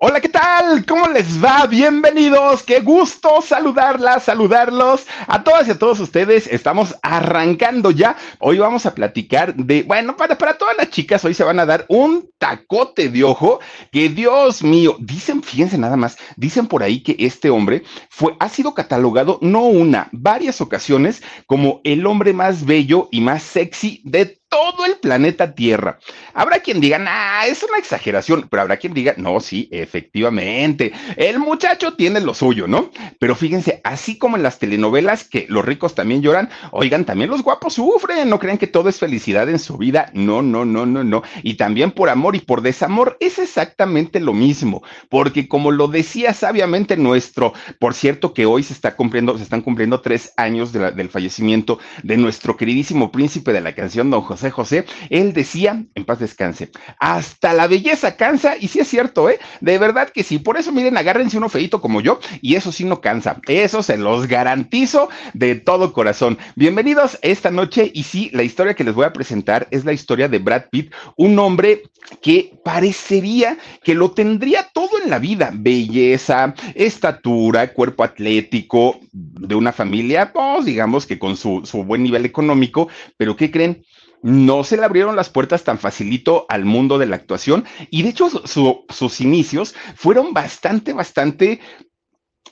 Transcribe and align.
Hola, 0.00 0.20
¿qué 0.20 0.28
tal? 0.28 0.86
¿Cómo 0.86 1.08
les 1.08 1.42
va? 1.42 1.66
Bienvenidos. 1.66 2.62
Qué 2.62 2.78
gusto 2.78 3.42
saludarlas, 3.42 4.22
saludarlos 4.22 5.04
a 5.26 5.42
todas 5.42 5.66
y 5.66 5.72
a 5.72 5.78
todos 5.78 5.98
ustedes. 5.98 6.46
Estamos 6.46 6.94
arrancando 7.02 7.90
ya. 7.90 8.16
Hoy 8.38 8.58
vamos 8.58 8.86
a 8.86 8.94
platicar 8.94 9.56
de, 9.56 9.82
bueno, 9.82 10.16
para, 10.16 10.38
para 10.38 10.56
todas 10.56 10.76
las 10.76 10.90
chicas, 10.90 11.24
hoy 11.24 11.34
se 11.34 11.42
van 11.42 11.58
a 11.58 11.66
dar 11.66 11.84
un 11.88 12.30
tacote 12.38 13.08
de 13.08 13.24
ojo 13.24 13.58
que 13.90 14.08
Dios 14.08 14.62
mío, 14.62 14.94
dicen, 15.00 15.42
fíjense 15.42 15.76
nada 15.76 15.96
más, 15.96 16.16
dicen 16.36 16.68
por 16.68 16.84
ahí 16.84 17.02
que 17.02 17.16
este 17.18 17.50
hombre 17.50 17.82
fue, 18.08 18.36
ha 18.38 18.48
sido 18.48 18.74
catalogado 18.74 19.40
no 19.42 19.64
una, 19.64 20.10
varias 20.12 20.60
ocasiones 20.60 21.24
como 21.46 21.80
el 21.82 22.06
hombre 22.06 22.32
más 22.32 22.64
bello 22.64 23.08
y 23.10 23.20
más 23.20 23.42
sexy 23.42 24.00
de 24.04 24.37
todo 24.48 24.86
el 24.86 24.96
planeta 24.96 25.54
Tierra. 25.54 25.98
Habrá 26.32 26.60
quien 26.60 26.80
diga, 26.80 26.98
ah, 27.06 27.46
es 27.46 27.62
una 27.62 27.78
exageración, 27.78 28.48
pero 28.50 28.62
habrá 28.62 28.76
quien 28.78 28.94
diga, 28.94 29.14
no, 29.16 29.40
sí, 29.40 29.68
efectivamente, 29.70 30.92
el 31.16 31.38
muchacho 31.38 31.94
tiene 31.94 32.20
lo 32.20 32.34
suyo, 32.34 32.66
¿no? 32.66 32.90
Pero 33.18 33.34
fíjense, 33.34 33.80
así 33.84 34.16
como 34.16 34.36
en 34.36 34.42
las 34.42 34.58
telenovelas 34.58 35.24
que 35.24 35.46
los 35.48 35.64
ricos 35.64 35.94
también 35.94 36.22
lloran, 36.22 36.48
oigan, 36.70 37.04
también 37.04 37.30
los 37.30 37.42
guapos 37.42 37.74
sufren, 37.74 38.28
no 38.28 38.38
crean 38.38 38.58
que 38.58 38.66
todo 38.66 38.88
es 38.88 38.98
felicidad 38.98 39.48
en 39.48 39.58
su 39.58 39.76
vida, 39.76 40.10
no, 40.14 40.42
no, 40.42 40.64
no, 40.64 40.86
no, 40.86 41.04
no. 41.04 41.22
Y 41.42 41.54
también 41.54 41.90
por 41.90 42.08
amor 42.08 42.36
y 42.36 42.40
por 42.40 42.62
desamor 42.62 43.16
es 43.20 43.38
exactamente 43.38 44.20
lo 44.20 44.32
mismo, 44.32 44.82
porque 45.08 45.48
como 45.48 45.70
lo 45.70 45.88
decía 45.88 46.32
sabiamente 46.32 46.96
nuestro, 46.96 47.52
por 47.78 47.94
cierto 47.94 48.32
que 48.32 48.46
hoy 48.46 48.62
se 48.62 48.72
está 48.72 48.96
cumpliendo, 48.96 49.36
se 49.36 49.42
están 49.42 49.60
cumpliendo 49.60 50.00
tres 50.00 50.32
años 50.36 50.72
del 50.72 51.10
fallecimiento 51.10 51.78
de 52.02 52.16
nuestro 52.16 52.56
queridísimo 52.56 53.12
príncipe 53.12 53.52
de 53.52 53.60
la 53.60 53.74
canción, 53.74 54.10
don 54.10 54.22
José 54.22 54.37
José 54.38 54.50
José, 54.52 54.84
él 55.10 55.32
decía, 55.32 55.84
en 55.94 56.04
paz 56.04 56.20
descanse, 56.20 56.70
hasta 57.00 57.52
la 57.54 57.66
belleza 57.66 58.16
cansa, 58.16 58.56
y 58.56 58.68
sí 58.68 58.78
es 58.78 58.88
cierto, 58.88 59.28
¿eh? 59.28 59.40
De 59.60 59.78
verdad 59.78 60.10
que 60.10 60.22
sí, 60.22 60.38
por 60.38 60.56
eso 60.56 60.70
miren, 60.70 60.96
agárrense 60.96 61.38
uno 61.38 61.48
feito 61.48 61.80
como 61.80 62.00
yo, 62.00 62.20
y 62.40 62.54
eso 62.54 62.70
sí 62.70 62.84
no 62.84 63.00
cansa, 63.00 63.40
eso 63.48 63.82
se 63.82 63.96
los 63.96 64.28
garantizo 64.28 65.08
de 65.34 65.56
todo 65.56 65.92
corazón. 65.92 66.38
Bienvenidos 66.54 67.18
esta 67.22 67.50
noche, 67.50 67.90
y 67.92 68.04
sí, 68.04 68.30
la 68.32 68.44
historia 68.44 68.74
que 68.74 68.84
les 68.84 68.94
voy 68.94 69.06
a 69.06 69.12
presentar 69.12 69.66
es 69.72 69.84
la 69.84 69.92
historia 69.92 70.28
de 70.28 70.38
Brad 70.38 70.66
Pitt, 70.70 70.92
un 71.16 71.36
hombre 71.40 71.82
que 72.22 72.52
parecería 72.64 73.58
que 73.82 73.94
lo 73.94 74.12
tendría 74.12 74.68
todo 74.72 75.02
en 75.02 75.10
la 75.10 75.18
vida, 75.18 75.50
belleza, 75.52 76.54
estatura, 76.74 77.72
cuerpo 77.72 78.04
atlético, 78.04 79.00
de 79.12 79.54
una 79.56 79.72
familia, 79.72 80.32
pues 80.32 80.64
digamos 80.64 81.06
que 81.06 81.18
con 81.18 81.36
su, 81.36 81.62
su 81.64 81.82
buen 81.82 82.04
nivel 82.04 82.24
económico, 82.24 82.88
pero 83.16 83.36
¿qué 83.36 83.50
creen? 83.50 83.82
No 84.22 84.64
se 84.64 84.76
le 84.76 84.84
abrieron 84.84 85.16
las 85.16 85.30
puertas 85.30 85.64
tan 85.64 85.78
facilito 85.78 86.46
al 86.48 86.64
mundo 86.64 86.98
de 86.98 87.06
la 87.06 87.16
actuación. 87.16 87.64
Y 87.90 88.02
de 88.02 88.10
hecho 88.10 88.28
sus 88.28 89.20
inicios 89.20 89.74
fueron 89.94 90.32
bastante, 90.32 90.92
bastante 90.92 91.60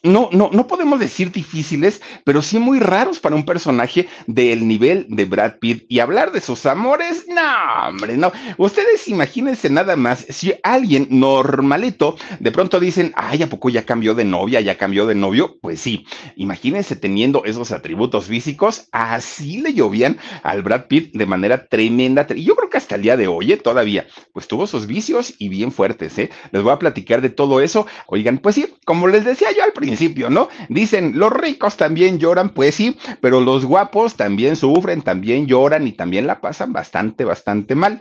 no, 0.06 0.28
no, 0.32 0.50
no 0.52 0.66
podemos 0.66 0.98
decir 0.98 1.30
difíciles, 1.32 2.00
pero 2.24 2.42
sí 2.42 2.58
muy 2.58 2.78
raros 2.78 3.18
para 3.18 3.36
un 3.36 3.44
personaje 3.44 4.08
del 4.26 4.66
nivel 4.66 5.06
de 5.08 5.24
Brad 5.24 5.58
Pitt. 5.60 5.84
Y 5.88 5.98
hablar 5.98 6.32
de 6.32 6.40
sus 6.40 6.66
amores, 6.66 7.26
no, 7.28 7.88
hombre, 7.88 8.16
no. 8.16 8.32
Ustedes 8.56 9.08
imagínense 9.08 9.70
nada 9.70 9.96
más, 9.96 10.26
si 10.28 10.54
alguien 10.62 11.06
normalito 11.10 12.16
de 12.40 12.52
pronto 12.52 12.80
dicen, 12.80 13.12
ay, 13.16 13.42
¿a 13.42 13.48
poco 13.48 13.68
ya 13.68 13.84
cambió 13.84 14.14
de 14.14 14.24
novia, 14.24 14.60
ya 14.60 14.78
cambió 14.78 15.06
de 15.06 15.14
novio? 15.14 15.56
Pues 15.60 15.80
sí, 15.80 16.06
imagínense 16.36 16.96
teniendo 16.96 17.44
esos 17.44 17.72
atributos 17.72 18.26
físicos, 18.26 18.88
así 18.92 19.60
le 19.60 19.74
llovían 19.74 20.18
al 20.42 20.62
Brad 20.62 20.86
Pitt 20.86 21.12
de 21.14 21.26
manera 21.26 21.66
tremenda. 21.66 22.26
Y 22.34 22.44
yo 22.44 22.54
creo 22.56 22.70
que 22.70 22.78
hasta 22.78 22.94
el 22.94 23.02
día 23.02 23.16
de 23.16 23.26
hoy, 23.26 23.52
¿eh? 23.52 23.56
todavía, 23.56 24.06
pues 24.32 24.46
tuvo 24.48 24.66
sus 24.66 24.86
vicios 24.86 25.34
y 25.38 25.48
bien 25.48 25.72
fuertes, 25.72 26.18
¿eh? 26.18 26.30
Les 26.52 26.62
voy 26.62 26.72
a 26.72 26.78
platicar 26.78 27.20
de 27.20 27.30
todo 27.30 27.60
eso. 27.60 27.86
Oigan, 28.06 28.38
pues 28.38 28.54
sí, 28.54 28.66
como 28.84 29.08
les 29.08 29.24
decía 29.24 29.48
yo 29.56 29.64
al 29.64 29.72
principio, 29.72 29.95
¿no? 30.30 30.48
Dicen, 30.68 31.18
los 31.18 31.32
ricos 31.32 31.76
también 31.76 32.18
lloran, 32.18 32.50
pues 32.50 32.74
sí, 32.74 32.96
pero 33.20 33.40
los 33.40 33.64
guapos 33.64 34.16
también 34.16 34.56
sufren, 34.56 35.02
también 35.02 35.46
lloran 35.46 35.86
y 35.86 35.92
también 35.92 36.26
la 36.26 36.40
pasan 36.40 36.72
bastante, 36.72 37.24
bastante 37.24 37.74
mal. 37.74 38.00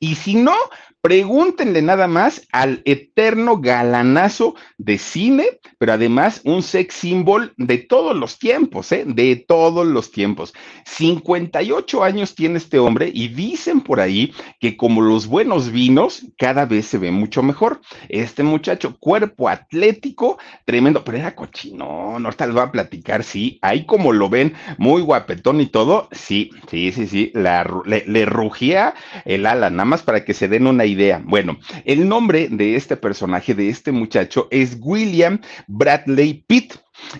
Y 0.00 0.14
si 0.14 0.34
no, 0.34 0.54
Pregúntenle 1.00 1.80
nada 1.80 2.08
más 2.08 2.42
al 2.50 2.82
eterno 2.84 3.60
galanazo 3.60 4.56
de 4.78 4.98
cine, 4.98 5.60
pero 5.78 5.92
además 5.92 6.40
un 6.44 6.62
sex 6.62 6.92
symbol 6.92 7.54
de 7.56 7.78
todos 7.78 8.16
los 8.16 8.38
tiempos, 8.40 8.90
¿eh? 8.90 9.04
De 9.06 9.36
todos 9.36 9.86
los 9.86 10.10
tiempos. 10.10 10.52
58 10.86 12.02
años 12.02 12.34
tiene 12.34 12.58
este 12.58 12.80
hombre 12.80 13.10
y 13.14 13.28
dicen 13.28 13.80
por 13.80 14.00
ahí 14.00 14.34
que 14.58 14.76
como 14.76 15.00
los 15.00 15.28
buenos 15.28 15.70
vinos, 15.70 16.26
cada 16.36 16.66
vez 16.66 16.86
se 16.86 16.98
ve 16.98 17.12
mucho 17.12 17.44
mejor. 17.44 17.80
Este 18.08 18.42
muchacho, 18.42 18.96
cuerpo 18.98 19.48
atlético, 19.48 20.38
tremendo, 20.64 21.04
pero 21.04 21.18
era 21.18 21.36
cochino, 21.36 22.18
no 22.18 22.32
tal 22.32 22.56
va 22.56 22.64
a 22.64 22.72
platicar, 22.72 23.22
sí, 23.22 23.58
ahí 23.62 23.84
como 23.84 24.12
lo 24.12 24.28
ven, 24.28 24.54
muy 24.78 25.02
guapetón 25.02 25.60
y 25.60 25.66
todo, 25.66 26.08
sí, 26.12 26.50
sí, 26.68 26.90
sí, 26.92 27.06
sí, 27.06 27.32
le, 27.34 28.04
le 28.06 28.26
rugía 28.26 28.94
el 29.24 29.46
ala, 29.46 29.70
nada 29.70 29.84
más 29.84 30.02
para 30.02 30.24
que 30.24 30.34
se 30.34 30.48
den 30.48 30.66
una 30.66 30.87
idea. 30.88 31.22
Bueno, 31.24 31.58
el 31.84 32.08
nombre 32.08 32.48
de 32.48 32.76
este 32.76 32.96
personaje, 32.96 33.54
de 33.54 33.68
este 33.68 33.92
muchacho, 33.92 34.48
es 34.50 34.76
William 34.80 35.40
Bradley 35.66 36.44
Pitt. 36.46 36.74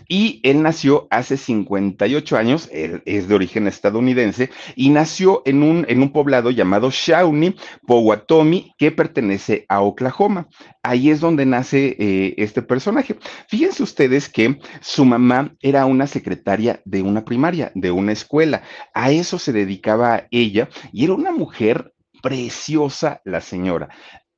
Y 0.08 0.40
él 0.42 0.62
nació 0.62 1.06
hace 1.10 1.36
58 1.36 2.36
años, 2.36 2.68
es 2.72 3.28
de 3.28 3.34
origen 3.34 3.66
estadounidense, 3.66 4.50
y 4.76 4.90
nació 4.90 5.42
en 5.44 5.62
un, 5.62 5.86
en 5.88 6.02
un 6.02 6.12
poblado 6.12 6.50
llamado 6.50 6.90
Shawnee, 6.90 7.54
Powhatomi, 7.86 8.74
que 8.76 8.90
pertenece 8.90 9.66
a 9.68 9.80
Oklahoma. 9.80 10.48
Ahí 10.82 11.10
es 11.10 11.20
donde 11.20 11.46
nace 11.46 11.96
eh, 11.98 12.34
este 12.38 12.62
personaje. 12.62 13.16
Fíjense 13.48 13.82
ustedes 13.82 14.28
que 14.28 14.58
su 14.80 15.04
mamá 15.04 15.54
era 15.60 15.86
una 15.86 16.06
secretaria 16.06 16.80
de 16.84 17.02
una 17.02 17.24
primaria, 17.24 17.72
de 17.74 17.90
una 17.90 18.12
escuela. 18.12 18.62
A 18.94 19.10
eso 19.10 19.38
se 19.38 19.52
dedicaba 19.52 20.26
ella, 20.30 20.68
y 20.92 21.04
era 21.04 21.14
una 21.14 21.30
mujer 21.30 21.92
preciosa 22.22 23.20
la 23.24 23.40
señora. 23.40 23.88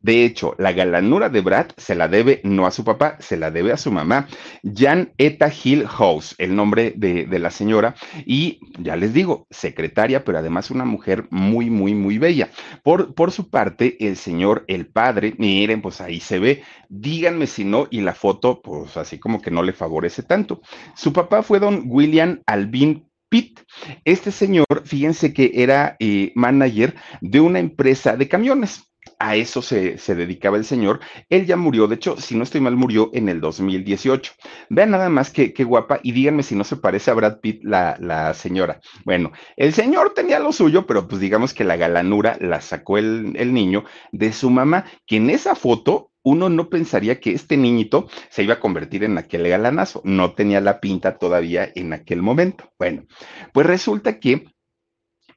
De 0.00 0.25
hecho, 0.25 0.55
la 0.58 0.72
galanura 0.72 1.28
de 1.28 1.43
Brad 1.43 1.66
se 1.76 1.94
la 1.94 2.08
debe 2.08 2.40
no 2.43 2.66
a 2.66 2.70
su 2.70 2.84
papá, 2.84 3.16
se 3.20 3.37
la 3.37 3.50
debe 3.50 3.72
a 3.72 3.76
su 3.76 3.93
mamá, 3.93 4.28
Jan 4.64 5.12
Eta 5.19 5.52
Hill 5.52 5.87
House, 5.87 6.34
el 6.38 6.56
nombre 6.56 6.94
de, 6.96 7.26
la 7.38 7.50
señora, 7.50 7.94
y 8.25 8.60
ya 8.78 8.96
les 8.96 9.12
digo, 9.12 9.46
secretaria, 9.50 10.25
pero 10.25 10.38
además 10.38 10.70
una 10.70 10.87
mujer 10.87 11.26
muy, 11.28 11.69
muy, 11.69 11.94
muy 11.94 12.16
bella. 12.16 12.49
Por, 12.82 13.14
por 13.14 13.31
su 13.31 13.50
parte, 13.50 13.96
el 14.00 14.16
señor, 14.16 14.64
el 14.69 14.87
padre, 14.87 15.34
miren, 15.37 15.82
pues 15.82 16.00
ahí 16.00 16.20
se 16.20 16.38
ve, 16.38 16.62
díganme 16.88 17.46
si 17.46 17.64
no, 17.64 17.87
y 17.90 18.00
la 18.00 18.14
foto, 18.14 18.62
pues 18.62 18.96
así 18.96 19.19
como 19.19 19.43
que 19.43 19.50
no 19.50 19.62
le 19.62 19.75
favorece 19.75 20.22
tanto. 20.22 20.62
Su 20.94 21.12
papá 21.12 21.43
fue 21.43 21.60
don 21.60 21.82
William 21.87 22.40
Alvin 22.46 23.09
Pitt. 23.31 23.61
Este 24.05 24.32
señor, 24.32 24.67
fíjense 24.85 25.32
que 25.32 25.53
era 25.55 25.97
eh, 26.00 26.32
manager 26.35 26.94
de 27.23 27.41
una 27.41 27.61
empresa 27.61 28.17
de 28.17 28.29
camiones. 28.29 28.87
a 29.19 29.37
eso 29.37 29.62
se, 29.62 29.99
se, 29.99 30.15
dedicaba 30.15 30.56
el 30.56 30.65
señor. 30.65 31.00
Él 31.29 31.47
ya 31.47 31.56
murió, 31.56 31.87
de 31.87 31.94
hecho, 31.94 32.17
si 32.19 32.37
no 32.37 32.43
estoy 32.43 32.61
mal, 32.61 32.77
murió 32.77 33.11
en 33.15 33.29
el 33.29 33.41
2018. 33.41 34.32
Vean 34.69 34.91
nada 34.91 35.09
más 35.09 35.31
qué, 35.31 35.55
qué 35.55 35.65
guapa 35.65 36.00
y 36.03 36.12
díganme 36.12 36.43
si 36.43 36.55
no 36.55 36.65
se 36.65 36.77
parece 36.77 37.11
a 37.11 37.15
Brad 37.15 37.41
Pitt 37.41 37.62
la, 37.62 37.97
la, 38.00 38.35
señora. 38.35 38.81
Bueno, 39.05 39.32
el 39.56 39.73
señor 39.73 40.12
tenía 40.15 40.38
lo 40.38 40.53
suyo, 40.53 40.87
pero 40.87 41.06
pues 41.06 41.21
digamos 41.21 41.55
que 41.55 41.65
la 41.65 41.77
galanura 41.77 42.37
la 42.41 42.61
sacó 42.61 42.99
el, 42.99 43.35
el 43.37 43.55
niño 43.55 43.85
de 44.12 44.32
su 44.32 44.50
mamá, 44.50 44.85
que 45.06 45.17
en 45.17 45.31
esa 45.31 45.55
foto 45.55 46.09
uno 46.31 46.49
no 46.49 46.69
pensaría 46.69 47.19
que 47.21 47.32
este 47.32 47.56
niñito 47.56 48.09
se 48.29 48.44
iba 48.44 48.55
a 48.55 48.61
convertir 48.61 49.03
en 49.03 49.19
aquel 49.19 49.49
galanazo. 49.49 50.00
No 50.05 50.35
tenía 50.35 50.61
la 50.61 50.81
pinta 50.81 51.19
todavía 51.19 51.69
en 51.75 51.93
aquel 51.93 52.23
momento. 52.23 52.71
Bueno, 52.79 53.05
pues 53.53 53.67
resulta 53.67 54.21
que 54.21 54.47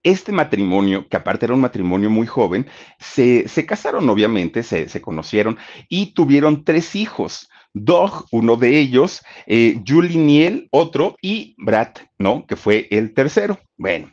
este 0.04 0.32
matrimonio, 0.32 1.08
que 1.10 1.18
aparte 1.18 1.46
era 1.46 1.56
un 1.56 1.62
matrimonio 1.62 2.10
muy 2.10 2.28
joven, 2.28 2.68
se, 3.00 3.48
se 3.48 3.66
casaron 3.66 4.08
obviamente, 4.10 4.62
se, 4.62 4.90
se, 4.90 5.02
conocieron 5.02 5.58
y 5.90 6.14
tuvieron 6.14 6.64
tres 6.64 6.96
hijos. 6.96 7.50
Doug, 7.74 8.28
uno 8.32 8.56
de 8.56 8.78
ellos, 8.78 9.24
eh, 9.48 9.82
Julie 9.88 10.18
Niel, 10.18 10.68
otro, 10.70 11.16
y 11.22 11.56
Brad, 11.58 11.94
¿no? 12.20 12.46
Que 12.46 12.56
fue 12.56 12.88
el 12.92 13.16
tercero. 13.16 13.58
Bueno, 13.78 14.12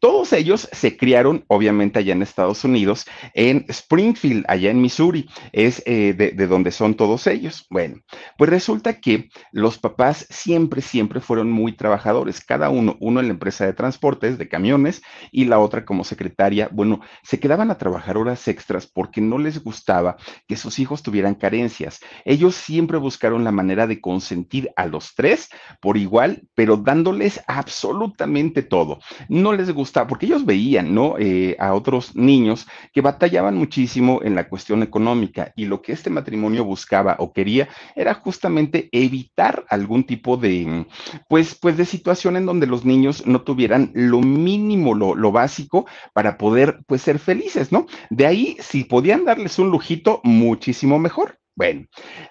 todos 0.00 0.32
ellos 0.32 0.68
se 0.70 0.96
criaron, 0.96 1.44
obviamente, 1.48 1.98
allá 1.98 2.12
en 2.12 2.22
Estados 2.22 2.62
Unidos, 2.62 3.04
en 3.34 3.64
Springfield, 3.68 4.44
allá 4.46 4.70
en 4.70 4.80
Missouri, 4.80 5.28
es 5.52 5.82
eh, 5.86 6.14
de, 6.16 6.30
de, 6.30 6.46
donde 6.46 6.70
son 6.70 6.94
todos 6.94 7.26
ellos. 7.26 7.66
Bueno, 7.68 8.00
pues 8.36 8.48
resulta 8.48 9.00
que 9.00 9.28
los 9.50 9.78
papás 9.78 10.26
siempre, 10.30 10.82
siempre 10.82 11.20
fueron 11.20 11.50
muy 11.50 11.72
trabajadores, 11.72 12.44
cada 12.44 12.70
uno, 12.70 12.96
uno 13.00 13.18
en 13.18 13.26
la 13.26 13.32
empresa 13.32 13.66
de 13.66 13.72
transportes, 13.72 14.38
de 14.38 14.48
camiones, 14.48 15.02
y 15.32 15.46
la 15.46 15.58
otra 15.58 15.84
como 15.84 16.04
secretaria. 16.04 16.68
Bueno, 16.70 17.00
se 17.24 17.40
quedaban 17.40 17.72
a 17.72 17.78
trabajar 17.78 18.16
horas 18.16 18.46
extras 18.46 18.86
porque 18.86 19.20
no 19.20 19.38
les 19.38 19.64
gustaba 19.64 20.16
que 20.46 20.56
sus 20.56 20.78
hijos 20.78 21.02
tuvieran 21.02 21.34
carencias. 21.34 21.98
Ellos 22.24 22.54
siempre 22.54 22.98
buscaron 22.98 23.42
la 23.42 23.50
manera 23.52 23.88
de 23.88 24.00
consentir 24.00 24.70
a 24.76 24.86
los 24.86 25.14
tres 25.16 25.48
por 25.80 25.96
igual, 25.96 26.48
pero 26.54 26.76
dándoles 26.76 27.40
absolutamente 27.48 28.62
todo. 28.62 29.00
No 29.28 29.52
les 29.52 29.72
gustaba 29.72 29.87
porque 29.92 30.26
ellos 30.26 30.44
veían, 30.44 30.94
¿no? 30.94 31.16
Eh, 31.18 31.56
a 31.58 31.74
otros 31.74 32.14
niños 32.14 32.66
que 32.92 33.00
batallaban 33.00 33.56
muchísimo 33.56 34.20
en 34.22 34.34
la 34.34 34.48
cuestión 34.48 34.82
económica 34.82 35.52
y 35.56 35.64
lo 35.64 35.82
que 35.82 35.92
este 35.92 36.10
matrimonio 36.10 36.64
buscaba 36.64 37.16
o 37.18 37.32
quería 37.32 37.68
era 37.96 38.14
justamente 38.14 38.88
evitar 38.92 39.64
algún 39.68 40.04
tipo 40.04 40.36
de, 40.36 40.86
pues, 41.28 41.54
pues 41.54 41.76
de 41.76 41.84
situación 41.84 42.36
en 42.36 42.46
donde 42.46 42.66
los 42.66 42.84
niños 42.84 43.26
no 43.26 43.42
tuvieran 43.42 43.90
lo 43.94 44.20
mínimo, 44.20 44.94
lo, 44.94 45.14
lo 45.14 45.32
básico 45.32 45.86
para 46.12 46.38
poder, 46.38 46.80
pues, 46.86 47.02
ser 47.02 47.18
felices, 47.18 47.72
¿no? 47.72 47.86
De 48.10 48.26
ahí, 48.26 48.56
si 48.60 48.84
podían 48.84 49.24
darles 49.24 49.58
un 49.58 49.70
lujito, 49.70 50.20
muchísimo 50.24 50.98
mejor. 50.98 51.38
Bueno, 51.56 51.86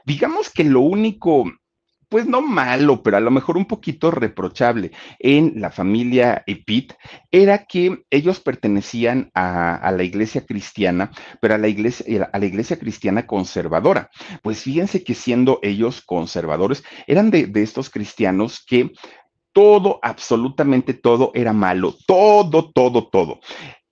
digamos 0.05 0.49
que 0.49 0.63
lo 0.63 0.81
único 0.81 1.43
pues 2.09 2.25
no 2.25 2.41
malo, 2.41 3.03
pero 3.03 3.17
a 3.17 3.19
lo 3.19 3.31
mejor 3.31 3.57
un 3.57 3.65
poquito 3.65 4.11
reprochable 4.11 4.91
en 5.19 5.53
la 5.59 5.71
familia 5.71 6.43
Epit, 6.47 6.93
era 7.31 7.65
que 7.65 8.05
ellos 8.09 8.39
pertenecían 8.39 9.31
a, 9.33 9.91
la 9.91 10.03
iglesia 10.03 10.45
cristiana, 10.45 11.11
pero 11.41 11.55
a 11.55 11.57
la 11.57 11.67
iglesia, 11.67 12.29
a 12.31 12.39
la 12.39 12.45
iglesia 12.45 12.79
cristiana 12.79 13.27
conservadora. 13.27 14.09
Pues 14.41 14.63
fíjense 14.63 15.03
que 15.03 15.15
siendo 15.15 15.59
ellos 15.61 16.01
conservadores, 16.01 16.83
eran 17.07 17.29
de, 17.29 17.47
de 17.47 17.63
estos 17.63 17.89
cristianos 17.89 18.63
que 18.65 18.91
todo, 19.51 19.99
absolutamente 20.03 20.93
todo 20.93 21.31
era 21.33 21.51
malo, 21.51 21.95
todo, 22.05 22.71
todo, 22.71 23.07
todo. 23.09 23.39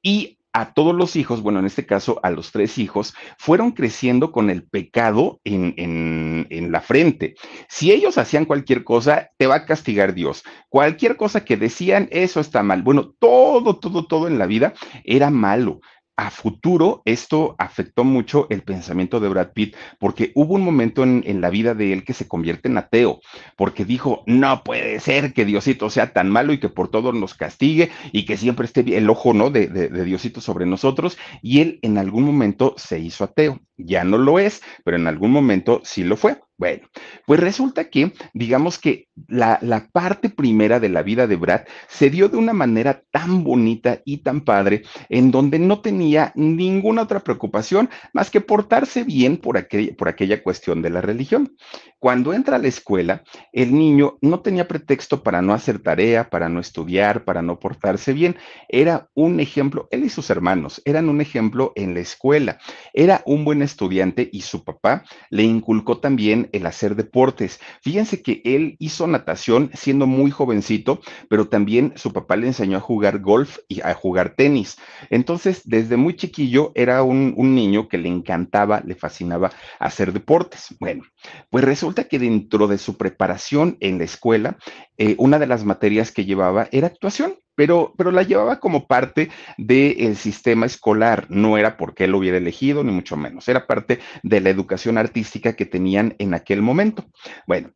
Y 0.02 0.38
a 0.56 0.74
todos 0.74 0.96
los 0.96 1.18
hijos, 1.18 1.42
bueno, 1.42 1.60
en 1.60 1.66
este 1.66 1.86
caso 1.86 2.22
a 2.24 2.30
los 2.30 2.54
tres 2.54 2.78
hijos, 2.78 3.14
fueron 3.38 3.74
creciendo 3.74 4.32
con 4.32 4.50
el 4.50 4.64
pecado 4.64 5.42
en, 5.44 5.74
en, 5.76 6.48
en, 6.50 6.72
la 6.72 6.80
frente. 6.80 7.36
Si 7.68 7.92
ellos 7.92 8.18
hacían 8.18 8.46
cualquier 8.46 8.86
cosa, 8.86 9.32
te 9.38 9.48
va 9.48 9.56
a 9.56 9.66
castigar 9.66 10.14
Dios. 10.14 10.44
Cualquier 10.70 11.18
cosa 11.18 11.44
que 11.44 11.58
decían, 11.58 12.08
eso 12.10 12.40
está 12.40 12.64
mal. 12.64 12.84
Bueno, 12.84 13.14
todo, 13.20 13.80
todo, 13.80 14.08
todo 14.08 14.30
en 14.30 14.40
la 14.40 14.46
vida 14.46 14.74
era 15.04 15.30
malo 15.30 15.82
a 16.18 16.32
futuro 16.32 17.02
esto 17.06 17.56
afectó 17.58 18.04
mucho 18.04 18.48
el 18.50 18.64
pensamiento 18.64 19.20
de 19.20 19.30
Brad 19.30 19.52
Pitt, 19.54 19.76
porque 20.00 20.32
hubo 20.36 20.56
un 20.56 20.64
momento 20.64 21.04
en, 21.04 21.42
la 21.42 21.50
vida 21.50 21.74
de 21.74 21.92
él 21.92 22.04
que 22.06 22.14
se 22.14 22.28
convierte 22.28 22.70
en 22.70 22.78
ateo, 22.78 23.20
porque 23.58 23.86
dijo, 23.86 24.24
no 24.26 24.64
puede 24.64 25.00
ser 25.00 25.34
que 25.34 25.46
Diosito 25.46 25.90
sea 25.90 26.14
tan 26.14 26.30
malo 26.30 26.54
y 26.54 26.60
que 26.60 26.70
por 26.70 26.90
todo 26.90 27.12
nos 27.12 27.34
castigue 27.34 27.92
y 28.12 28.26
que 28.26 28.38
siempre 28.38 28.66
esté 28.66 28.82
el 28.98 29.10
ojo 29.10 29.34
¿no? 29.34 29.50
de, 29.50 29.68
de 29.68 30.04
Diosito 30.06 30.42
sobre 30.42 30.66
nosotros, 30.66 31.18
y 31.42 31.62
él 31.62 31.80
en 31.82 31.98
algún 31.98 32.24
momento 32.24 32.74
se 32.78 33.00
hizo 33.00 33.24
ateo. 33.24 33.60
Ya 33.78 34.06
no 34.06 34.18
lo 34.18 34.40
es, 34.40 34.62
pero 34.86 34.96
en 34.96 35.08
algún 35.08 35.32
momento 35.32 35.82
sí 35.84 36.04
lo 36.04 36.16
fue. 36.16 36.40
Bueno, 36.58 36.88
pues 37.26 37.42
resulta 37.42 37.90
que, 37.90 38.14
digamos 38.34 38.80
que 38.80 39.05
la, 39.28 39.60
la, 39.62 39.88
parte 39.88 40.30
primera 40.30 40.80
de 40.80 40.90
la 40.90 41.02
vida 41.02 41.26
de 41.26 41.36
Brad 41.38 41.62
se 41.88 42.10
dio 42.10 42.28
de 42.28 42.38
una 42.38 42.54
manera 42.54 43.02
tan 43.12 43.44
bonita 43.44 44.02
y 44.04 44.18
tan 44.18 44.42
padre, 44.42 44.84
en 45.10 45.32
donde 45.32 45.58
no 45.58 45.80
tenía 45.80 46.34
ninguna 46.36 47.04
otra 47.04 47.22
preocupación 47.22 47.90
más 48.14 48.30
que 48.30 48.42
portarse 48.42 49.04
bien 49.04 49.38
por, 49.38 49.58
aquel, 49.58 49.96
por 49.96 50.10
aquella 50.10 50.44
cuestión 50.44 50.82
de 50.82 50.90
la 50.90 51.02
religión. 51.02 51.56
Cuando 52.00 52.34
entra 52.34 52.58
a 52.58 52.60
la 52.60 52.68
escuela, 52.68 53.24
el 53.52 53.74
niño 53.74 54.18
no 54.22 54.42
tenía 54.42 54.68
pretexto 54.68 55.24
para 55.24 55.42
no 55.42 55.54
hacer 55.54 55.80
tarea, 55.80 56.30
para 56.30 56.50
no 56.50 56.60
estudiar, 56.60 57.24
para 57.24 57.42
no 57.42 57.58
portarse 57.58 58.14
bien. 58.14 58.36
Era 58.70 59.10
un 59.16 59.40
ejemplo, 59.40 59.88
él 59.92 60.04
y 60.04 60.10
sus 60.10 60.30
hermanos 60.30 60.82
eran 60.86 61.10
un 61.10 61.22
ejemplo 61.22 61.72
en 61.76 61.94
la 61.94 62.02
escuela. 62.02 62.60
Era 62.94 63.24
un 63.26 63.46
buen 63.46 63.62
estudiante 63.62 64.30
y 64.32 64.42
su 64.42 64.64
papá 64.64 65.04
le 65.30 65.44
inculcó 65.44 65.98
también 65.98 66.50
el 66.52 66.66
hacer 66.66 66.96
deportes. 66.96 67.60
Fíjense 67.82 68.22
que 68.22 68.42
él 68.44 68.76
hizo 68.78 69.05
natación 69.08 69.72
siendo 69.74 70.08
muy 70.08 70.32
jovencito, 70.32 71.00
pero 71.30 71.48
también 71.48 71.94
su 71.96 72.14
papá 72.14 72.36
le 72.36 72.48
enseñó 72.48 72.78
a 72.78 72.82
jugar 72.82 73.20
golf 73.20 73.58
y 73.68 73.82
a 73.82 73.94
jugar 73.94 74.36
tenis. 74.36 74.78
Entonces, 75.10 75.62
desde 75.66 75.98
muy 75.98 76.16
chiquillo 76.16 76.72
era 76.76 77.04
un, 77.04 77.36
niño 77.56 77.88
que 77.88 77.98
le 77.98 78.10
encantaba, 78.10 78.82
le 78.86 78.96
fascinaba 78.96 79.52
hacer 79.80 80.14
deportes. 80.14 80.76
Bueno, 80.80 81.04
pues 81.50 81.64
resulta 81.64 82.06
que 82.06 82.20
dentro 82.20 82.68
de 82.68 82.78
su 82.78 82.98
preparación 82.98 83.78
en 83.80 83.98
la 83.98 84.04
escuela, 84.04 84.58
eh, 84.98 85.16
una 85.18 85.40
de 85.40 85.48
las 85.48 85.64
materias 85.64 86.12
que 86.12 86.26
llevaba 86.26 86.68
era 86.72 86.88
actuación 86.88 87.36
pero, 87.56 87.94
pero 87.98 88.12
la 88.12 88.24
llevaba 88.24 88.60
como 88.60 88.86
parte 88.86 89.30
del 89.58 90.16
sistema 90.18 90.66
escolar, 90.66 91.26
no 91.30 91.58
era 91.58 91.78
porque 91.78 92.04
él 92.04 92.12
lo 92.12 92.20
hubiera 92.20 92.38
elegido, 92.38 92.84
ni 92.84 92.92
mucho 92.92 93.18
menos, 93.18 93.48
era 93.48 93.66
parte 93.66 94.00
de 94.24 94.42
la 94.42 94.50
educación 94.50 94.98
artística 94.98 95.54
que 95.54 95.66
tenían 95.66 96.16
en 96.20 96.34
aquel 96.34 96.62
momento. 96.62 97.06
Bueno, 97.48 97.72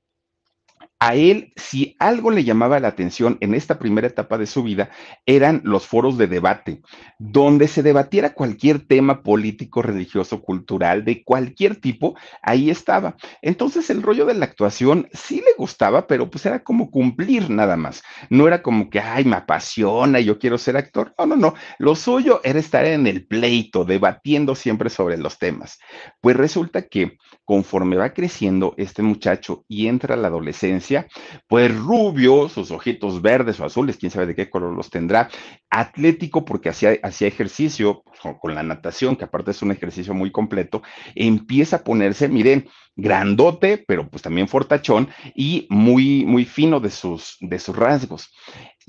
a 1.00 1.16
él, 1.16 1.54
si 1.56 1.96
algo 1.98 2.30
le 2.30 2.44
llamaba 2.44 2.80
la 2.82 2.90
atención 2.90 3.38
en 3.40 3.54
esta 3.54 3.80
primera 3.80 4.08
etapa 4.08 4.38
de 4.38 4.46
su 4.46 4.64
vida, 4.64 4.90
eran 5.26 5.62
los 5.64 5.88
foros 5.88 6.18
de 6.18 6.28
debate, 6.28 6.82
donde 7.20 7.70
se 7.70 7.84
debatiera 7.84 8.34
cualquier 8.34 8.80
tema 8.80 9.24
político, 9.24 9.82
religioso, 9.82 10.42
cultural, 10.42 11.06
de 11.06 11.24
cualquier 11.24 11.78
tipo, 11.78 12.18
ahí 12.42 12.70
estaba. 12.70 13.16
Entonces 13.42 13.90
el 13.90 14.02
rollo 14.02 14.26
de 14.26 14.34
la 14.34 14.46
actuación 14.46 15.08
sí 15.14 15.38
le 15.38 15.54
gustaba, 15.58 16.06
pero 16.06 16.30
pues 16.30 16.46
era 16.46 16.64
como 16.64 16.92
cumplir 16.92 17.50
nada 17.50 17.78
más. 17.78 18.04
No 18.30 18.46
era 18.46 18.62
como 18.62 18.90
que, 18.90 19.00
ay, 19.00 19.24
me 19.24 19.38
apasiona, 19.38 20.20
yo 20.20 20.38
quiero 20.38 20.58
ser 20.58 20.76
actor. 20.76 21.14
No, 21.18 21.26
no, 21.28 21.38
no. 21.38 21.54
Lo 21.78 21.96
suyo 21.96 22.42
era 22.44 22.60
estar 22.60 22.84
en 22.84 23.08
el 23.08 23.26
pleito, 23.26 23.86
debatiendo 23.86 24.54
siempre 24.54 24.90
sobre 24.90 25.18
los 25.18 25.38
temas. 25.38 25.80
Pues 26.20 26.36
resulta 26.36 26.88
que 26.88 27.18
conforme 27.46 27.96
va 27.96 28.14
creciendo 28.14 28.74
este 28.78 29.02
muchacho 29.02 29.64
y 29.68 29.88
entra 29.88 30.16
a 30.16 30.18
la 30.18 30.28
adolescencia, 30.28 30.89
pues 31.48 31.76
rubio, 31.76 32.50
sus 32.50 32.72
ojitos 32.72 33.22
verdes 33.22 33.60
o 33.60 33.66
azules, 33.66 33.98
quién 33.98 34.12
sabe 34.12 34.28
de 34.28 34.36
qué 34.36 34.50
color 34.50 34.76
los 34.76 34.90
tendrá, 34.90 35.30
atlético 35.70 36.46
porque 36.46 36.70
hacía, 36.70 36.94
ejercicio 36.94 38.04
con 38.42 38.56
la 38.56 38.64
natación, 38.64 39.16
que 39.16 39.26
aparte 39.26 39.52
es 39.52 39.62
un 39.62 39.72
ejercicio 39.72 40.14
muy 40.14 40.32
completo, 40.32 40.82
empieza 41.16 41.78
a 41.78 41.84
ponerse, 41.84 42.28
miren, 42.28 42.68
grandote, 42.96 43.84
pero 43.88 44.10
pues 44.10 44.22
también 44.22 44.48
fortachón 44.48 45.10
y 45.36 45.68
muy, 45.70 46.26
muy 46.26 46.46
fino 46.46 46.80
de 46.80 46.90
sus, 46.90 47.38
de 47.40 47.60
sus 47.60 47.76
rasgos 47.76 48.30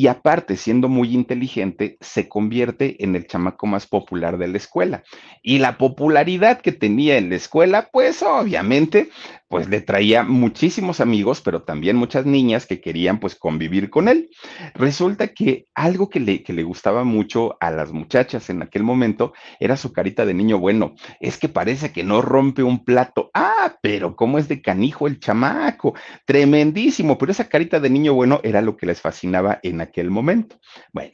y 0.01 0.07
aparte, 0.07 0.57
siendo 0.57 0.89
muy 0.89 1.13
inteligente, 1.13 1.99
se 2.01 2.27
convierte 2.27 3.05
en 3.05 3.15
el 3.17 3.27
chamaco 3.27 3.67
más 3.67 3.87
popular 3.87 4.39
de 4.39 4.49
la 4.49 4.57
escuela. 4.57 5.03
Y 5.43 5.59
la 5.59 5.77
popularidad 5.77 6.63
que 6.63 6.73
tenía 6.73 7.19
en 7.19 7.29
la 7.29 7.35
escuela, 7.37 7.91
pues 7.93 8.23
obviamente, 8.23 9.11
pues 9.51 9.69
le 9.69 9.83
traía 9.83 10.23
muchísimos 10.23 11.01
amigos, 11.01 11.43
pero 11.43 11.65
también 11.65 11.97
muchas 11.97 12.25
niñas 12.25 12.65
que 12.65 12.81
querían 12.81 13.21
pues 13.21 13.35
convivir 13.35 13.91
con 13.91 14.09
él. 14.09 14.31
Resulta 14.75 15.35
que 15.35 15.67
algo 15.75 16.09
que 16.09 16.21
le, 16.21 16.43
que 16.43 16.55
le 16.55 16.63
gustaba 16.63 17.05
mucho 17.05 17.59
a 17.61 17.71
las 17.71 17.93
muchachas 17.93 18.49
en 18.49 18.63
aquel 18.63 18.85
momento 18.85 19.35
era 19.59 19.77
su 19.77 19.93
carita 19.93 20.25
de 20.25 20.33
niño 20.33 20.59
bueno. 20.59 20.95
Es 21.19 21.37
que 21.37 21.51
parece 21.51 21.93
que 21.93 22.05
no 22.05 22.23
rompe 22.23 22.63
un 22.63 22.87
plato. 22.87 23.31
Ah, 23.35 23.77
pero 23.83 24.17
cómo 24.17 24.39
es 24.39 24.49
de 24.49 24.63
canijo 24.63 25.07
el 25.07 25.21
chamaco. 25.21 25.95
Tremendísimo, 26.25 27.19
pero 27.19 27.33
esa 27.33 27.49
carita 27.49 27.81
de 27.81 27.91
niño 27.91 28.15
bueno 28.15 28.41
era 28.45 28.63
lo 28.63 28.79
que 28.79 28.87
les 28.87 29.03
fascinaba 29.03 29.61
en 29.63 29.81
aquel 29.81 29.90
momento. 30.11 30.59
Bueno, 30.93 31.13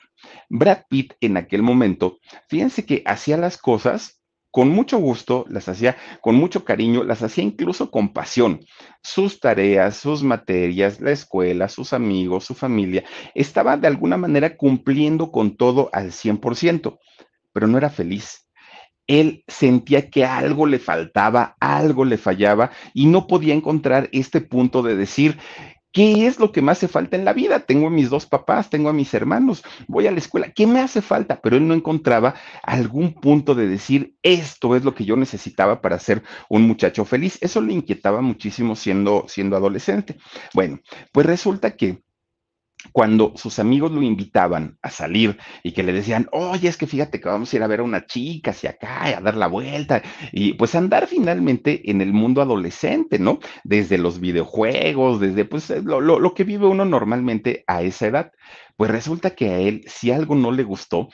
Brad 0.49 0.83
Pitt 0.89 1.15
en 1.21 1.37
aquel 1.37 1.63
momento, 1.63 2.19
fíjense 2.49 2.85
que 2.85 3.03
hacía 3.07 3.37
las 3.37 3.59
cosas 3.59 4.17
con 4.57 4.71
mucho 4.71 4.97
gusto, 4.97 5.45
las 5.51 5.69
hacía 5.69 5.99
con 6.23 6.37
mucho 6.37 6.65
cariño, 6.65 7.05
las 7.05 7.23
hacía 7.23 7.45
incluso 7.45 7.91
con 7.91 8.15
pasión. 8.15 8.61
Sus 9.03 9.39
tareas, 9.39 9.99
sus 9.99 10.23
materias, 10.23 10.99
la 10.99 11.11
escuela, 11.11 11.69
sus 11.69 11.93
amigos, 11.93 12.47
su 12.47 12.55
familia, 12.55 13.05
estaba 13.35 13.77
de 13.77 13.87
alguna 13.87 14.17
manera 14.17 14.57
cumpliendo 14.57 15.31
con 15.31 15.59
todo 15.59 15.91
al 15.93 16.11
100%, 16.11 16.99
pero 17.53 17.67
no 17.67 17.77
era 17.77 17.91
feliz. 17.91 18.49
Él 19.07 19.45
sentía 19.47 20.09
que 20.09 20.25
algo 20.25 20.67
le 20.67 20.79
faltaba, 20.79 21.55
algo 21.61 22.07
le 22.07 22.17
fallaba 22.17 22.71
y 22.95 23.07
no 23.07 23.27
podía 23.27 23.53
encontrar 23.53 24.09
este 24.13 24.41
punto 24.41 24.83
de 24.83 24.97
decir, 24.97 25.39
¿Qué 25.97 26.27
es 26.27 26.39
lo 26.39 26.53
que 26.53 26.61
me 26.61 26.73
hace 26.73 26.89
falta 26.89 27.17
en 27.17 27.25
la 27.25 27.33
vida? 27.33 27.61
Tengo 27.61 27.87
a 27.87 27.91
mis 27.91 28.11
dos 28.11 28.27
papás, 28.27 28.69
tengo 28.69 28.91
a 28.91 28.93
mis 28.93 29.15
hermanos, 29.15 29.65
voy 29.89 30.07
a 30.07 30.11
la 30.11 30.19
escuela, 30.19 30.53
¿qué 30.53 30.67
me 30.67 30.81
hace 30.81 31.01
falta? 31.01 31.41
Pero 31.41 31.57
él 31.57 31.67
no 31.67 31.73
encontraba 31.73 32.35
algún 32.63 33.15
punto 33.15 33.55
de 33.55 33.67
decir, 33.67 34.15
esto 34.23 34.77
es 34.77 34.85
lo 34.85 34.95
que 34.95 35.07
yo 35.07 35.17
necesitaba 35.17 35.81
para 35.81 35.99
ser 35.99 36.23
un 36.51 36.65
muchacho 36.65 37.07
feliz. 37.07 37.39
Eso 37.41 37.63
le 37.63 37.73
inquietaba 37.73 38.21
muchísimo 38.21 38.77
siendo, 38.77 39.25
siendo 39.27 39.57
adolescente. 39.57 40.19
Bueno, 40.53 40.81
pues 41.13 41.25
resulta 41.25 41.79
que 41.79 42.03
cuando 42.93 43.33
sus 43.37 43.59
amigos 43.59 43.93
lo 43.93 44.03
invitaban 44.03 44.79
a 44.83 44.91
salir 44.91 45.39
y 45.63 45.73
que 45.73 45.83
le 45.83 45.93
decían, 45.93 46.29
oye, 46.33 46.69
es 46.69 46.77
que 46.77 46.87
fíjate 46.87 47.21
que 47.21 47.29
vamos 47.29 47.53
a 47.53 47.57
ir 47.57 47.63
a 47.63 47.67
ver 47.67 47.81
a 47.81 47.85
una 47.85 48.07
chica 48.07 48.51
hacia 48.51 48.71
acá, 48.71 49.05
a 49.05 49.21
dar 49.21 49.37
la 49.37 49.47
vuelta, 49.47 50.03
y 50.33 50.55
pues 50.55 50.75
andar 50.75 51.07
finalmente 51.07 51.91
en 51.91 52.01
el 52.01 52.13
mundo 52.13 52.43
adolescente, 52.43 53.19
¿no? 53.19 53.39
Desde 53.65 53.99
los 53.99 54.21
videojuegos, 54.21 55.21
desde 55.21 55.45
pues 55.45 55.71
lo, 55.71 56.01
lo 56.01 56.35
que 56.35 56.45
vive 56.45 56.67
uno 56.67 56.85
normalmente 56.85 57.65
a 57.67 57.83
esa 57.83 58.07
edad. 58.07 58.33
Pues 58.77 58.91
resulta 58.91 59.31
que 59.31 59.51
a 59.51 59.59
él, 59.59 59.85
si 59.87 60.11
algo 60.11 60.35
no 60.35 60.53
le 60.53 60.63
gustó, 60.63 61.09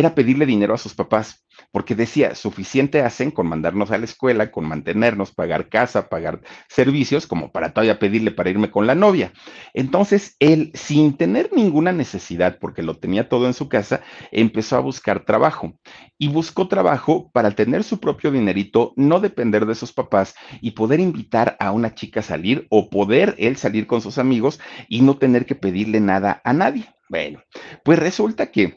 era 0.00 0.14
pedirle 0.14 0.46
dinero 0.46 0.74
a 0.74 0.78
sus 0.78 0.94
papás 0.94 1.44
porque 1.72 1.94
decía, 1.94 2.34
suficiente 2.34 3.02
hacen 3.02 3.30
con 3.30 3.46
mandarnos 3.46 3.90
a 3.90 3.98
la 3.98 4.04
escuela, 4.04 4.50
con 4.50 4.66
mantenernos, 4.66 5.32
pagar 5.32 5.68
casa, 5.68 6.08
pagar 6.08 6.40
servicios, 6.68 7.26
como 7.26 7.52
para 7.52 7.72
todavía 7.72 7.98
pedirle 7.98 8.30
para 8.30 8.50
irme 8.50 8.70
con 8.70 8.86
la 8.86 8.94
novia. 8.94 9.32
Entonces, 9.74 10.36
él, 10.38 10.72
sin 10.74 11.16
tener 11.16 11.50
ninguna 11.52 11.92
necesidad, 11.92 12.58
porque 12.60 12.82
lo 12.82 12.96
tenía 12.96 13.28
todo 13.28 13.46
en 13.46 13.54
su 13.54 13.68
casa, 13.68 14.00
empezó 14.32 14.76
a 14.76 14.80
buscar 14.80 15.24
trabajo 15.24 15.74
y 16.18 16.28
buscó 16.28 16.68
trabajo 16.68 17.30
para 17.32 17.52
tener 17.52 17.84
su 17.84 18.00
propio 18.00 18.30
dinerito, 18.30 18.92
no 18.96 19.20
depender 19.20 19.66
de 19.66 19.74
sus 19.74 19.92
papás 19.92 20.34
y 20.60 20.72
poder 20.72 21.00
invitar 21.00 21.56
a 21.60 21.72
una 21.72 21.94
chica 21.94 22.20
a 22.20 22.24
salir 22.24 22.66
o 22.70 22.90
poder 22.90 23.34
él 23.38 23.56
salir 23.56 23.86
con 23.86 24.00
sus 24.00 24.18
amigos 24.18 24.60
y 24.88 25.02
no 25.02 25.16
tener 25.18 25.46
que 25.46 25.54
pedirle 25.54 26.00
nada 26.00 26.40
a 26.44 26.52
nadie. 26.52 26.86
Bueno, 27.08 27.42
pues 27.84 27.98
resulta 27.98 28.50
que 28.50 28.76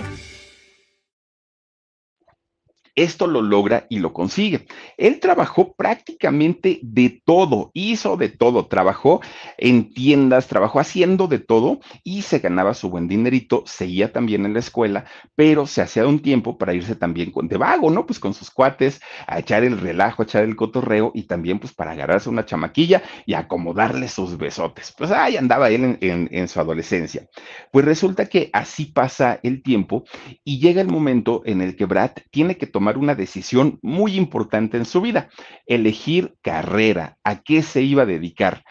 Esto 2.95 3.25
lo 3.25 3.41
logra 3.41 3.85
y 3.89 3.99
lo 3.99 4.11
consigue. 4.11 4.67
Él 4.97 5.19
trabajó 5.19 5.73
prácticamente 5.75 6.79
de 6.83 7.21
todo, 7.23 7.71
hizo 7.73 8.17
de 8.17 8.27
todo, 8.27 8.67
trabajó 8.67 9.21
en 9.57 9.93
tiendas, 9.93 10.47
trabajó 10.47 10.79
haciendo 10.79 11.27
de 11.27 11.39
todo 11.39 11.79
y 12.03 12.23
se 12.23 12.39
ganaba 12.39 12.73
su 12.73 12.89
buen 12.89 13.07
dinerito, 13.07 13.63
seguía 13.65 14.11
también 14.11 14.45
en 14.45 14.53
la 14.53 14.59
escuela, 14.59 15.05
pero 15.35 15.67
se 15.67 15.81
hacía 15.81 16.05
un 16.05 16.19
tiempo 16.19 16.57
para 16.57 16.73
irse 16.73 16.95
también 16.95 17.31
con, 17.31 17.47
de 17.47 17.57
vago, 17.57 17.89
¿no? 17.89 18.05
Pues 18.05 18.19
con 18.19 18.33
sus 18.33 18.51
cuates, 18.51 18.99
a 19.25 19.39
echar 19.39 19.63
el 19.63 19.79
relajo, 19.79 20.21
a 20.21 20.25
echar 20.25 20.43
el 20.43 20.57
cotorreo 20.57 21.11
y 21.15 21.23
también 21.23 21.59
pues 21.59 21.73
para 21.73 21.91
agarrarse 21.91 22.29
una 22.29 22.45
chamaquilla 22.45 23.01
y 23.25 23.35
acomodarle 23.35 24.09
sus 24.09 24.37
besotes. 24.37 24.93
Pues 24.97 25.11
ahí 25.11 25.37
andaba 25.37 25.69
él 25.69 25.97
en, 26.01 26.29
en 26.29 26.47
su 26.49 26.59
adolescencia. 26.59 27.27
Pues 27.71 27.85
resulta 27.85 28.25
que 28.25 28.49
así 28.51 28.85
pasa 28.85 29.39
el 29.43 29.63
tiempo 29.63 30.03
y 30.43 30.59
llega 30.59 30.81
el 30.81 30.87
momento 30.87 31.41
en 31.45 31.61
el 31.61 31.77
que 31.77 31.85
Brad 31.85 32.11
tiene 32.31 32.57
que 32.57 32.67
tomar 32.67 32.80
tomar 32.81 32.97
una 32.97 33.13
decisión 33.13 33.77
muy 33.83 34.15
importante 34.15 34.75
en 34.75 34.85
su 34.85 35.01
vida, 35.01 35.29
elegir 35.67 36.33
carrera, 36.41 37.19
a 37.23 37.43
qué 37.43 37.61
se 37.61 37.83
iba 37.83 38.01
a 38.01 38.07
dedicar. 38.07 38.63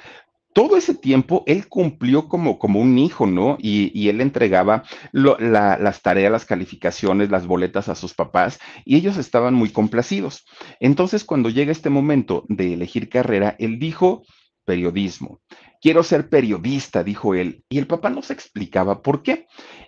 Todo 0.52 0.76
ese 0.76 0.97
tiempo 0.97 1.45
él 1.47 1.69
cumplió 1.69 2.26
como, 2.26 2.59
como 2.59 2.81
un 2.81 2.99
hijo, 2.99 3.29
¿no? 3.29 3.57
Y, 3.61 4.09
él 4.09 4.21
entregaba 4.21 4.83
las 5.12 6.02
tareas, 6.02 6.33
las 6.33 6.45
calificaciones, 6.45 7.31
las 7.31 7.47
boletas 7.47 7.88
a 7.88 7.95
sus 7.95 8.12
papás 8.12 8.59
y 8.85 8.97
ellos 8.97 9.17
estaban 9.17 9.55
muy 9.55 9.71
complacidos. 9.71 10.45
Entonces, 10.81 11.23
cuando 11.23 11.49
llega 11.49 11.71
este 11.71 11.88
momento 11.88 12.45
de 12.49 12.75
elegir 12.75 13.09
carrera, 13.09 13.55
él 13.61 13.79
dijo, 13.79 14.25
periodismo. 14.64 15.40
Quiero 15.81 16.02
ser 16.02 16.29
periodista, 16.29 17.05
dijo 17.05 17.37
él. 17.37 17.62
Y 17.69 17.79
el 17.79 17.87
papá 17.87 18.11
no 18.11 18.23
se 18.23 18.33
explicaba 18.33 19.02
por 19.02 19.23
qué. 19.23 19.47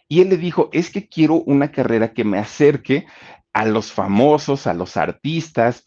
Y 0.08 0.20
él 0.20 0.28
le 0.28 0.36
dijo, 0.36 0.70
es 0.72 0.90
que 0.90 1.08
quiero 1.08 1.34
una 1.34 1.72
carrera 1.72 2.12
que 2.12 2.24
me 2.24 2.38
acerque 2.38 3.04
a 3.52 3.64
los 3.64 3.92
famosos, 3.92 4.66
a 4.66 4.74
los 4.74 4.96
artistas, 4.96 5.84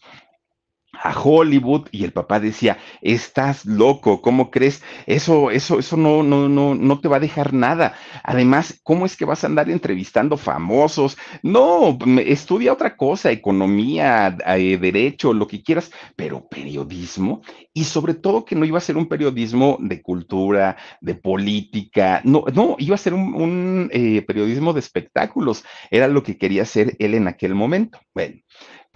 a 1.02 1.18
Hollywood 1.18 1.88
y 1.90 2.04
el 2.04 2.12
papá 2.12 2.40
decía, 2.40 2.78
estás 3.00 3.64
loco, 3.64 4.22
¿cómo 4.22 4.50
crees? 4.50 4.82
Eso, 5.06 5.50
eso, 5.50 5.78
eso 5.78 5.96
no, 5.96 6.22
no, 6.22 6.48
no, 6.48 6.74
no 6.74 7.00
te 7.00 7.08
va 7.08 7.16
a 7.16 7.20
dejar 7.20 7.52
nada. 7.52 7.94
Además, 8.22 8.80
¿cómo 8.82 9.06
es 9.06 9.16
que 9.16 9.24
vas 9.24 9.44
a 9.44 9.46
andar 9.46 9.70
entrevistando 9.70 10.36
famosos? 10.36 11.16
No, 11.42 11.98
estudia 12.24 12.72
otra 12.72 12.96
cosa, 12.96 13.30
economía, 13.30 14.36
eh, 14.46 14.78
derecho, 14.78 15.32
lo 15.32 15.46
que 15.46 15.62
quieras, 15.62 15.90
pero 16.16 16.48
periodismo 16.48 17.42
y 17.76 17.84
sobre 17.84 18.14
todo 18.14 18.46
que 18.46 18.54
no 18.56 18.64
iba 18.64 18.78
a 18.78 18.80
ser 18.80 18.96
un 18.96 19.06
periodismo 19.06 19.76
de 19.80 20.00
cultura, 20.00 20.78
de 21.02 21.14
política, 21.14 22.22
no, 22.24 22.44
no, 22.54 22.76
iba 22.78 22.94
a 22.94 22.98
ser 22.98 23.12
un, 23.12 23.90
eh, 23.92 24.22
periodismo 24.22 24.72
de 24.72 24.80
espectáculos, 24.80 25.62
era 25.90 26.08
lo 26.08 26.22
que 26.22 26.38
quería 26.38 26.62
hacer 26.62 26.96
él 26.98 27.12
en 27.14 27.28
aquel 27.28 27.54
momento. 27.54 28.00
Bueno. 28.14 28.36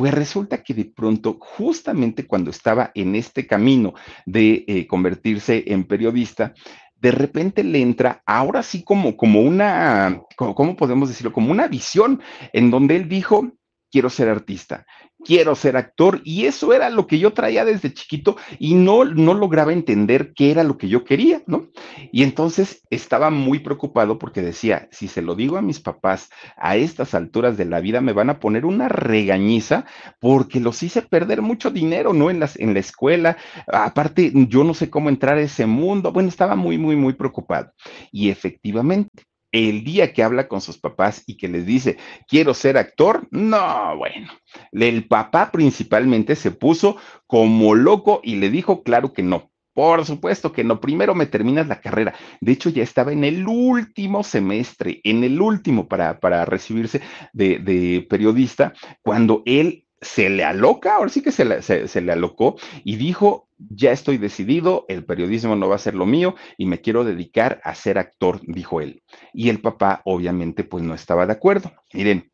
Pues 0.00 0.14
resulta 0.14 0.62
que 0.62 0.72
de 0.72 0.86
pronto, 0.86 1.36
justamente 1.38 2.26
cuando 2.26 2.50
estaba 2.50 2.90
en 2.94 3.14
este 3.14 3.46
camino 3.46 3.92
de 4.24 4.64
eh, 4.66 4.86
convertirse 4.86 5.62
en 5.66 5.84
periodista, 5.84 6.54
de 6.96 7.10
repente 7.10 7.62
le 7.62 7.82
entra, 7.82 8.22
ahora 8.24 8.62
sí 8.62 8.82
como, 8.82 9.14
como 9.14 9.42
una, 9.42 10.22
¿cómo 10.36 10.74
podemos 10.74 11.10
decirlo? 11.10 11.34
Como 11.34 11.52
una 11.52 11.68
visión 11.68 12.22
en 12.54 12.70
donde 12.70 12.96
él 12.96 13.10
dijo, 13.10 13.52
quiero 13.90 14.10
ser 14.10 14.28
artista, 14.28 14.86
quiero 15.24 15.54
ser 15.54 15.76
actor 15.76 16.20
y 16.24 16.46
eso 16.46 16.72
era 16.72 16.90
lo 16.90 17.06
que 17.06 17.18
yo 17.18 17.32
traía 17.32 17.64
desde 17.64 17.92
chiquito 17.92 18.36
y 18.58 18.74
no, 18.74 19.04
no 19.04 19.34
lograba 19.34 19.72
entender 19.72 20.32
qué 20.34 20.50
era 20.50 20.64
lo 20.64 20.78
que 20.78 20.88
yo 20.88 21.04
quería, 21.04 21.42
¿no? 21.46 21.68
Y 22.12 22.22
entonces 22.22 22.82
estaba 22.90 23.30
muy 23.30 23.58
preocupado 23.58 24.18
porque 24.18 24.42
decía, 24.42 24.88
si 24.90 25.08
se 25.08 25.22
lo 25.22 25.34
digo 25.34 25.56
a 25.56 25.62
mis 25.62 25.80
papás 25.80 26.30
a 26.56 26.76
estas 26.76 27.14
alturas 27.14 27.56
de 27.56 27.64
la 27.64 27.80
vida 27.80 28.00
me 28.00 28.12
van 28.12 28.30
a 28.30 28.40
poner 28.40 28.64
una 28.64 28.88
regañiza 28.88 29.84
porque 30.20 30.60
los 30.60 30.82
hice 30.82 31.02
perder 31.02 31.42
mucho 31.42 31.70
dinero, 31.70 32.12
¿no? 32.12 32.30
En, 32.30 32.40
las, 32.40 32.58
en 32.58 32.74
la 32.74 32.80
escuela, 32.80 33.36
aparte 33.66 34.32
yo 34.34 34.64
no 34.64 34.74
sé 34.74 34.90
cómo 34.90 35.08
entrar 35.08 35.38
a 35.38 35.42
ese 35.42 35.66
mundo, 35.66 36.12
bueno, 36.12 36.28
estaba 36.28 36.56
muy, 36.56 36.78
muy, 36.78 36.96
muy 36.96 37.12
preocupado. 37.12 37.72
Y 38.10 38.30
efectivamente, 38.30 39.24
el 39.52 39.84
día 39.84 40.12
que 40.12 40.22
habla 40.22 40.48
con 40.48 40.60
sus 40.60 40.78
papás 40.78 41.22
y 41.26 41.36
que 41.36 41.48
les 41.48 41.66
dice, 41.66 41.98
quiero 42.28 42.54
ser 42.54 42.76
actor, 42.78 43.26
no, 43.30 43.96
bueno, 43.96 44.28
el 44.72 45.06
papá 45.06 45.50
principalmente 45.50 46.36
se 46.36 46.50
puso 46.50 46.96
como 47.26 47.74
loco 47.74 48.20
y 48.22 48.36
le 48.36 48.50
dijo, 48.50 48.82
claro 48.82 49.12
que 49.12 49.22
no. 49.22 49.50
Por 49.72 50.04
supuesto 50.04 50.52
que 50.52 50.64
no, 50.64 50.80
primero 50.80 51.14
me 51.14 51.26
terminas 51.26 51.68
la 51.68 51.80
carrera. 51.80 52.14
De 52.40 52.52
hecho, 52.52 52.70
ya 52.70 52.82
estaba 52.82 53.12
en 53.12 53.22
el 53.22 53.46
último 53.46 54.24
semestre, 54.24 55.00
en 55.04 55.22
el 55.22 55.40
último 55.40 55.88
para, 55.88 56.18
para 56.18 56.44
recibirse 56.44 57.00
de, 57.32 57.58
de 57.60 58.06
periodista, 58.10 58.72
cuando 59.02 59.42
él 59.46 59.86
se 60.00 60.30
le 60.30 60.44
aloca, 60.44 60.96
ahora 60.96 61.10
sí 61.10 61.22
que 61.22 61.32
se 61.32 61.44
le, 61.44 61.62
se, 61.62 62.00
le, 62.00 62.12
alocó 62.12 62.56
y 62.84 62.96
dijo, 62.96 63.48
ya 63.58 63.92
estoy 63.92 64.16
decidido, 64.16 64.86
el 64.88 65.04
periodismo 65.04 65.56
no 65.56 65.68
va 65.68 65.76
a 65.76 65.80
ser 65.80 65.94
lo 65.94 66.06
mío 66.06 66.34
y 66.56 66.66
me 66.66 66.80
quiero 66.80 67.04
dedicar 67.04 67.60
a 67.64 67.74
ser 67.74 67.98
actor, 67.98 68.40
dijo 68.42 68.80
él. 68.80 69.02
Y 69.32 69.50
el 69.50 69.60
papá 69.60 70.00
obviamente 70.04 70.64
pues 70.64 70.82
no 70.82 70.94
estaba 70.94 71.26
de 71.26 71.32
acuerdo. 71.32 71.72
Miren, 71.92 72.32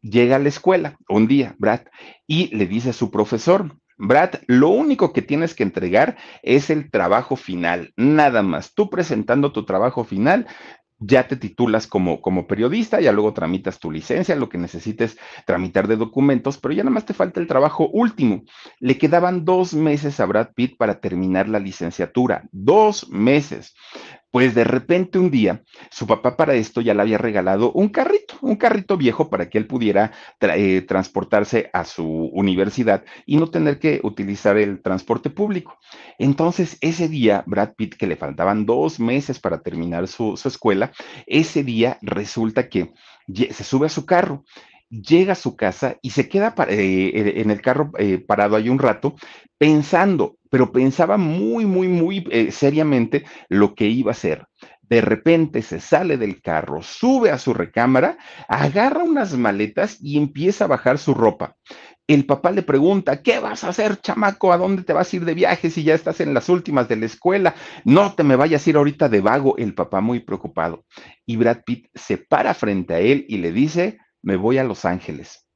llega 0.00 0.36
a 0.36 0.40
la 0.40 0.48
escuela 0.48 0.98
un 1.08 1.28
día, 1.28 1.54
Brad, 1.58 1.82
y 2.26 2.54
le 2.54 2.66
dice 2.66 2.90
a 2.90 2.94
su 2.94 3.10
profesor, 3.10 3.76
Brad, 3.96 4.34
lo 4.48 4.68
único 4.70 5.12
que 5.12 5.22
tienes 5.22 5.54
que 5.54 5.62
entregar 5.62 6.16
es 6.42 6.68
el 6.68 6.90
trabajo 6.90 7.36
final, 7.36 7.92
nada 7.96 8.42
más. 8.42 8.74
Tú 8.74 8.90
presentando 8.90 9.52
tu 9.52 9.64
trabajo 9.64 10.02
final, 10.02 10.48
ya 11.06 11.28
te 11.28 11.36
titulas 11.36 11.86
como, 11.86 12.20
como 12.20 12.46
periodista, 12.46 13.00
ya 13.00 13.12
luego 13.12 13.32
tramitas 13.32 13.78
tu 13.78 13.90
licencia, 13.90 14.36
lo 14.36 14.48
que 14.48 14.58
necesites 14.58 15.16
tramitar 15.46 15.88
de 15.88 15.96
documentos, 15.96 16.58
pero 16.58 16.74
ya 16.74 16.82
nada 16.82 16.94
más 16.94 17.06
te 17.06 17.14
falta 17.14 17.40
el 17.40 17.46
trabajo 17.46 17.88
último. 17.88 18.42
Le 18.80 18.98
quedaban 18.98 19.44
dos 19.44 19.74
meses 19.74 20.20
a 20.20 20.26
Brad 20.26 20.48
Pitt 20.54 20.76
para 20.76 21.00
terminar 21.00 21.48
la 21.48 21.58
licenciatura, 21.58 22.48
dos 22.52 23.08
meses. 23.10 23.74
Pues 24.34 24.52
de 24.52 24.64
repente 24.64 25.20
un 25.20 25.30
día, 25.30 25.62
su 25.92 26.08
papá 26.08 26.36
para 26.36 26.54
esto 26.54 26.80
ya 26.80 26.92
le 26.92 27.02
había 27.02 27.18
regalado 27.18 27.70
un 27.70 27.88
carrito, 27.88 28.34
un 28.40 28.56
carrito 28.56 28.96
viejo 28.96 29.30
para 29.30 29.48
que 29.48 29.58
él 29.58 29.68
pudiera 29.68 30.10
eh, 30.40 30.80
transportarse 30.80 31.70
a 31.72 31.84
su 31.84 32.04
universidad 32.32 33.04
y 33.26 33.36
no 33.36 33.46
tener 33.46 33.78
que 33.78 34.00
utilizar 34.02 34.56
el 34.56 34.82
transporte 34.82 35.30
público. 35.30 35.78
Entonces, 36.18 36.78
ese 36.80 37.06
día, 37.06 37.44
Brad 37.46 37.74
Pitt, 37.76 37.94
que 37.94 38.08
le 38.08 38.16
faltaban 38.16 38.66
dos 38.66 38.98
meses 38.98 39.38
para 39.38 39.62
terminar 39.62 40.08
su, 40.08 40.34
escuela, 40.44 40.90
ese 41.28 41.62
día 41.62 41.98
resulta 42.02 42.68
que 42.68 42.92
se 43.28 43.62
sube 43.62 43.86
a 43.86 43.90
su 43.90 44.04
carro 44.04 44.42
llega 45.02 45.32
a 45.32 45.36
su 45.36 45.56
casa 45.56 45.96
y 46.02 46.10
se 46.10 46.28
queda 46.28 46.54
eh, 46.68 47.34
en 47.36 47.50
el 47.50 47.60
carro 47.60 47.90
eh, 47.98 48.18
parado 48.18 48.56
ahí 48.56 48.68
un 48.68 48.78
rato 48.78 49.14
pensando, 49.58 50.36
pero 50.50 50.72
pensaba 50.72 51.16
muy, 51.16 51.64
muy, 51.66 51.88
muy 51.88 52.26
eh, 52.30 52.50
seriamente 52.50 53.24
lo 53.48 53.74
que 53.74 53.86
iba 53.86 54.10
a 54.10 54.12
hacer. 54.12 54.46
De 54.82 55.00
repente 55.00 55.62
se 55.62 55.80
sale 55.80 56.18
del 56.18 56.42
carro, 56.42 56.82
sube 56.82 57.30
a 57.30 57.38
su 57.38 57.54
recámara, 57.54 58.18
agarra 58.48 59.02
unas 59.02 59.34
maletas 59.34 59.96
y 60.00 60.18
empieza 60.18 60.64
a 60.64 60.68
bajar 60.68 60.98
su 60.98 61.14
ropa. 61.14 61.56
El 62.06 62.26
papá 62.26 62.50
le 62.50 62.62
pregunta, 62.62 63.22
¿qué 63.22 63.38
vas 63.38 63.64
a 63.64 63.70
hacer, 63.70 63.96
chamaco? 63.96 64.52
¿A 64.52 64.58
dónde 64.58 64.82
te 64.82 64.92
vas 64.92 65.10
a 65.10 65.16
ir 65.16 65.24
de 65.24 65.32
viaje 65.32 65.70
si 65.70 65.84
ya 65.84 65.94
estás 65.94 66.20
en 66.20 66.34
las 66.34 66.50
últimas 66.50 66.86
de 66.86 66.96
la 66.96 67.06
escuela? 67.06 67.54
No 67.86 68.14
te 68.14 68.24
me 68.24 68.36
vayas 68.36 68.66
a 68.66 68.70
ir 68.70 68.76
ahorita 68.76 69.08
de 69.08 69.22
vago. 69.22 69.56
El 69.56 69.74
papá 69.74 70.02
muy 70.02 70.20
preocupado. 70.20 70.84
Y 71.24 71.36
Brad 71.36 71.62
Pitt 71.64 71.86
se 71.94 72.18
para 72.18 72.52
frente 72.52 72.92
a 72.92 73.00
él 73.00 73.24
y 73.26 73.38
le 73.38 73.52
dice, 73.52 73.98
me 74.24 74.36
voy 74.36 74.58
a 74.58 74.64
Los 74.64 74.84
Ángeles. 74.84 75.48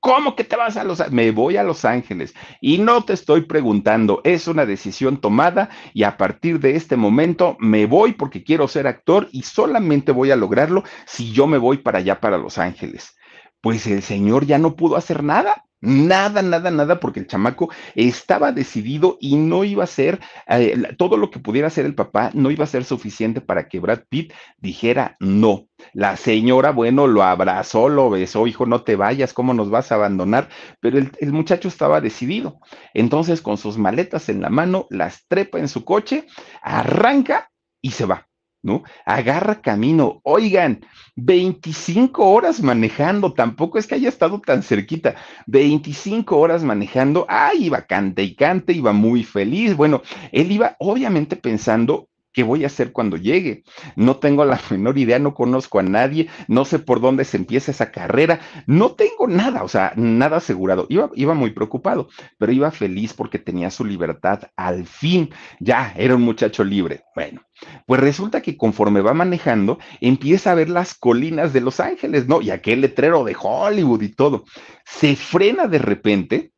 ¿Cómo 0.00 0.36
que 0.36 0.44
te 0.44 0.54
vas 0.54 0.76
a 0.76 0.84
Los 0.84 1.00
Ángeles? 1.00 1.14
Me 1.14 1.30
voy 1.30 1.56
a 1.56 1.62
Los 1.62 1.86
Ángeles. 1.86 2.34
Y 2.60 2.76
no 2.76 3.04
te 3.04 3.14
estoy 3.14 3.46
preguntando, 3.46 4.20
es 4.22 4.46
una 4.46 4.66
decisión 4.66 5.16
tomada 5.16 5.70
y 5.94 6.02
a 6.02 6.18
partir 6.18 6.60
de 6.60 6.76
este 6.76 6.96
momento 6.96 7.56
me 7.58 7.86
voy 7.86 8.12
porque 8.12 8.44
quiero 8.44 8.68
ser 8.68 8.86
actor 8.86 9.28
y 9.32 9.42
solamente 9.42 10.12
voy 10.12 10.30
a 10.30 10.36
lograrlo 10.36 10.84
si 11.06 11.32
yo 11.32 11.46
me 11.46 11.56
voy 11.56 11.78
para 11.78 12.00
allá, 12.00 12.20
para 12.20 12.36
Los 12.36 12.58
Ángeles. 12.58 13.16
Pues 13.64 13.86
el 13.86 14.02
señor 14.02 14.44
ya 14.44 14.58
no 14.58 14.76
pudo 14.76 14.96
hacer 14.96 15.24
nada. 15.24 15.64
Nada, 15.80 16.42
nada, 16.42 16.70
nada, 16.70 17.00
porque 17.00 17.20
el 17.20 17.26
chamaco 17.26 17.70
estaba 17.94 18.52
decidido 18.52 19.16
y 19.22 19.36
no 19.36 19.64
iba 19.64 19.84
a 19.84 19.86
ser, 19.86 20.20
eh, 20.48 20.94
todo 20.98 21.16
lo 21.16 21.30
que 21.30 21.38
pudiera 21.38 21.68
hacer 21.68 21.86
el 21.86 21.94
papá 21.94 22.30
no 22.34 22.50
iba 22.50 22.64
a 22.64 22.66
ser 22.66 22.84
suficiente 22.84 23.40
para 23.40 23.66
que 23.66 23.80
Brad 23.80 24.00
Pitt 24.10 24.34
dijera 24.58 25.16
no. 25.18 25.66
La 25.94 26.18
señora, 26.18 26.72
bueno, 26.72 27.06
lo 27.06 27.22
abrazó, 27.22 27.88
lo 27.88 28.10
besó, 28.10 28.46
hijo, 28.46 28.66
no 28.66 28.82
te 28.82 28.96
vayas, 28.96 29.32
¿cómo 29.32 29.54
nos 29.54 29.70
vas 29.70 29.92
a 29.92 29.94
abandonar? 29.94 30.50
Pero 30.80 30.98
el, 30.98 31.10
el 31.18 31.32
muchacho 31.32 31.68
estaba 31.68 32.02
decidido. 32.02 32.60
Entonces, 32.92 33.40
con 33.40 33.56
sus 33.56 33.78
maletas 33.78 34.28
en 34.28 34.42
la 34.42 34.50
mano, 34.50 34.86
las 34.90 35.26
trepa 35.26 35.58
en 35.58 35.68
su 35.68 35.86
coche, 35.86 36.26
arranca 36.60 37.50
y 37.80 37.92
se 37.92 38.04
va. 38.04 38.28
¿No? 38.64 38.82
Agarra 39.04 39.60
camino. 39.60 40.20
Oigan, 40.24 40.84
25 41.16 42.24
horas 42.24 42.60
manejando, 42.62 43.32
tampoco 43.34 43.78
es 43.78 43.86
que 43.86 43.94
haya 43.94 44.08
estado 44.08 44.40
tan 44.40 44.62
cerquita. 44.62 45.14
25 45.46 46.36
horas 46.36 46.64
manejando, 46.64 47.26
ay, 47.28 47.66
iba 47.66 47.82
cante 47.82 48.24
y 48.24 48.34
cante, 48.34 48.72
iba 48.72 48.92
muy 48.92 49.22
feliz. 49.22 49.76
Bueno, 49.76 50.02
él 50.32 50.50
iba 50.50 50.76
obviamente 50.80 51.36
pensando 51.36 52.08
¿Qué 52.34 52.42
voy 52.42 52.64
a 52.64 52.66
hacer 52.66 52.90
cuando 52.92 53.16
llegue? 53.16 53.62
No 53.94 54.16
tengo 54.16 54.44
la 54.44 54.60
menor 54.70 54.98
idea, 54.98 55.18
no 55.18 55.34
conozco 55.34 55.78
a 55.78 55.84
nadie, 55.84 56.28
no 56.48 56.64
sé 56.64 56.80
por 56.80 57.00
dónde 57.00 57.24
se 57.24 57.36
empieza 57.36 57.70
esa 57.70 57.92
carrera, 57.92 58.40
no 58.66 58.92
tengo 58.92 59.28
nada, 59.28 59.62
o 59.62 59.68
sea, 59.68 59.92
nada 59.96 60.38
asegurado. 60.38 60.86
Iba, 60.88 61.10
iba 61.14 61.34
muy 61.34 61.52
preocupado, 61.52 62.08
pero 62.36 62.52
iba 62.52 62.70
feliz 62.72 63.14
porque 63.14 63.38
tenía 63.38 63.70
su 63.70 63.84
libertad 63.84 64.50
al 64.56 64.84
fin. 64.86 65.30
Ya, 65.60 65.94
era 65.96 66.16
un 66.16 66.22
muchacho 66.22 66.64
libre. 66.64 67.04
Bueno, 67.14 67.42
pues 67.86 68.00
resulta 68.00 68.42
que 68.42 68.56
conforme 68.56 69.00
va 69.00 69.14
manejando, 69.14 69.78
empieza 70.00 70.50
a 70.50 70.56
ver 70.56 70.68
las 70.68 70.94
colinas 70.94 71.52
de 71.52 71.60
Los 71.60 71.78
Ángeles, 71.78 72.26
¿no? 72.26 72.42
Y 72.42 72.50
aquel 72.50 72.80
letrero 72.80 73.22
de 73.22 73.36
Hollywood 73.40 74.02
y 74.02 74.08
todo. 74.08 74.44
Se 74.84 75.14
frena 75.14 75.68
de 75.68 75.78
repente 75.78 76.53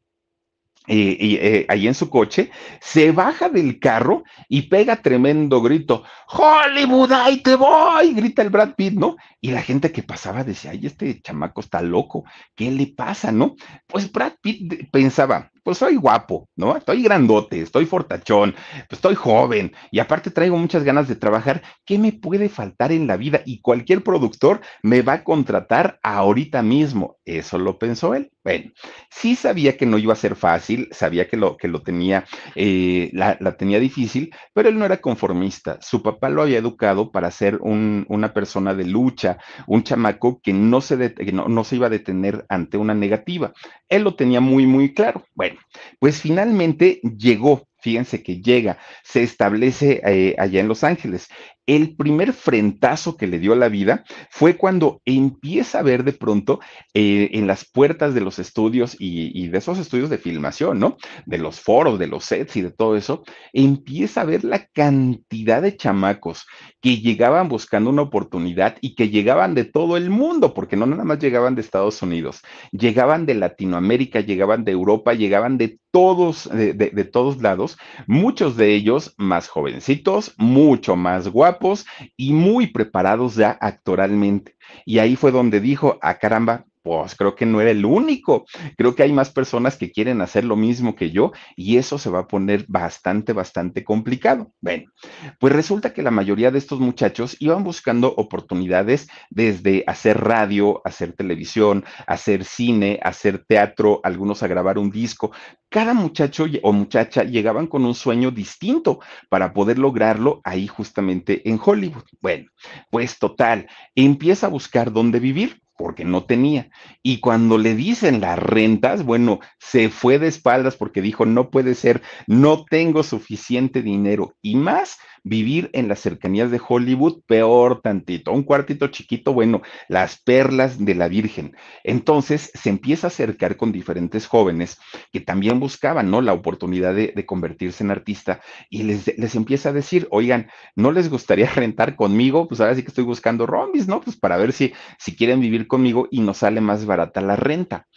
eh, 0.86 1.66
ahí 1.68 1.86
en 1.86 1.94
su 1.94 2.10
coche, 2.10 2.50
se 2.80 3.12
baja 3.12 3.48
del 3.48 3.78
carro 3.78 4.24
y 4.48 4.62
pega 4.62 4.96
tremendo 4.96 5.60
grito, 5.62 6.04
Hollywood, 6.28 7.12
ahí 7.12 7.42
te 7.42 7.54
voy, 7.56 8.14
grita 8.14 8.42
el 8.42 8.50
Brad 8.50 8.74
Pitt, 8.74 8.94
¿no? 8.94 9.16
Y 9.40 9.50
la 9.50 9.62
gente 9.62 9.92
que 9.92 10.02
pasaba 10.02 10.44
decía, 10.44 10.72
ay, 10.72 10.86
este 10.86 11.20
chamaco 11.20 11.60
está 11.60 11.82
loco, 11.82 12.24
¿qué 12.54 12.70
le 12.70 12.86
pasa, 12.86 13.32
no? 13.32 13.56
Pues 13.86 14.10
Brad 14.10 14.34
Pitt 14.40 14.90
pensaba, 14.90 15.50
pues 15.66 15.78
soy 15.78 15.96
guapo, 15.96 16.48
¿no? 16.54 16.76
Estoy 16.76 17.02
grandote, 17.02 17.60
estoy 17.60 17.86
fortachón, 17.86 18.54
pues 18.88 18.98
estoy 18.98 19.16
joven 19.16 19.72
y 19.90 19.98
aparte 19.98 20.30
traigo 20.30 20.56
muchas 20.56 20.84
ganas 20.84 21.08
de 21.08 21.16
trabajar. 21.16 21.60
¿Qué 21.84 21.98
me 21.98 22.12
puede 22.12 22.48
faltar 22.48 22.92
en 22.92 23.08
la 23.08 23.16
vida? 23.16 23.42
Y 23.44 23.60
cualquier 23.62 24.04
productor 24.04 24.60
me 24.84 25.02
va 25.02 25.14
a 25.14 25.24
contratar 25.24 25.98
ahorita 26.04 26.62
mismo. 26.62 27.16
Eso 27.24 27.58
lo 27.58 27.80
pensó 27.80 28.14
él. 28.14 28.30
Bueno, 28.44 28.70
sí 29.10 29.34
sabía 29.34 29.76
que 29.76 29.86
no 29.86 29.98
iba 29.98 30.12
a 30.12 30.16
ser 30.16 30.36
fácil, 30.36 30.88
sabía 30.92 31.26
que 31.26 31.36
lo, 31.36 31.56
que 31.56 31.66
lo 31.66 31.82
tenía, 31.82 32.24
eh, 32.54 33.10
la, 33.12 33.36
tenía 33.56 33.80
difícil, 33.80 34.32
pero 34.54 34.68
él 34.68 34.78
no 34.78 34.84
era 34.84 34.98
conformista. 34.98 35.78
Su 35.80 36.00
papá 36.00 36.28
lo 36.28 36.42
había 36.42 36.58
educado 36.58 37.10
para 37.10 37.32
ser 37.32 37.58
una 37.60 38.32
persona 38.32 38.72
de 38.72 38.84
lucha, 38.84 39.38
un 39.66 39.82
chamaco 39.82 40.40
que 40.40 40.52
no 40.52 40.80
se, 40.80 41.12
que 41.12 41.32
no, 41.32 41.48
no 41.48 41.64
se 41.64 41.74
iba 41.74 41.88
a 41.88 41.90
detener 41.90 42.46
ante 42.48 42.76
una 42.76 42.94
negativa. 42.94 43.52
Él 43.88 44.04
lo 44.04 44.14
tenía 44.14 44.40
muy, 44.40 44.64
muy 44.64 44.94
claro. 44.94 45.24
Bueno, 45.34 45.55
pues 45.98 46.20
finalmente 46.20 47.00
llegó, 47.16 47.68
fíjense 47.80 48.22
que 48.22 48.40
llega, 48.40 48.78
se 49.04 49.22
establece 49.22 50.00
eh, 50.04 50.34
allá 50.38 50.60
en 50.60 50.68
Los 50.68 50.84
Ángeles 50.84 51.28
el 51.66 51.96
primer 51.96 52.32
frentazo 52.32 53.16
que 53.16 53.26
le 53.26 53.38
dio 53.38 53.54
la 53.54 53.68
vida 53.68 54.04
fue 54.30 54.56
cuando 54.56 55.02
empieza 55.04 55.80
a 55.80 55.82
ver 55.82 56.04
de 56.04 56.12
pronto 56.12 56.60
eh, 56.94 57.30
en 57.32 57.46
las 57.46 57.68
puertas 57.68 58.14
de 58.14 58.20
los 58.20 58.38
estudios 58.38 58.96
y, 58.98 59.48
de 59.48 59.58
esos 59.58 59.78
estudios 59.78 60.10
de 60.10 60.18
filmación, 60.18 60.78
¿no? 60.78 60.96
De 61.24 61.38
los 61.38 61.60
foros, 61.60 61.98
de 61.98 62.06
los 62.06 62.24
sets 62.24 62.56
y 62.56 62.62
de 62.62 62.70
todo 62.70 62.96
eso, 62.96 63.24
empieza 63.52 64.20
a 64.20 64.24
ver 64.24 64.44
la 64.44 64.66
cantidad 64.66 65.62
de 65.62 65.76
chamacos 65.76 66.46
que 66.80 66.98
llegaban 66.98 67.48
buscando 67.48 67.90
una 67.90 68.02
oportunidad 68.02 68.76
y 68.80 68.94
que 68.94 69.08
llegaban 69.08 69.54
de 69.54 69.64
todo 69.64 69.96
el 69.96 70.10
mundo, 70.10 70.54
porque 70.54 70.76
no 70.76 70.86
nada 70.86 71.04
más 71.04 71.18
llegaban 71.18 71.54
de 71.54 71.62
Estados 71.62 72.00
Unidos, 72.02 72.42
llegaban 72.70 73.26
de 73.26 73.34
Latinoamérica, 73.34 74.20
llegaban 74.20 74.64
de 74.64 74.72
Europa, 74.72 75.14
llegaban 75.14 75.58
de 75.58 75.78
todos, 75.96 76.46
de 76.52 77.04
todos 77.10 77.40
lados, 77.40 77.78
muchos 78.06 78.58
de 78.58 78.74
ellos 78.74 79.14
más 79.16 79.48
jovencitos, 79.48 80.34
mucho 80.36 80.94
más 80.94 81.28
guapos 81.28 81.86
y 82.18 82.34
muy 82.34 82.66
preparados 82.66 83.36
ya 83.36 83.56
actoralmente. 83.62 84.56
Y 84.84 84.98
ahí 84.98 85.16
fue 85.16 85.32
donde 85.32 85.58
dijo, 85.58 85.98
a 86.02 86.10
ah, 86.10 86.18
caramba, 86.18 86.66
pues 86.86 87.16
creo 87.16 87.34
que 87.34 87.46
no 87.46 87.60
era 87.60 87.72
el 87.72 87.84
único. 87.84 88.46
Creo 88.76 88.94
que 88.94 89.02
hay 89.02 89.12
más 89.12 89.30
personas 89.30 89.76
que 89.76 89.90
quieren 89.90 90.20
hacer 90.20 90.44
lo 90.44 90.54
mismo 90.54 90.94
que 90.94 91.10
yo 91.10 91.32
y 91.56 91.78
eso 91.78 91.98
se 91.98 92.10
va 92.10 92.20
a 92.20 92.28
poner 92.28 92.64
bastante, 92.68 93.32
bastante 93.32 93.82
complicado. 93.82 94.52
Bueno, 94.60 94.92
pues 95.40 95.52
resulta 95.52 95.92
que 95.92 96.02
la 96.02 96.12
mayoría 96.12 96.52
de 96.52 96.58
estos 96.58 96.78
muchachos 96.78 97.36
iban 97.40 97.64
buscando 97.64 98.14
oportunidades 98.16 99.08
desde 99.30 99.82
hacer 99.88 100.20
radio, 100.20 100.80
hacer 100.84 101.12
televisión, 101.12 101.84
hacer 102.06 102.44
cine, 102.44 103.00
hacer 103.02 103.44
teatro, 103.44 104.00
algunos 104.04 104.44
a 104.44 104.46
grabar 104.46 104.78
un 104.78 104.92
disco. 104.92 105.32
Cada 105.68 105.94
muchacho 105.94 106.46
o 106.62 106.72
muchacha 106.72 107.24
llegaban 107.24 107.66
con 107.66 107.84
un 107.84 107.94
sueño 107.94 108.30
distinto 108.30 109.00
para 109.28 109.52
poder 109.52 109.78
lograrlo 109.78 110.40
ahí 110.44 110.66
justamente 110.66 111.48
en 111.48 111.60
Hollywood. 111.62 112.04
Bueno, 112.20 112.46
pues 112.90 113.18
total, 113.18 113.68
empieza 113.94 114.46
a 114.46 114.50
buscar 114.50 114.92
dónde 114.92 115.18
vivir 115.18 115.60
porque 115.76 116.04
no 116.04 116.24
tenía. 116.24 116.70
Y 117.02 117.20
cuando 117.20 117.58
le 117.58 117.74
dicen 117.74 118.20
las 118.20 118.38
rentas, 118.38 119.04
bueno, 119.04 119.40
se 119.58 119.90
fue 119.90 120.18
de 120.18 120.28
espaldas 120.28 120.76
porque 120.76 121.02
dijo, 121.02 121.26
no 121.26 121.50
puede 121.50 121.74
ser, 121.74 122.02
no 122.26 122.64
tengo 122.64 123.02
suficiente 123.02 123.82
dinero. 123.82 124.34
Y 124.42 124.56
más 124.56 124.98
vivir 125.26 125.70
en 125.72 125.88
las 125.88 125.98
cercanías 125.98 126.52
de 126.52 126.60
Hollywood, 126.66 127.22
peor 127.26 127.80
tantito, 127.82 128.30
un 128.30 128.44
cuartito 128.44 128.86
chiquito, 128.86 129.32
bueno, 129.32 129.60
las 129.88 130.22
perlas 130.22 130.84
de 130.84 130.94
la 130.94 131.08
Virgen. 131.08 131.56
Entonces 131.82 132.52
se 132.54 132.70
empieza 132.70 133.08
a 133.08 133.08
acercar 133.08 133.56
con 133.56 133.72
diferentes 133.72 134.28
jóvenes 134.28 134.78
que 135.12 135.20
también 135.20 135.58
buscaban, 135.58 136.12
¿no? 136.12 136.20
La 136.22 136.32
oportunidad 136.32 136.94
de, 136.94 137.26
convertirse 137.26 137.82
en 137.82 137.90
artista 137.90 138.40
y 138.70 138.84
les, 138.84 139.18
les, 139.18 139.34
empieza 139.34 139.70
a 139.70 139.72
decir, 139.72 140.06
oigan, 140.12 140.48
¿no 140.76 140.92
les 140.92 141.10
gustaría 141.10 141.50
rentar 141.54 141.96
conmigo? 141.96 142.46
Pues 142.46 142.60
ahora 142.60 142.76
sí 142.76 142.82
que 142.82 142.88
estoy 142.88 143.02
buscando 143.02 143.46
rombis, 143.46 143.88
¿no? 143.88 144.00
Pues 144.00 144.16
para 144.16 144.36
ver 144.36 144.52
si, 144.52 144.74
si 144.96 145.16
quieren 145.16 145.40
vivir 145.40 145.66
conmigo 145.66 146.06
y 146.08 146.20
nos 146.20 146.38
sale 146.38 146.60
más 146.60 146.86
barata 146.86 147.20
la 147.20 147.34
renta. 147.34 147.88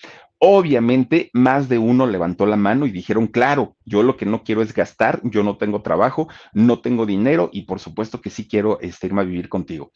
Obviamente, 0.41 1.29
más 1.33 1.67
de 1.67 1.77
uno 1.77 2.07
levantó 2.07 2.45
la 2.45 2.55
mano 2.55 2.85
y 2.85 2.91
dijeron, 2.91 3.27
claro, 3.27 3.75
yo 3.85 4.03
lo 4.03 4.15
que 4.15 4.25
no 4.25 4.43
quiero 4.43 4.61
es 4.61 4.73
gastar, 4.73 5.19
yo 5.23 5.43
no 5.43 5.57
tengo 5.57 5.81
trabajo, 5.81 6.29
no 6.53 6.79
tengo 6.79 7.05
dinero 7.05 7.49
y 7.51 7.63
por 7.63 7.81
supuesto 7.81 8.21
que 8.21 8.29
sí 8.29 8.47
quiero 8.47 8.79
este, 8.79 9.07
irme 9.07 9.21
a 9.21 9.25
vivir 9.25 9.49
contigo 9.49 9.91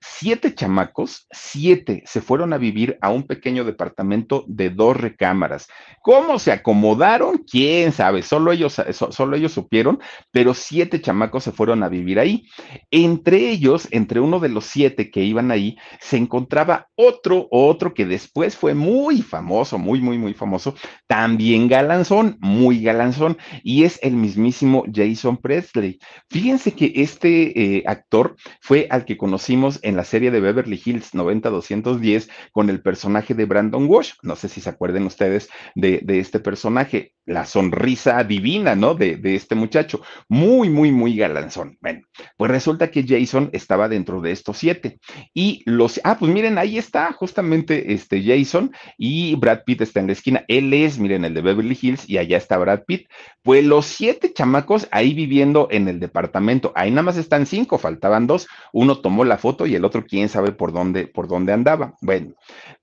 siete 0.00 0.54
chamacos, 0.54 1.26
siete 1.30 2.02
se 2.06 2.20
fueron 2.20 2.52
a 2.52 2.58
vivir 2.58 2.98
a 3.00 3.10
un 3.10 3.24
pequeño 3.24 3.64
departamento 3.64 4.44
de 4.46 4.70
dos 4.70 4.96
recámaras. 4.96 5.68
¿Cómo 6.02 6.38
se 6.38 6.52
acomodaron? 6.52 7.38
¿Quién 7.38 7.92
sabe? 7.92 8.22
Solo 8.22 8.52
ellos, 8.52 8.80
solo 8.92 9.36
ellos 9.36 9.52
supieron, 9.52 9.98
pero 10.30 10.54
siete 10.54 11.00
chamacos 11.00 11.44
se 11.44 11.52
fueron 11.52 11.82
a 11.82 11.88
vivir 11.88 12.18
ahí. 12.18 12.44
Entre 12.90 13.50
ellos, 13.50 13.88
entre 13.90 14.20
uno 14.20 14.38
de 14.38 14.48
los 14.48 14.66
siete 14.66 15.10
que 15.10 15.24
iban 15.24 15.50
ahí, 15.50 15.76
se 16.00 16.16
encontraba 16.16 16.88
otro, 16.94 17.48
otro 17.50 17.92
que 17.92 18.06
después 18.06 18.56
fue 18.56 18.74
muy 18.74 19.22
famoso, 19.22 19.78
muy, 19.78 20.00
muy, 20.00 20.18
muy 20.18 20.34
famoso, 20.34 20.74
también 21.06 21.68
galanzón, 21.68 22.36
muy 22.40 22.82
galanzón, 22.82 23.36
y 23.62 23.84
es 23.84 23.98
el 24.02 24.14
mismísimo 24.14 24.84
Jason 24.92 25.36
Presley. 25.36 25.98
Fíjense 26.30 26.72
que 26.72 26.92
este 26.96 27.76
eh, 27.76 27.82
actor 27.86 28.36
fue 28.60 28.86
al 28.90 29.04
que 29.04 29.16
conocimos 29.16 29.80
en 29.86 29.96
la 29.96 30.02
serie 30.02 30.32
de 30.32 30.40
Beverly 30.40 30.82
Hills 30.84 31.14
90210 31.14 32.28
con 32.50 32.70
el 32.70 32.82
personaje 32.82 33.34
de 33.34 33.44
Brandon 33.44 33.86
Walsh. 33.86 34.14
No 34.22 34.34
sé 34.34 34.48
si 34.48 34.60
se 34.60 34.68
acuerden 34.68 35.06
ustedes 35.06 35.48
de, 35.76 36.02
este 36.08 36.40
personaje, 36.40 37.12
la 37.24 37.46
sonrisa 37.46 38.24
divina, 38.24 38.74
¿no? 38.74 38.94
De, 38.94 39.16
de, 39.16 39.36
este 39.36 39.54
muchacho. 39.54 40.02
Muy, 40.28 40.70
muy, 40.70 40.90
muy 40.90 41.16
galanzón. 41.16 41.78
Bueno, 41.80 42.00
pues 42.36 42.50
resulta 42.50 42.90
que 42.90 43.04
Jason 43.06 43.48
estaba 43.52 43.88
dentro 43.88 44.20
de 44.20 44.32
estos 44.32 44.58
siete. 44.58 44.98
Y 45.32 45.62
los, 45.66 46.00
ah, 46.02 46.18
pues 46.18 46.32
miren, 46.32 46.58
ahí 46.58 46.78
está 46.78 47.12
justamente 47.12 47.92
este 47.92 48.24
Jason 48.24 48.72
y 48.98 49.36
Brad 49.36 49.60
Pitt 49.64 49.82
está 49.82 50.00
en 50.00 50.08
la 50.08 50.14
esquina. 50.14 50.44
Él 50.48 50.74
es, 50.74 50.98
miren, 50.98 51.24
el 51.24 51.34
de 51.34 51.42
Beverly 51.42 51.78
Hills 51.80 52.08
y 52.08 52.18
allá 52.18 52.38
está 52.38 52.58
Brad 52.58 52.82
Pitt. 52.86 53.06
Pues 53.42 53.64
los 53.64 53.86
siete 53.86 54.32
chamacos 54.32 54.88
ahí 54.90 55.14
viviendo 55.14 55.68
en 55.70 55.86
el 55.86 56.00
departamento. 56.00 56.72
Ahí 56.74 56.90
nada 56.90 57.02
más 57.02 57.16
están 57.16 57.46
cinco, 57.46 57.78
faltaban 57.78 58.26
dos. 58.26 58.48
Uno 58.72 58.98
tomó 58.98 59.24
la 59.24 59.38
foto 59.38 59.64
y 59.66 59.75
el 59.76 59.84
otro 59.84 60.04
quién 60.04 60.28
sabe 60.28 60.52
por 60.52 60.72
dónde, 60.72 61.06
por 61.06 61.28
dónde 61.28 61.52
andaba. 61.52 61.94
Bueno, 62.00 62.34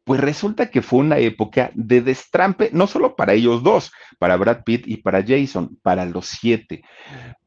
pues 0.03 0.19
resulta 0.19 0.69
que 0.69 0.81
fue 0.81 0.99
una 0.99 1.17
época 1.17 1.71
de 1.75 2.01
destrampe, 2.01 2.69
no 2.73 2.87
solo 2.87 3.15
para 3.15 3.33
ellos 3.33 3.63
dos, 3.63 3.91
para 4.19 4.37
Brad 4.37 4.63
Pitt 4.63 4.87
y 4.87 4.97
para 4.97 5.23
Jason, 5.25 5.77
para 5.81 6.05
los 6.05 6.27
siete. 6.27 6.83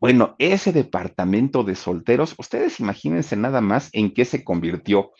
Bueno, 0.00 0.36
ese 0.38 0.72
departamento 0.72 1.64
de 1.64 1.74
solteros, 1.74 2.34
ustedes 2.38 2.80
imagínense 2.80 3.36
nada 3.36 3.60
más 3.60 3.90
en 3.92 4.12
qué 4.12 4.24
se 4.24 4.44
convirtió. 4.44 5.12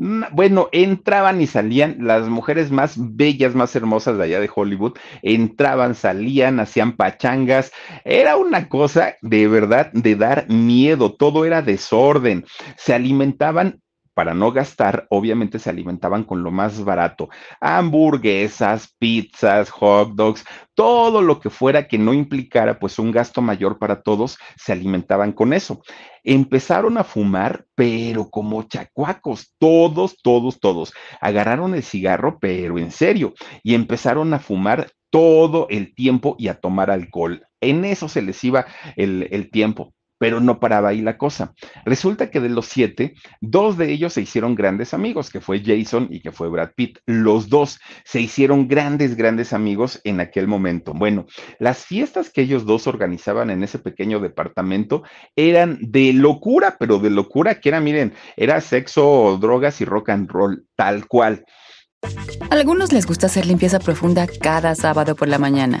Bueno, 0.00 0.68
entraban 0.70 1.40
y 1.40 1.48
salían 1.48 1.96
las 2.06 2.28
mujeres 2.28 2.70
más 2.70 2.94
bellas, 2.96 3.56
más 3.56 3.74
hermosas 3.74 4.16
de 4.16 4.22
allá 4.24 4.38
de 4.38 4.48
Hollywood, 4.54 4.96
entraban, 5.22 5.96
salían, 5.96 6.60
hacían 6.60 6.94
pachangas, 6.94 7.72
era 8.04 8.36
una 8.36 8.68
cosa 8.68 9.16
de 9.22 9.48
verdad 9.48 9.90
de 9.92 10.14
dar 10.14 10.48
miedo, 10.48 11.16
todo 11.16 11.44
era 11.44 11.62
desorden, 11.62 12.44
se 12.76 12.94
alimentaban 12.94 13.80
para 14.18 14.34
no 14.34 14.50
gastar, 14.50 15.06
obviamente 15.10 15.60
se 15.60 15.70
alimentaban 15.70 16.24
con 16.24 16.42
lo 16.42 16.50
más 16.50 16.82
barato, 16.82 17.28
hamburguesas, 17.60 18.92
pizzas, 18.98 19.70
hot 19.70 20.16
dogs, 20.16 20.44
todo 20.74 21.22
lo 21.22 21.38
que 21.38 21.50
fuera 21.50 21.86
que 21.86 21.98
no 21.98 22.12
implicara 22.12 22.80
pues 22.80 22.98
un 22.98 23.12
gasto 23.12 23.42
mayor 23.42 23.78
para 23.78 24.02
todos, 24.02 24.36
se 24.56 24.72
alimentaban 24.72 25.30
con 25.30 25.52
eso. 25.52 25.82
Empezaron 26.24 26.98
a 26.98 27.04
fumar, 27.04 27.66
pero 27.76 28.28
como 28.28 28.64
chacuacos, 28.64 29.54
todos, 29.56 30.16
todos, 30.20 30.58
todos. 30.58 30.92
Agarraron 31.20 31.76
el 31.76 31.84
cigarro, 31.84 32.40
pero 32.40 32.76
en 32.76 32.90
serio, 32.90 33.34
y 33.62 33.76
empezaron 33.76 34.34
a 34.34 34.40
fumar 34.40 34.90
todo 35.10 35.68
el 35.70 35.94
tiempo 35.94 36.34
y 36.40 36.48
a 36.48 36.58
tomar 36.58 36.90
alcohol. 36.90 37.46
En 37.60 37.84
eso 37.84 38.08
se 38.08 38.22
les 38.22 38.42
iba 38.42 38.66
el, 38.96 39.28
el 39.30 39.48
tiempo 39.52 39.94
pero 40.18 40.40
no 40.40 40.60
paraba 40.60 40.90
ahí 40.90 41.00
la 41.00 41.16
cosa. 41.16 41.54
Resulta 41.84 42.30
que 42.30 42.40
de 42.40 42.48
los 42.48 42.66
siete, 42.66 43.14
dos 43.40 43.78
de 43.78 43.90
ellos 43.90 44.12
se 44.12 44.22
hicieron 44.22 44.54
grandes 44.54 44.92
amigos, 44.94 45.30
que 45.30 45.40
fue 45.40 45.62
Jason 45.64 46.08
y 46.10 46.20
que 46.20 46.32
fue 46.32 46.48
Brad 46.48 46.70
Pitt. 46.74 46.98
Los 47.06 47.48
dos 47.48 47.78
se 48.04 48.20
hicieron 48.20 48.68
grandes, 48.68 49.16
grandes 49.16 49.52
amigos 49.52 50.00
en 50.04 50.20
aquel 50.20 50.48
momento. 50.48 50.92
Bueno, 50.92 51.26
las 51.58 51.84
fiestas 51.84 52.30
que 52.30 52.42
ellos 52.42 52.66
dos 52.66 52.86
organizaban 52.86 53.50
en 53.50 53.62
ese 53.62 53.78
pequeño 53.78 54.20
departamento 54.20 55.02
eran 55.36 55.78
de 55.80 56.12
locura, 56.12 56.76
pero 56.78 56.98
de 56.98 57.10
locura 57.10 57.60
que 57.60 57.68
era, 57.68 57.80
miren, 57.80 58.12
era 58.36 58.60
sexo, 58.60 59.38
drogas 59.40 59.80
y 59.80 59.84
rock 59.84 60.10
and 60.10 60.30
roll, 60.30 60.66
tal 60.76 61.06
cual. 61.06 61.44
A 62.50 62.54
algunos 62.54 62.92
les 62.92 63.06
gusta 63.06 63.26
hacer 63.26 63.46
limpieza 63.46 63.78
profunda 63.78 64.26
cada 64.40 64.74
sábado 64.74 65.16
por 65.16 65.28
la 65.28 65.38
mañana. 65.38 65.80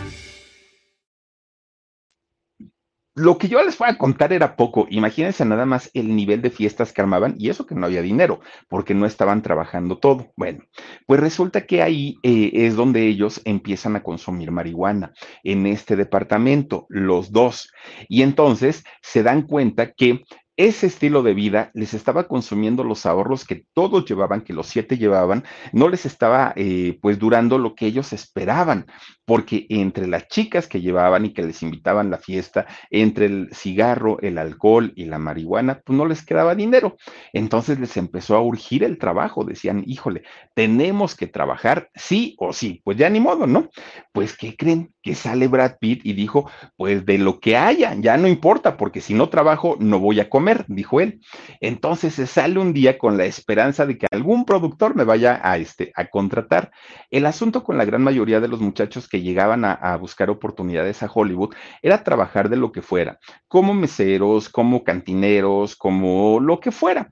Lo 3.13 3.37
que 3.37 3.49
yo 3.49 3.61
les 3.61 3.77
voy 3.77 3.89
a 3.89 3.97
contar 3.97 4.31
era 4.31 4.55
poco. 4.55 4.87
Imagínense 4.89 5.43
nada 5.43 5.65
más 5.65 5.91
el 5.93 6.15
nivel 6.15 6.41
de 6.41 6.49
fiestas 6.49 6.93
que 6.93 7.01
armaban 7.01 7.35
y 7.37 7.49
eso 7.49 7.65
que 7.65 7.75
no 7.75 7.85
había 7.85 8.01
dinero, 8.01 8.39
porque 8.69 8.93
no 8.93 9.05
estaban 9.05 9.41
trabajando 9.41 9.97
todo. 9.97 10.31
Bueno, 10.37 10.63
pues 11.07 11.19
resulta 11.19 11.65
que 11.65 11.81
ahí 11.81 12.15
eh, 12.23 12.51
es 12.53 12.77
donde 12.77 13.05
ellos 13.07 13.41
empiezan 13.43 13.97
a 13.97 14.03
consumir 14.03 14.51
marihuana, 14.51 15.11
en 15.43 15.65
este 15.65 15.97
departamento, 15.97 16.85
los 16.87 17.33
dos. 17.33 17.69
Y 18.07 18.21
entonces 18.21 18.83
se 19.01 19.23
dan 19.23 19.41
cuenta 19.41 19.91
que 19.91 20.21
ese 20.57 20.87
estilo 20.87 21.23
de 21.23 21.33
vida 21.33 21.71
les 21.73 21.93
estaba 21.93 22.27
consumiendo 22.27 22.83
los 22.83 23.05
ahorros 23.05 23.45
que 23.45 23.65
todos 23.73 24.05
llevaban, 24.05 24.41
que 24.41 24.53
los 24.53 24.67
siete 24.67 24.97
llevaban, 24.97 25.43
no 25.73 25.89
les 25.89 26.05
estaba 26.05 26.53
eh, 26.55 26.99
pues 27.01 27.17
durando 27.17 27.57
lo 27.57 27.73
que 27.73 27.87
ellos 27.87 28.13
esperaban, 28.13 28.85
porque 29.25 29.65
entre 29.69 30.07
las 30.07 30.27
chicas 30.27 30.67
que 30.67 30.81
llevaban 30.81 31.25
y 31.25 31.33
que 31.33 31.43
les 31.43 31.61
invitaban 31.63 32.09
la 32.09 32.17
fiesta, 32.17 32.67
entre 32.89 33.25
el 33.25 33.49
cigarro, 33.53 34.19
el 34.21 34.37
alcohol 34.37 34.93
y 34.95 35.05
la 35.05 35.19
marihuana, 35.19 35.81
pues 35.85 35.97
no 35.97 36.05
les 36.05 36.25
quedaba 36.25 36.55
dinero. 36.55 36.97
Entonces 37.33 37.79
les 37.79 37.95
empezó 37.97 38.35
a 38.35 38.41
urgir 38.41 38.83
el 38.83 38.97
trabajo, 38.97 39.43
decían, 39.43 39.83
híjole, 39.85 40.23
tenemos 40.53 41.15
que 41.15 41.27
trabajar 41.27 41.89
sí 41.95 42.35
o 42.39 42.53
sí, 42.53 42.81
pues 42.83 42.97
ya 42.97 43.09
ni 43.09 43.19
modo, 43.19 43.47
¿no? 43.47 43.69
Pues, 44.11 44.35
¿qué 44.35 44.55
creen? 44.55 44.93
Que 45.01 45.15
sale 45.15 45.47
Brad 45.47 45.77
Pitt 45.79 46.01
y 46.05 46.13
dijo, 46.13 46.49
pues 46.77 47.05
de 47.05 47.17
lo 47.17 47.39
que 47.39 47.57
haya, 47.57 47.95
ya 47.95 48.17
no 48.17 48.27
importa, 48.27 48.77
porque 48.77 49.01
si 49.01 49.13
no 49.13 49.29
trabajo, 49.29 49.77
no 49.79 49.99
voy 49.99 50.19
a 50.19 50.29
comer 50.29 50.65
dijo 50.67 51.01
él. 51.01 51.21
Entonces 51.59 52.15
se 52.15 52.27
sale 52.27 52.59
un 52.59 52.73
día 52.73 52.97
con 52.97 53.17
la 53.17 53.25
esperanza 53.25 53.85
de 53.85 53.97
que 53.97 54.07
algún 54.11 54.45
productor 54.45 54.95
me 54.95 55.03
vaya 55.03 55.39
a, 55.43 55.57
este, 55.57 55.91
a 55.95 56.05
contratar. 56.05 56.71
El 57.09 57.25
asunto 57.25 57.63
con 57.63 57.77
la 57.77 57.85
gran 57.85 58.03
mayoría 58.03 58.39
de 58.39 58.47
los 58.47 58.61
muchachos 58.61 59.07
que 59.11 59.21
llegaban 59.21 59.65
a, 59.65 59.97
buscar 59.97 60.29
oportunidades 60.29 61.03
a 61.03 61.11
Hollywood 61.13 61.53
era 61.81 62.03
trabajar 62.03 62.49
de 62.49 62.55
lo 62.55 62.71
que 62.71 62.81
fuera, 62.81 63.19
como 63.49 63.73
meseros, 63.73 64.47
como 64.47 64.85
cantineros, 64.85 65.75
como 65.75 66.39
lo 66.39 66.61
que 66.61 66.71
fuera 66.71 67.09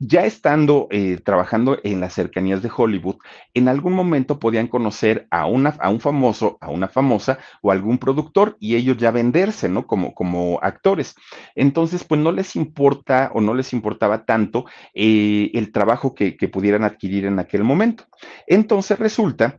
ya 0.00 0.24
estando 0.24 0.86
eh, 0.90 1.18
trabajando 1.24 1.78
en 1.82 2.00
las 2.00 2.14
cercanías 2.14 2.62
de 2.62 2.70
Hollywood, 2.74 3.16
en 3.52 3.68
algún 3.68 3.94
momento 3.94 4.38
podían 4.38 4.68
conocer 4.68 5.26
a, 5.30 5.46
una, 5.46 5.70
a 5.80 5.90
un 5.90 6.00
famoso, 6.00 6.56
a 6.60 6.70
una 6.70 6.88
famosa 6.88 7.38
o 7.62 7.72
algún 7.72 7.98
productor 7.98 8.56
y 8.60 8.76
ellos 8.76 8.96
ya 8.96 9.10
venderse, 9.10 9.68
¿no? 9.68 9.86
Como, 9.86 10.14
como 10.14 10.60
actores. 10.62 11.16
Entonces, 11.56 12.04
pues 12.04 12.20
no 12.20 12.30
les 12.30 12.54
importa 12.54 13.30
o 13.34 13.40
no 13.40 13.54
les 13.54 13.72
importaba 13.72 14.24
tanto 14.24 14.66
eh, 14.94 15.50
el 15.54 15.72
trabajo 15.72 16.14
que 16.14 16.48
pudieran 16.48 16.84
adquirir 16.84 17.26
en 17.26 17.40
aquel 17.40 17.64
momento. 17.64 18.04
Entonces 18.46 18.98
resulta 19.00 19.58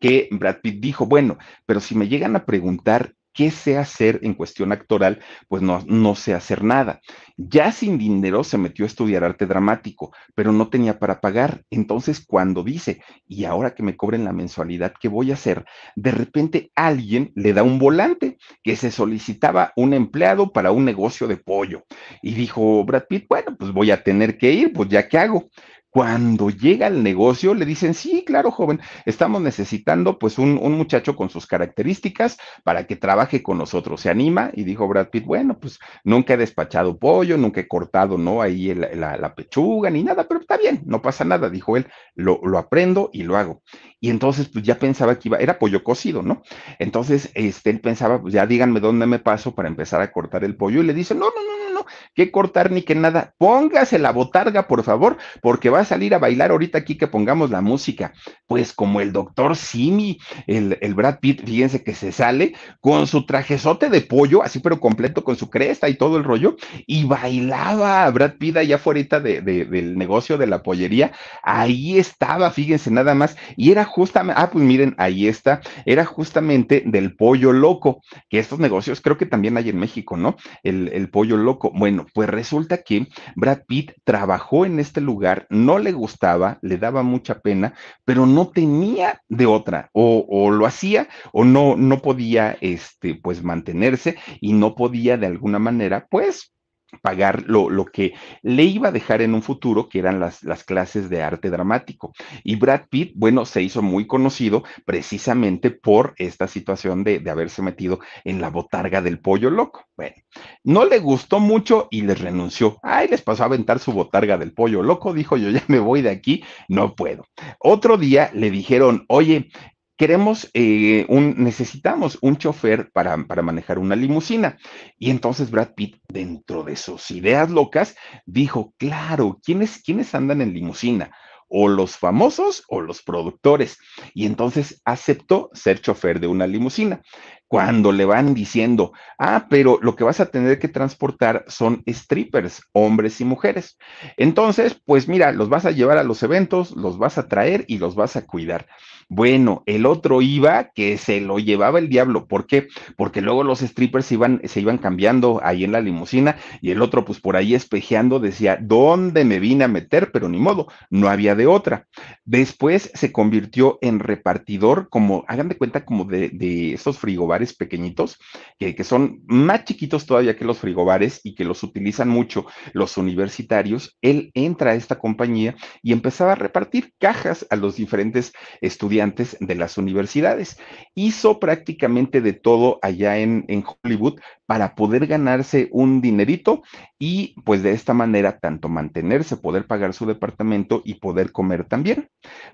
que 0.00 0.28
Brad 0.30 0.56
Pitt 0.62 0.80
dijo, 0.80 1.06
bueno, 1.06 1.38
pero 1.66 1.80
si 1.80 1.94
me 1.94 2.08
llegan 2.08 2.36
a 2.36 2.44
preguntar 2.44 3.14
qué 3.34 3.50
sé 3.50 3.76
hacer 3.76 4.20
en 4.22 4.34
cuestión 4.34 4.72
actoral, 4.72 5.18
pues 5.48 5.60
no, 5.60 5.82
no 5.86 6.14
sé 6.14 6.34
hacer 6.34 6.62
nada. 6.62 7.00
Ya 7.36 7.72
sin 7.72 7.98
dinero 7.98 8.44
se 8.44 8.56
metió 8.56 8.84
a 8.84 8.86
estudiar 8.86 9.24
arte 9.24 9.44
dramático, 9.44 10.12
pero 10.36 10.52
no 10.52 10.68
tenía 10.68 11.00
para 11.00 11.20
pagar. 11.20 11.64
Entonces, 11.68 12.24
cuando 12.24 12.62
dice, 12.62 13.02
y 13.26 13.44
ahora 13.44 13.74
que 13.74 13.82
me 13.82 13.96
cobren 13.96 14.24
la 14.24 14.32
mensualidad, 14.32 14.94
¿qué 15.00 15.08
voy 15.08 15.32
a 15.32 15.34
hacer? 15.34 15.64
De 15.96 16.12
repente 16.12 16.70
alguien 16.76 17.32
le 17.34 17.52
da 17.52 17.64
un 17.64 17.80
volante 17.80 18.38
que 18.62 18.76
se 18.76 18.92
solicitaba 18.92 19.72
un 19.74 19.94
empleado 19.94 20.52
para 20.52 20.70
un 20.70 20.84
negocio 20.84 21.26
de 21.26 21.36
pollo. 21.36 21.82
Y 22.22 22.34
dijo 22.34 22.84
Brad 22.84 23.06
Pitt, 23.08 23.26
bueno, 23.28 23.56
pues 23.58 23.72
voy 23.72 23.90
a 23.90 24.04
tener 24.04 24.38
que 24.38 24.52
ir, 24.52 24.72
pues 24.72 24.88
ya 24.88 25.08
que 25.08 25.18
hago. 25.18 25.48
Cuando 25.94 26.50
llega 26.50 26.88
al 26.88 27.04
negocio, 27.04 27.54
le 27.54 27.64
dicen, 27.64 27.94
sí, 27.94 28.24
claro, 28.26 28.50
joven, 28.50 28.80
estamos 29.06 29.40
necesitando 29.40 30.18
pues 30.18 30.38
un, 30.38 30.58
un, 30.60 30.72
muchacho 30.72 31.14
con 31.14 31.30
sus 31.30 31.46
características 31.46 32.36
para 32.64 32.88
que 32.88 32.96
trabaje 32.96 33.44
con 33.44 33.58
nosotros. 33.58 34.00
Se 34.00 34.10
anima 34.10 34.50
y 34.54 34.64
dijo 34.64 34.88
Brad 34.88 35.10
Pitt, 35.10 35.24
bueno, 35.24 35.56
pues 35.56 35.78
nunca 36.02 36.34
he 36.34 36.36
despachado 36.36 36.98
pollo, 36.98 37.36
nunca 37.36 37.60
he 37.60 37.68
cortado, 37.68 38.18
¿no? 38.18 38.42
Ahí 38.42 38.70
el, 38.70 38.80
la, 38.80 39.16
la, 39.16 39.36
pechuga 39.36 39.88
ni 39.88 40.02
nada, 40.02 40.26
pero 40.26 40.40
está 40.40 40.56
bien, 40.56 40.82
no 40.84 41.00
pasa 41.00 41.24
nada, 41.24 41.48
dijo 41.48 41.76
él, 41.76 41.86
lo, 42.16 42.40
lo 42.42 42.58
aprendo 42.58 43.10
y 43.12 43.22
lo 43.22 43.36
hago. 43.36 43.62
Y 44.00 44.10
entonces, 44.10 44.48
pues 44.48 44.64
ya 44.64 44.80
pensaba 44.80 45.16
que 45.18 45.28
iba, 45.28 45.38
era 45.38 45.60
pollo 45.60 45.84
cocido, 45.84 46.22
¿no? 46.22 46.42
Entonces, 46.80 47.30
este, 47.34 47.70
él 47.70 47.80
pensaba, 47.80 48.20
pues 48.20 48.34
ya 48.34 48.46
díganme 48.46 48.80
dónde 48.80 49.06
me 49.06 49.20
paso 49.20 49.54
para 49.54 49.68
empezar 49.68 50.02
a 50.02 50.12
cortar 50.12 50.42
el 50.42 50.56
pollo. 50.56 50.80
Y 50.80 50.86
le 50.86 50.92
dice, 50.92 51.14
no, 51.14 51.26
no, 51.26 51.42
no, 51.42 51.72
no, 51.72 51.73
que 52.14 52.30
cortar 52.30 52.70
ni 52.70 52.82
que 52.82 52.94
nada. 52.94 53.34
Póngase 53.36 53.98
la 53.98 54.12
botarga, 54.12 54.66
por 54.66 54.82
favor, 54.82 55.18
porque 55.42 55.68
va 55.68 55.80
a 55.80 55.84
salir 55.84 56.14
a 56.14 56.18
bailar 56.18 56.50
ahorita 56.50 56.78
aquí 56.78 56.96
que 56.96 57.06
pongamos 57.06 57.50
la 57.50 57.60
música. 57.60 58.14
Pues 58.46 58.72
como 58.72 59.00
el 59.00 59.12
doctor 59.12 59.56
Simi, 59.56 60.18
el, 60.46 60.78
el 60.80 60.94
Brad 60.94 61.18
Pitt, 61.20 61.44
fíjense 61.44 61.84
que 61.84 61.94
se 61.94 62.10
sale 62.10 62.54
con 62.80 63.06
su 63.06 63.26
trajezote 63.26 63.90
de 63.90 64.00
pollo, 64.00 64.42
así 64.42 64.60
pero 64.60 64.80
completo, 64.80 65.24
con 65.24 65.36
su 65.36 65.50
cresta 65.50 65.88
y 65.88 65.96
todo 65.96 66.16
el 66.16 66.24
rollo, 66.24 66.56
y 66.86 67.04
bailaba 67.04 68.10
Brad 68.10 68.34
Pitt 68.38 68.56
allá 68.56 68.76
afuera 68.76 68.94
de, 68.94 69.40
de, 69.40 69.64
del 69.64 69.98
negocio 69.98 70.38
de 70.38 70.46
la 70.46 70.62
pollería. 70.62 71.10
Ahí 71.42 71.98
estaba, 71.98 72.50
fíjense 72.50 72.90
nada 72.90 73.14
más, 73.14 73.36
y 73.56 73.72
era 73.72 73.84
justamente, 73.84 74.40
ah, 74.40 74.50
pues 74.50 74.64
miren, 74.64 74.94
ahí 74.98 75.26
está, 75.26 75.60
era 75.84 76.04
justamente 76.04 76.84
del 76.86 77.16
pollo 77.16 77.52
loco, 77.52 78.02
que 78.30 78.38
estos 78.38 78.60
negocios 78.60 79.00
creo 79.00 79.18
que 79.18 79.26
también 79.26 79.56
hay 79.56 79.70
en 79.70 79.78
México, 79.78 80.16
¿no? 80.16 80.36
El, 80.62 80.90
el 80.92 81.10
pollo 81.10 81.36
loco. 81.36 81.72
Bueno, 81.76 82.06
pues 82.14 82.28
resulta 82.30 82.82
que 82.82 83.08
Brad 83.34 83.62
Pitt 83.66 83.92
trabajó 84.04 84.64
en 84.64 84.78
este 84.78 85.00
lugar, 85.00 85.46
no 85.50 85.80
le 85.80 85.90
gustaba, 85.90 86.58
le 86.62 86.78
daba 86.78 87.02
mucha 87.02 87.40
pena, 87.40 87.74
pero 88.04 88.26
no 88.26 88.48
tenía 88.50 89.20
de 89.28 89.46
otra, 89.46 89.90
o, 89.92 90.24
o 90.28 90.52
lo 90.52 90.66
hacía 90.66 91.08
o 91.32 91.44
no, 91.44 91.74
no 91.76 92.00
podía, 92.00 92.56
este, 92.60 93.16
pues 93.16 93.42
mantenerse 93.42 94.16
y 94.40 94.52
no 94.52 94.76
podía 94.76 95.16
de 95.16 95.26
alguna 95.26 95.58
manera, 95.58 96.06
pues 96.08 96.53
pagar 97.00 97.44
lo, 97.46 97.70
lo, 97.70 97.84
que 97.84 98.14
le 98.42 98.64
iba 98.64 98.88
a 98.88 98.92
dejar 98.92 99.22
en 99.22 99.34
un 99.34 99.42
futuro, 99.42 99.88
que 99.88 99.98
eran 99.98 100.20
las, 100.20 100.42
las, 100.42 100.64
clases 100.64 101.08
de 101.10 101.22
arte 101.22 101.50
dramático. 101.50 102.12
Y 102.42 102.56
Brad 102.56 102.82
Pitt, 102.88 103.12
bueno, 103.14 103.44
se 103.44 103.62
hizo 103.62 103.82
muy 103.82 104.06
conocido 104.06 104.64
precisamente 104.84 105.70
por 105.70 106.14
esta 106.16 106.46
situación 106.46 107.04
de, 107.04 107.18
de 107.18 107.30
haberse 107.30 107.62
metido 107.62 108.00
en 108.24 108.40
la 108.40 108.50
botarga 108.50 109.02
del 109.02 109.20
pollo 109.20 109.50
loco. 109.50 109.84
Bueno, 109.96 110.16
no 110.64 110.84
le 110.84 110.98
gustó 110.98 111.38
mucho 111.38 111.88
y 111.90 112.02
les 112.02 112.20
renunció. 112.20 112.78
Ay, 112.82 113.08
les 113.08 113.22
pasó 113.22 113.44
a 113.44 113.46
aventar 113.46 113.78
su 113.78 113.92
botarga 113.92 114.38
del 114.38 114.52
pollo 114.52 114.82
loco, 114.82 115.12
dijo 115.12 115.36
yo 115.36 115.50
ya 115.50 115.62
me 115.68 115.78
voy 115.78 116.02
de 116.02 116.10
aquí, 116.10 116.42
no 116.68 116.94
puedo. 116.94 117.26
Otro 117.58 117.96
día 117.96 118.30
le 118.34 118.50
dijeron, 118.50 119.04
oye, 119.08 119.48
queremos 119.96 120.50
eh, 120.54 121.06
un, 121.08 121.34
necesitamos 121.38 122.18
un 122.20 122.36
chofer 122.36 122.90
para, 122.92 123.16
para, 123.26 123.42
manejar 123.42 123.78
una 123.78 123.96
limusina. 123.96 124.58
Y 124.98 125.10
entonces 125.10 125.50
Brad 125.50 125.74
Pitt, 125.74 125.96
dentro 126.08 126.64
de 126.64 126.76
sus 126.76 127.10
ideas 127.10 127.50
locas, 127.50 127.96
dijo, 128.26 128.74
claro, 128.78 129.40
¿quiénes, 129.44 129.82
quiénes 129.82 130.14
andan 130.14 130.40
en 130.40 130.52
limusina? 130.52 131.10
O 131.48 131.68
los 131.68 131.96
famosos 131.96 132.64
o 132.68 132.80
los 132.80 133.02
productores. 133.02 133.78
Y 134.14 134.26
entonces 134.26 134.80
aceptó 134.84 135.50
ser 135.52 135.80
chofer 135.80 136.18
de 136.18 136.26
una 136.26 136.46
limusina. 136.46 137.02
Cuando 137.46 137.92
le 137.92 138.04
van 138.04 138.34
diciendo, 138.34 138.92
ah, 139.18 139.46
pero 139.48 139.78
lo 139.80 139.94
que 139.94 140.02
vas 140.02 140.18
a 140.18 140.26
tener 140.26 140.58
que 140.58 140.66
transportar 140.66 141.44
son 141.46 141.84
strippers, 141.86 142.62
hombres 142.72 143.20
y 143.20 143.24
mujeres. 143.24 143.76
Entonces, 144.16 144.80
pues 144.84 145.06
mira, 145.06 145.30
los 145.30 145.48
vas 145.48 145.64
a 145.66 145.70
llevar 145.70 145.98
a 145.98 146.02
los 146.02 146.22
eventos, 146.24 146.72
los 146.72 146.98
vas 146.98 147.18
a 147.18 147.28
traer 147.28 147.64
y 147.68 147.78
los 147.78 147.94
vas 147.94 148.16
a 148.16 148.26
cuidar. 148.26 148.66
Bueno, 149.08 149.62
el 149.66 149.86
otro 149.86 150.22
iba 150.22 150.70
que 150.74 150.98
se 150.98 151.20
lo 151.20 151.38
llevaba 151.38 151.78
el 151.78 151.88
diablo. 151.88 152.26
¿Por 152.26 152.46
qué? 152.46 152.68
Porque 152.96 153.20
luego 153.20 153.44
los 153.44 153.60
strippers 153.60 154.10
iban, 154.12 154.40
se 154.44 154.60
iban 154.60 154.78
cambiando 154.78 155.40
ahí 155.42 155.64
en 155.64 155.72
la 155.72 155.80
limusina 155.80 156.36
y 156.60 156.70
el 156.70 156.82
otro, 156.82 157.04
pues 157.04 157.20
por 157.20 157.36
ahí 157.36 157.54
espejeando, 157.54 158.20
decía, 158.20 158.58
¿dónde 158.60 159.24
me 159.24 159.38
vine 159.38 159.64
a 159.64 159.68
meter? 159.68 160.10
Pero 160.12 160.28
ni 160.28 160.38
modo, 160.38 160.68
no 160.90 161.08
había 161.08 161.34
de 161.34 161.46
otra. 161.46 161.86
Después 162.24 162.90
se 162.94 163.12
convirtió 163.12 163.78
en 163.82 163.98
repartidor, 163.98 164.88
como, 164.88 165.24
hagan 165.28 165.48
de 165.48 165.56
cuenta, 165.56 165.84
como 165.84 166.04
de, 166.04 166.30
de 166.30 166.74
estos 166.74 166.98
frigobares 166.98 167.54
pequeñitos, 167.54 168.18
que, 168.58 168.74
que 168.74 168.84
son 168.84 169.20
más 169.26 169.64
chiquitos 169.64 170.06
todavía 170.06 170.36
que 170.36 170.44
los 170.44 170.58
frigobares 170.58 171.20
y 171.24 171.34
que 171.34 171.44
los 171.44 171.62
utilizan 171.62 172.08
mucho 172.08 172.46
los 172.72 172.96
universitarios. 172.96 173.96
Él 174.00 174.30
entra 174.34 174.72
a 174.72 174.74
esta 174.74 174.98
compañía 174.98 175.56
y 175.82 175.92
empezaba 175.92 176.32
a 176.32 176.36
repartir 176.36 176.92
cajas 176.98 177.46
a 177.50 177.56
los 177.56 177.76
diferentes 177.76 178.32
estudiantes 178.60 178.93
estudiantes 178.94 179.36
de 179.40 179.54
las 179.56 179.76
universidades. 179.76 180.56
Hizo 180.94 181.40
prácticamente 181.40 182.20
de 182.20 182.32
todo 182.32 182.78
allá 182.80 183.18
en, 183.18 183.44
en, 183.48 183.64
Hollywood 183.64 184.20
para 184.46 184.76
poder 184.76 185.06
ganarse 185.06 185.68
un 185.72 186.00
dinerito 186.00 186.62
y 186.98 187.34
pues 187.44 187.62
de 187.62 187.72
esta 187.72 187.92
manera 187.92 188.38
tanto 188.38 188.68
mantenerse, 188.68 189.36
poder 189.36 189.66
pagar 189.66 189.94
su 189.94 190.06
departamento 190.06 190.82
y 190.84 190.94
poder 190.94 191.32
comer 191.32 191.64
también. 191.64 192.08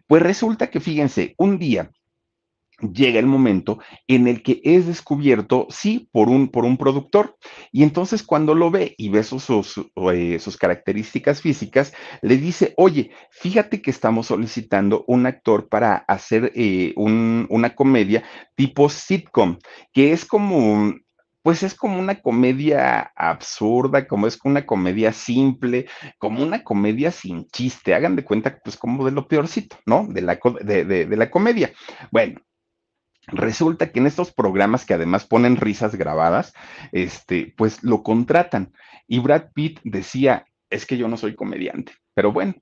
Pues 0.06 0.22
resulta 0.22 0.70
que 0.70 0.80
fíjense, 0.80 1.34
un 1.36 1.58
día 1.58 1.90
llega 2.80 3.18
el 3.18 3.26
momento 3.26 3.78
en 4.06 4.28
el 4.28 4.42
que 4.42 4.60
es 4.64 4.86
descubierto, 4.86 5.66
sí, 5.70 6.08
por 6.12 6.28
un, 6.28 6.48
por 6.48 6.64
un 6.64 6.76
productor. 6.76 7.36
Y 7.72 7.82
entonces 7.82 8.22
cuando 8.22 8.54
lo 8.54 8.70
ve 8.70 8.94
y 8.98 9.08
ve 9.08 9.22
sus, 9.22 9.44
sus, 9.44 9.78
eh, 10.12 10.38
características 10.58 11.40
físicas, 11.40 11.92
le 12.22 12.36
dice, 12.36 12.74
oye, 12.76 13.10
fíjate 13.30 13.82
que 13.82 13.90
estamos 13.90 14.26
solicitando 14.26 15.04
un 15.06 15.26
actor 15.26 15.68
para 15.68 15.96
hacer 15.96 16.52
eh, 16.54 16.92
un, 16.96 17.46
una 17.50 17.74
comedia 17.74 18.24
tipo 18.54 18.88
sitcom, 18.88 19.58
que 19.92 20.12
es 20.12 20.24
como 20.24 20.92
pues 21.42 21.62
es 21.62 21.74
como 21.74 21.98
una 21.98 22.20
comedia 22.20 23.12
absurda, 23.16 24.06
como 24.06 24.26
es 24.26 24.38
una 24.44 24.66
comedia 24.66 25.12
simple, 25.12 25.86
como 26.18 26.42
una 26.42 26.62
comedia 26.62 27.10
sin 27.10 27.46
chiste. 27.46 27.94
Hagan 27.94 28.16
de 28.16 28.24
cuenta, 28.24 28.58
pues 28.62 28.76
como 28.76 29.06
de 29.06 29.12
lo 29.12 29.26
peorcito, 29.26 29.76
¿no? 29.86 30.06
De 30.06 30.20
la, 30.20 30.38
de, 30.60 30.84
de 30.84 31.16
la 31.16 31.30
comedia. 31.30 31.72
Bueno, 32.10 32.40
Resulta 33.26 33.92
que 33.92 34.00
en 34.00 34.06
estos 34.06 34.32
programas 34.32 34.84
que 34.84 34.94
además 34.94 35.26
ponen 35.26 35.56
risas 35.56 35.94
grabadas, 35.94 36.52
este, 36.92 37.54
pues 37.56 37.82
lo 37.82 38.02
contratan. 38.02 38.72
Y 39.06 39.18
Brad 39.18 39.52
Pitt 39.54 39.80
decía, 39.84 40.46
es 40.70 40.86
que 40.86 40.96
yo 40.96 41.08
no 41.08 41.16
soy 41.16 41.34
comediante, 41.34 41.92
pero 42.14 42.32
bueno, 42.32 42.54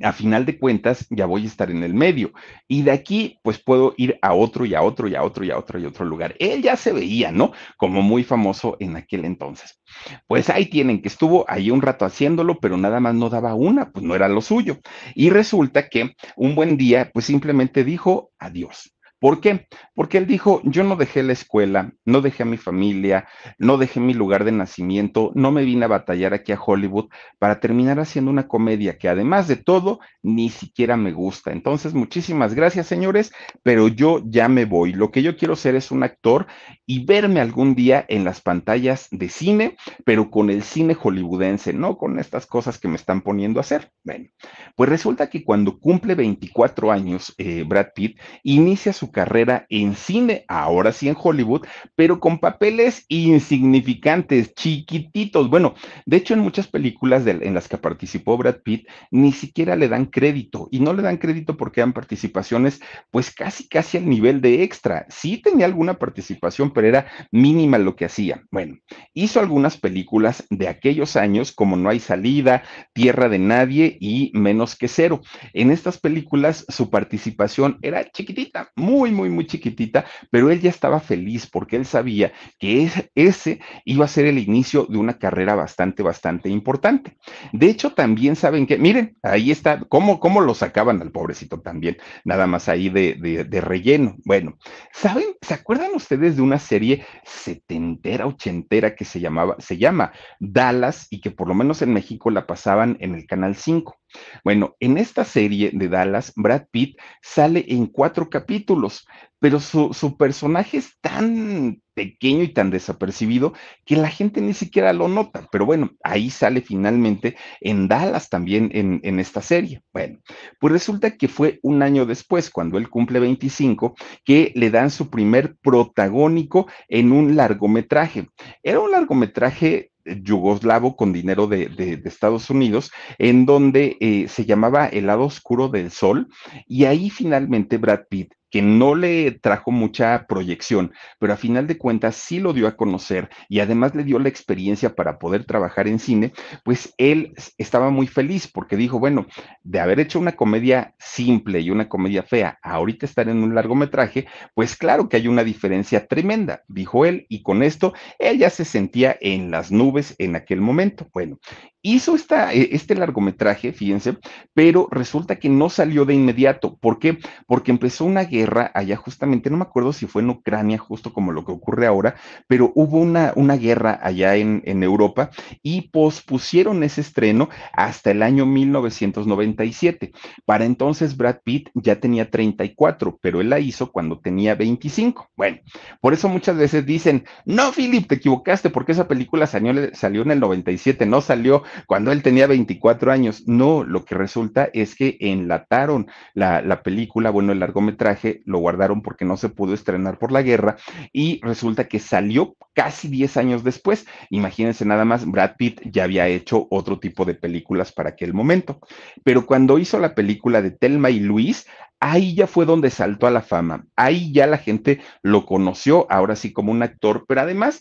a 0.00 0.12
final 0.12 0.44
de 0.46 0.58
cuentas 0.58 1.06
ya 1.10 1.26
voy 1.26 1.44
a 1.44 1.46
estar 1.46 1.70
en 1.70 1.82
el 1.82 1.94
medio. 1.94 2.32
Y 2.66 2.82
de 2.82 2.90
aquí, 2.90 3.38
pues 3.42 3.62
puedo 3.62 3.94
ir 3.96 4.18
a 4.22 4.34
otro 4.34 4.64
y 4.64 4.74
a 4.74 4.82
otro 4.82 5.08
y 5.08 5.14
a 5.14 5.22
otro 5.22 5.44
y 5.44 5.50
a 5.50 5.58
otro 5.58 5.78
y 5.78 5.84
a 5.84 5.88
otro 5.88 6.04
lugar. 6.04 6.34
Él 6.38 6.62
ya 6.62 6.76
se 6.76 6.92
veía, 6.92 7.30
¿no? 7.30 7.52
Como 7.76 8.02
muy 8.02 8.24
famoso 8.24 8.76
en 8.80 8.96
aquel 8.96 9.24
entonces. 9.24 9.80
Pues 10.26 10.50
ahí 10.50 10.66
tienen 10.66 11.02
que 11.02 11.08
estuvo 11.08 11.44
ahí 11.48 11.70
un 11.70 11.82
rato 11.82 12.04
haciéndolo, 12.04 12.58
pero 12.58 12.76
nada 12.76 13.00
más 13.00 13.14
no 13.14 13.28
daba 13.28 13.54
una, 13.54 13.90
pues 13.90 14.04
no 14.04 14.14
era 14.14 14.28
lo 14.28 14.40
suyo. 14.40 14.78
Y 15.14 15.30
resulta 15.30 15.88
que 15.88 16.14
un 16.36 16.54
buen 16.54 16.76
día, 16.76 17.10
pues 17.12 17.26
simplemente 17.26 17.84
dijo 17.84 18.30
adiós. 18.38 18.94
¿Por 19.22 19.40
qué? 19.40 19.68
Porque 19.94 20.18
él 20.18 20.26
dijo, 20.26 20.60
yo 20.64 20.82
no 20.82 20.96
dejé 20.96 21.22
la 21.22 21.32
escuela, 21.32 21.92
no 22.04 22.22
dejé 22.22 22.42
a 22.42 22.46
mi 22.46 22.56
familia, 22.56 23.28
no 23.56 23.78
dejé 23.78 24.00
mi 24.00 24.14
lugar 24.14 24.42
de 24.42 24.50
nacimiento, 24.50 25.30
no 25.36 25.52
me 25.52 25.62
vine 25.64 25.84
a 25.84 25.88
batallar 25.88 26.34
aquí 26.34 26.50
a 26.50 26.60
Hollywood 26.60 27.08
para 27.38 27.60
terminar 27.60 28.00
haciendo 28.00 28.32
una 28.32 28.48
comedia 28.48 28.98
que 28.98 29.08
además 29.08 29.46
de 29.46 29.54
todo, 29.54 30.00
ni 30.22 30.50
siquiera 30.50 30.96
me 30.96 31.12
gusta. 31.12 31.52
Entonces, 31.52 31.94
muchísimas 31.94 32.54
gracias, 32.54 32.88
señores, 32.88 33.32
pero 33.62 33.86
yo 33.86 34.24
ya 34.26 34.48
me 34.48 34.64
voy. 34.64 34.92
Lo 34.92 35.12
que 35.12 35.22
yo 35.22 35.36
quiero 35.36 35.54
ser 35.54 35.76
es 35.76 35.92
un 35.92 36.02
actor 36.02 36.48
y 36.84 37.04
verme 37.04 37.40
algún 37.40 37.76
día 37.76 38.04
en 38.08 38.24
las 38.24 38.40
pantallas 38.40 39.06
de 39.12 39.28
cine, 39.28 39.76
pero 40.04 40.32
con 40.32 40.50
el 40.50 40.64
cine 40.64 40.94
hollywoodense, 40.94 41.72
no 41.72 41.96
con 41.96 42.18
estas 42.18 42.46
cosas 42.46 42.76
que 42.76 42.88
me 42.88 42.96
están 42.96 43.20
poniendo 43.20 43.60
a 43.60 43.62
hacer. 43.62 43.92
Bueno, 44.02 44.30
pues 44.74 44.90
resulta 44.90 45.30
que 45.30 45.44
cuando 45.44 45.78
cumple 45.78 46.16
24 46.16 46.90
años, 46.90 47.32
eh, 47.38 47.62
Brad 47.64 47.90
Pitt 47.94 48.18
inicia 48.42 48.92
su 48.92 49.11
carrera 49.12 49.66
en 49.68 49.94
cine, 49.94 50.44
ahora 50.48 50.92
sí 50.92 51.08
en 51.08 51.16
Hollywood, 51.16 51.66
pero 51.94 52.18
con 52.18 52.38
papeles 52.38 53.04
insignificantes, 53.08 54.54
chiquititos. 54.54 55.48
Bueno, 55.48 55.74
de 56.06 56.16
hecho 56.16 56.34
en 56.34 56.40
muchas 56.40 56.66
películas 56.66 57.26
en 57.26 57.54
las 57.54 57.68
que 57.68 57.78
participó 57.78 58.36
Brad 58.36 58.62
Pitt, 58.64 58.88
ni 59.10 59.32
siquiera 59.32 59.76
le 59.76 59.88
dan 59.88 60.06
crédito 60.06 60.68
y 60.70 60.80
no 60.80 60.92
le 60.94 61.02
dan 61.02 61.18
crédito 61.18 61.56
porque 61.56 61.80
eran 61.80 61.92
participaciones 61.92 62.80
pues 63.10 63.30
casi, 63.30 63.68
casi 63.68 63.98
al 63.98 64.08
nivel 64.08 64.40
de 64.40 64.62
extra. 64.62 65.06
Sí 65.08 65.38
tenía 65.38 65.66
alguna 65.66 65.98
participación, 65.98 66.72
pero 66.72 66.88
era 66.88 67.06
mínima 67.30 67.78
lo 67.78 67.96
que 67.96 68.06
hacía. 68.06 68.42
Bueno, 68.50 68.78
hizo 69.14 69.40
algunas 69.40 69.76
películas 69.76 70.44
de 70.50 70.68
aquellos 70.68 71.16
años 71.16 71.52
como 71.52 71.76
No 71.76 71.90
hay 71.90 72.00
salida, 72.00 72.62
Tierra 72.92 73.28
de 73.28 73.38
Nadie 73.38 73.96
y 74.00 74.30
Menos 74.34 74.76
que 74.76 74.88
Cero. 74.88 75.20
En 75.52 75.70
estas 75.70 75.98
películas 75.98 76.64
su 76.68 76.90
participación 76.90 77.78
era 77.82 78.10
chiquitita, 78.10 78.70
muy 78.76 79.01
muy, 79.02 79.10
muy, 79.10 79.30
muy 79.30 79.46
chiquitita, 79.48 80.04
pero 80.30 80.48
él 80.48 80.60
ya 80.60 80.70
estaba 80.70 81.00
feliz 81.00 81.48
porque 81.50 81.74
él 81.74 81.86
sabía 81.86 82.32
que 82.60 82.88
ese 83.16 83.58
iba 83.84 84.04
a 84.04 84.08
ser 84.08 84.26
el 84.26 84.38
inicio 84.38 84.86
de 84.88 84.96
una 84.96 85.18
carrera 85.18 85.56
bastante, 85.56 86.04
bastante 86.04 86.48
importante. 86.48 87.16
De 87.52 87.66
hecho, 87.66 87.94
también 87.94 88.36
saben 88.36 88.64
que, 88.64 88.78
miren, 88.78 89.16
ahí 89.24 89.50
está, 89.50 89.80
cómo, 89.88 90.20
cómo 90.20 90.40
lo 90.40 90.54
sacaban 90.54 91.02
al 91.02 91.10
pobrecito 91.10 91.60
también, 91.60 91.96
nada 92.24 92.46
más 92.46 92.68
ahí 92.68 92.90
de, 92.90 93.14
de 93.48 93.60
relleno. 93.60 94.14
Bueno, 94.24 94.56
¿saben? 94.92 95.34
¿Se 95.40 95.54
acuerdan 95.54 95.90
ustedes 95.96 96.36
de 96.36 96.42
una 96.42 96.60
serie 96.60 97.04
setentera, 97.24 98.28
ochentera 98.28 98.94
que 98.94 99.04
se 99.04 99.18
llamaba, 99.18 99.56
se 99.58 99.78
llama 99.78 100.12
Dallas 100.38 101.08
y 101.10 101.20
que 101.20 101.32
por 101.32 101.48
lo 101.48 101.54
menos 101.54 101.82
en 101.82 101.92
México 101.92 102.30
la 102.30 102.46
pasaban 102.46 102.96
en 103.00 103.16
el 103.16 103.26
Canal 103.26 103.56
5? 103.56 103.98
Bueno, 104.44 104.76
en 104.80 104.98
esta 104.98 105.24
serie 105.24 105.70
de 105.72 105.88
Dallas, 105.88 106.32
Brad 106.36 106.66
Pitt 106.70 106.98
sale 107.22 107.64
en 107.68 107.86
cuatro 107.86 108.28
capítulos, 108.28 109.06
pero 109.38 109.60
su, 109.60 109.92
su, 109.92 110.16
personaje 110.16 110.76
es 110.78 110.98
tan 111.00 111.82
pequeño 111.94 112.44
y 112.44 112.52
tan 112.52 112.70
desapercibido 112.70 113.52
que 113.84 113.96
la 113.96 114.08
gente 114.08 114.40
ni 114.40 114.54
siquiera 114.54 114.92
lo 114.92 115.08
nota. 115.08 115.48
Pero 115.50 115.66
bueno, 115.66 115.90
ahí 116.02 116.30
sale 116.30 116.60
finalmente 116.60 117.36
en 117.60 117.88
Dallas 117.88 118.28
también 118.28 118.70
en, 118.72 119.00
en 119.02 119.20
esta 119.20 119.42
serie. 119.42 119.82
Bueno, 119.92 120.20
pues 120.60 120.72
resulta 120.72 121.16
que 121.16 121.28
fue 121.28 121.58
un 121.62 121.82
año 121.82 122.06
después, 122.06 122.50
cuando 122.50 122.78
él 122.78 122.88
cumple 122.88 123.20
25, 123.20 123.94
que 124.24 124.52
le 124.54 124.70
dan 124.70 124.90
su 124.90 125.10
primer 125.10 125.56
protagónico 125.56 126.68
en 126.88 127.12
un 127.12 127.36
largometraje. 127.36 128.28
Era 128.62 128.80
un 128.80 128.92
largometraje 128.92 129.91
yugoslavo 130.04 130.96
con 130.96 131.12
dinero 131.12 131.46
de, 131.46 132.00
Estados 132.04 132.50
Unidos, 132.50 132.90
en 133.18 133.46
donde 133.46 133.96
eh, 134.00 134.28
se 134.28 134.44
llamaba 134.44 134.86
El 134.86 135.06
lado 135.06 135.24
oscuro 135.24 135.68
del 135.68 135.90
sol, 135.90 136.28
y 136.66 136.84
ahí 136.84 137.10
finalmente 137.10 137.78
Brad 137.78 138.06
Pitt 138.08 138.34
que 138.52 138.62
no 138.62 138.94
le 138.94 139.32
trajo 139.32 139.70
mucha 139.70 140.26
proyección, 140.28 140.92
pero 141.18 141.32
a 141.32 141.36
final 141.36 141.66
de 141.66 141.78
cuentas 141.78 142.14
sí 142.16 142.38
lo 142.38 142.52
dio 142.52 142.68
a 142.68 142.76
conocer 142.76 143.30
y 143.48 143.60
además 143.60 143.94
le 143.94 144.04
dio 144.04 144.18
la 144.18 144.28
experiencia 144.28 144.94
para 144.94 145.18
poder 145.18 145.44
trabajar 145.46 145.88
en 145.88 145.98
cine, 145.98 146.34
pues 146.62 146.94
él 146.98 147.32
estaba 147.56 147.88
muy 147.88 148.06
feliz 148.06 148.46
porque 148.46 148.76
dijo, 148.76 148.98
bueno, 148.98 149.26
de 149.62 149.80
haber 149.80 150.00
hecho 150.00 150.18
una 150.20 150.36
comedia 150.36 150.94
simple 150.98 151.60
y 151.60 151.70
una 151.70 151.88
comedia 151.88 152.22
fea, 152.22 152.58
ahorita 152.62 153.06
estar 153.06 153.28
en 153.30 153.42
un 153.42 153.54
largometraje, 153.54 154.26
pues 154.54 154.76
claro 154.76 155.08
que 155.08 155.16
hay 155.16 155.28
una 155.28 155.44
diferencia 155.44 156.06
tremenda, 156.06 156.62
dijo 156.68 157.06
él, 157.06 157.24
y 157.30 157.42
con 157.42 157.62
esto 157.62 157.94
él 158.18 158.38
ya 158.38 158.50
se 158.50 158.66
sentía 158.66 159.16
en 159.22 159.50
las 159.50 159.72
nubes 159.72 160.14
en 160.18 160.36
aquel 160.36 160.60
momento. 160.60 161.08
Bueno, 161.14 161.38
hizo 161.82 162.14
esta, 162.14 162.52
e, 162.54 162.70
este 162.72 162.94
largometraje, 162.94 163.72
fíjense, 163.72 164.16
pero 164.54 164.88
resulta 164.90 165.36
que 165.36 165.48
no 165.48 165.68
salió 165.68 166.04
de 166.04 166.14
inmediato. 166.14 166.76
¿Por 166.76 166.98
qué? 166.98 167.18
Porque 167.46 167.70
empezó 167.70 168.04
una 168.04 168.24
guerra 168.24 168.70
allá 168.74 168.96
justamente, 168.96 169.50
no 169.50 169.56
me 169.56 169.64
acuerdo 169.64 169.92
si 169.92 170.06
fue 170.06 170.22
en 170.22 170.30
Ucrania, 170.30 170.78
justo 170.78 171.12
como 171.12 171.32
lo 171.32 171.44
que 171.44 171.52
ocurre 171.52 171.86
ahora, 171.86 172.14
pero 172.46 172.72
hubo 172.74 172.98
una, 172.98 173.32
una 173.36 173.56
guerra 173.56 173.98
allá 174.02 174.36
en, 174.36 174.62
en 174.64 174.82
Europa 174.82 175.30
y 175.62 175.88
pospusieron 175.90 176.82
ese 176.82 177.00
estreno 177.00 177.48
hasta 177.72 178.10
el 178.12 178.22
año 178.22 178.46
1997. 178.46 180.12
Para 180.44 180.64
entonces 180.64 181.16
Brad 181.16 181.40
Pitt 181.44 181.70
ya 181.74 182.00
tenía 182.00 182.30
34, 182.30 183.18
pero 183.20 183.40
él 183.40 183.50
la 183.50 183.58
hizo 183.58 183.90
cuando 183.90 184.20
tenía 184.20 184.54
25. 184.54 185.30
Bueno, 185.36 185.58
por 186.00 186.12
eso 186.12 186.28
muchas 186.28 186.56
veces 186.56 186.86
dicen, 186.86 187.24
no, 187.44 187.72
Philip, 187.72 188.06
te 188.06 188.16
equivocaste 188.16 188.70
porque 188.70 188.92
esa 188.92 189.08
película 189.08 189.46
salió, 189.46 189.94
salió 189.94 190.22
en 190.22 190.30
el 190.30 190.40
97, 190.40 191.06
no 191.06 191.20
salió 191.20 191.62
cuando 191.86 192.12
él 192.12 192.22
tenía 192.22 192.46
24 192.46 193.12
años. 193.12 193.44
No, 193.46 193.84
lo 193.84 194.04
que 194.04 194.14
resulta 194.14 194.68
es 194.72 194.94
que 194.94 195.16
enlataron 195.20 196.06
la, 196.34 196.62
la 196.62 196.82
película, 196.82 197.30
bueno, 197.30 197.52
el 197.52 197.60
largometraje, 197.60 198.42
lo 198.44 198.58
guardaron 198.58 199.02
porque 199.02 199.24
no 199.24 199.36
se 199.36 199.48
pudo 199.48 199.74
estrenar 199.74 200.18
por 200.18 200.32
la 200.32 200.42
guerra 200.42 200.76
y 201.12 201.40
resulta 201.42 201.88
que 201.88 201.98
salió 201.98 202.56
casi 202.74 203.08
10 203.08 203.36
años 203.36 203.64
después. 203.64 204.06
Imagínense 204.30 204.84
nada 204.84 205.04
más, 205.04 205.26
Brad 205.26 205.56
Pitt 205.56 205.80
ya 205.84 206.04
había 206.04 206.26
hecho 206.28 206.66
otro 206.70 206.98
tipo 206.98 207.24
de 207.24 207.34
películas 207.34 207.92
para 207.92 208.10
aquel 208.10 208.34
momento. 208.34 208.80
Pero 209.24 209.46
cuando 209.46 209.78
hizo 209.78 209.98
la 209.98 210.14
película 210.14 210.62
de 210.62 210.70
Telma 210.70 211.10
y 211.10 211.20
Luis, 211.20 211.66
ahí 212.00 212.34
ya 212.34 212.46
fue 212.46 212.66
donde 212.66 212.90
saltó 212.90 213.26
a 213.26 213.30
la 213.30 213.42
fama. 213.42 213.86
Ahí 213.96 214.32
ya 214.32 214.46
la 214.46 214.58
gente 214.58 215.00
lo 215.22 215.46
conoció, 215.46 216.06
ahora 216.10 216.34
sí 216.34 216.52
como 216.52 216.72
un 216.72 216.82
actor, 216.82 217.24
pero 217.28 217.42
además 217.42 217.80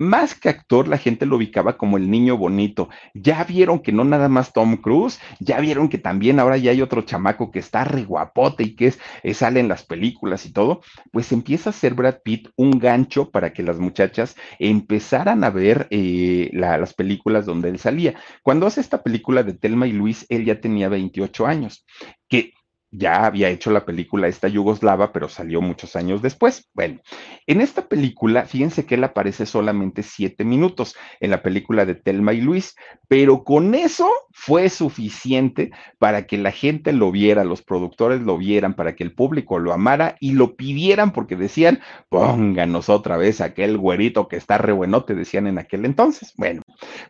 más 0.00 0.34
que 0.34 0.48
actor, 0.48 0.88
la 0.88 0.96
gente 0.96 1.26
lo 1.26 1.36
ubicaba 1.36 1.76
como 1.76 1.98
el 1.98 2.10
niño 2.10 2.38
bonito. 2.38 2.88
Ya 3.12 3.44
vieron 3.44 3.80
que 3.80 3.92
no 3.92 4.02
nada 4.02 4.30
más 4.30 4.54
Tom 4.54 4.78
Cruise, 4.78 5.20
ya 5.40 5.60
vieron 5.60 5.90
que 5.90 5.98
también 5.98 6.40
ahora 6.40 6.56
ya 6.56 6.70
hay 6.70 6.80
otro 6.80 7.02
chamaco 7.02 7.50
que 7.50 7.58
está 7.58 7.84
re 7.84 8.04
guapote 8.04 8.62
y 8.62 8.74
que 8.76 8.86
es, 8.86 8.98
es, 9.22 9.36
sale 9.36 9.60
en 9.60 9.68
las 9.68 9.84
películas 9.84 10.46
y 10.46 10.54
todo. 10.54 10.80
Pues 11.12 11.30
empieza 11.32 11.68
a 11.68 11.74
ser 11.74 11.92
Brad 11.92 12.20
Pitt 12.24 12.48
un 12.56 12.78
gancho 12.78 13.30
para 13.30 13.52
que 13.52 13.62
las 13.62 13.78
muchachas 13.78 14.36
empezaran 14.58 15.44
a 15.44 15.50
ver 15.50 15.86
eh, 15.90 16.48
la, 16.54 16.78
las 16.78 16.94
películas 16.94 17.44
donde 17.44 17.68
él 17.68 17.78
salía. 17.78 18.14
Cuando 18.42 18.66
hace 18.66 18.80
esta 18.80 19.02
película 19.02 19.42
de 19.42 19.52
Telma 19.52 19.86
y 19.86 19.92
Luis, 19.92 20.24
él 20.30 20.46
ya 20.46 20.62
tenía 20.62 20.88
28 20.88 21.46
años, 21.46 21.84
que 22.26 22.54
ya 22.90 23.24
había 23.24 23.48
hecho 23.48 23.70
la 23.70 23.84
película 23.84 24.28
esta 24.28 24.48
yugoslava, 24.48 25.12
pero 25.12 25.28
salió 25.28 25.60
muchos 25.60 25.96
años 25.96 26.22
después. 26.22 26.68
Bueno, 26.74 27.00
en 27.46 27.60
esta 27.60 27.86
película, 27.86 28.46
fíjense 28.46 28.86
que 28.86 28.96
él 28.96 29.04
aparece 29.04 29.46
solamente 29.46 30.02
siete 30.02 30.44
minutos 30.44 30.96
en 31.20 31.30
la 31.30 31.42
película 31.42 31.86
de 31.86 31.94
Telma 31.94 32.32
y 32.32 32.40
Luis, 32.40 32.74
pero 33.08 33.44
con 33.44 33.74
eso 33.74 34.10
fue 34.32 34.68
suficiente 34.70 35.70
para 35.98 36.26
que 36.26 36.38
la 36.38 36.50
gente 36.50 36.92
lo 36.92 37.10
viera, 37.12 37.44
los 37.44 37.62
productores 37.62 38.22
lo 38.22 38.38
vieran, 38.38 38.74
para 38.74 38.96
que 38.96 39.04
el 39.04 39.14
público 39.14 39.58
lo 39.58 39.72
amara 39.72 40.16
y 40.20 40.32
lo 40.32 40.56
pidieran 40.56 41.12
porque 41.12 41.36
decían, 41.36 41.80
pónganos 42.08 42.88
otra 42.88 43.16
vez 43.16 43.40
aquel 43.40 43.78
güerito 43.78 44.28
que 44.28 44.36
está 44.36 44.58
re 44.58 44.72
buenote, 44.72 45.14
decían 45.14 45.46
en 45.46 45.58
aquel 45.58 45.84
entonces. 45.84 46.32
Bueno, 46.36 46.62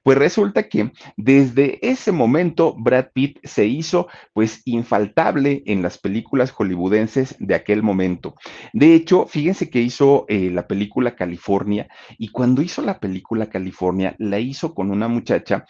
pues 0.02 0.18
resulta 0.18 0.68
que 0.68 0.92
desde 1.16 1.78
ese 1.86 2.12
momento 2.12 2.74
Brad 2.76 3.08
Pitt 3.12 3.38
se 3.44 3.66
hizo 3.66 4.08
pues 4.32 4.62
infaltable 4.64 5.62
en 5.72 5.82
las 5.82 5.98
películas 5.98 6.50
hollywoodenses 6.50 7.36
de 7.38 7.54
aquel 7.54 7.82
momento. 7.82 8.34
De 8.72 8.94
hecho, 8.94 9.26
fíjense 9.26 9.70
que 9.70 9.80
hizo 9.80 10.24
eh, 10.28 10.50
la 10.50 10.66
película 10.66 11.14
California 11.14 11.88
y 12.18 12.28
cuando 12.28 12.62
hizo 12.62 12.82
la 12.82 12.98
película 12.98 13.48
California 13.48 14.14
la 14.18 14.38
hizo 14.38 14.74
con 14.74 14.90
una 14.90 15.08
muchacha. 15.08 15.64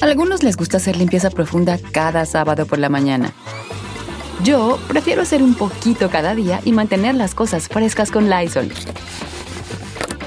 A 0.00 0.04
algunos 0.04 0.42
les 0.42 0.56
gusta 0.56 0.78
hacer 0.78 0.96
limpieza 0.96 1.30
profunda 1.30 1.78
cada 1.92 2.24
sábado 2.26 2.66
por 2.66 2.78
la 2.78 2.88
mañana. 2.88 3.32
Yo 4.42 4.78
prefiero 4.88 5.22
hacer 5.22 5.42
un 5.42 5.54
poquito 5.54 6.10
cada 6.10 6.34
día 6.34 6.60
y 6.64 6.72
mantener 6.72 7.14
las 7.14 7.34
cosas 7.34 7.68
frescas 7.68 8.10
con 8.10 8.28
Lysol. 8.28 8.68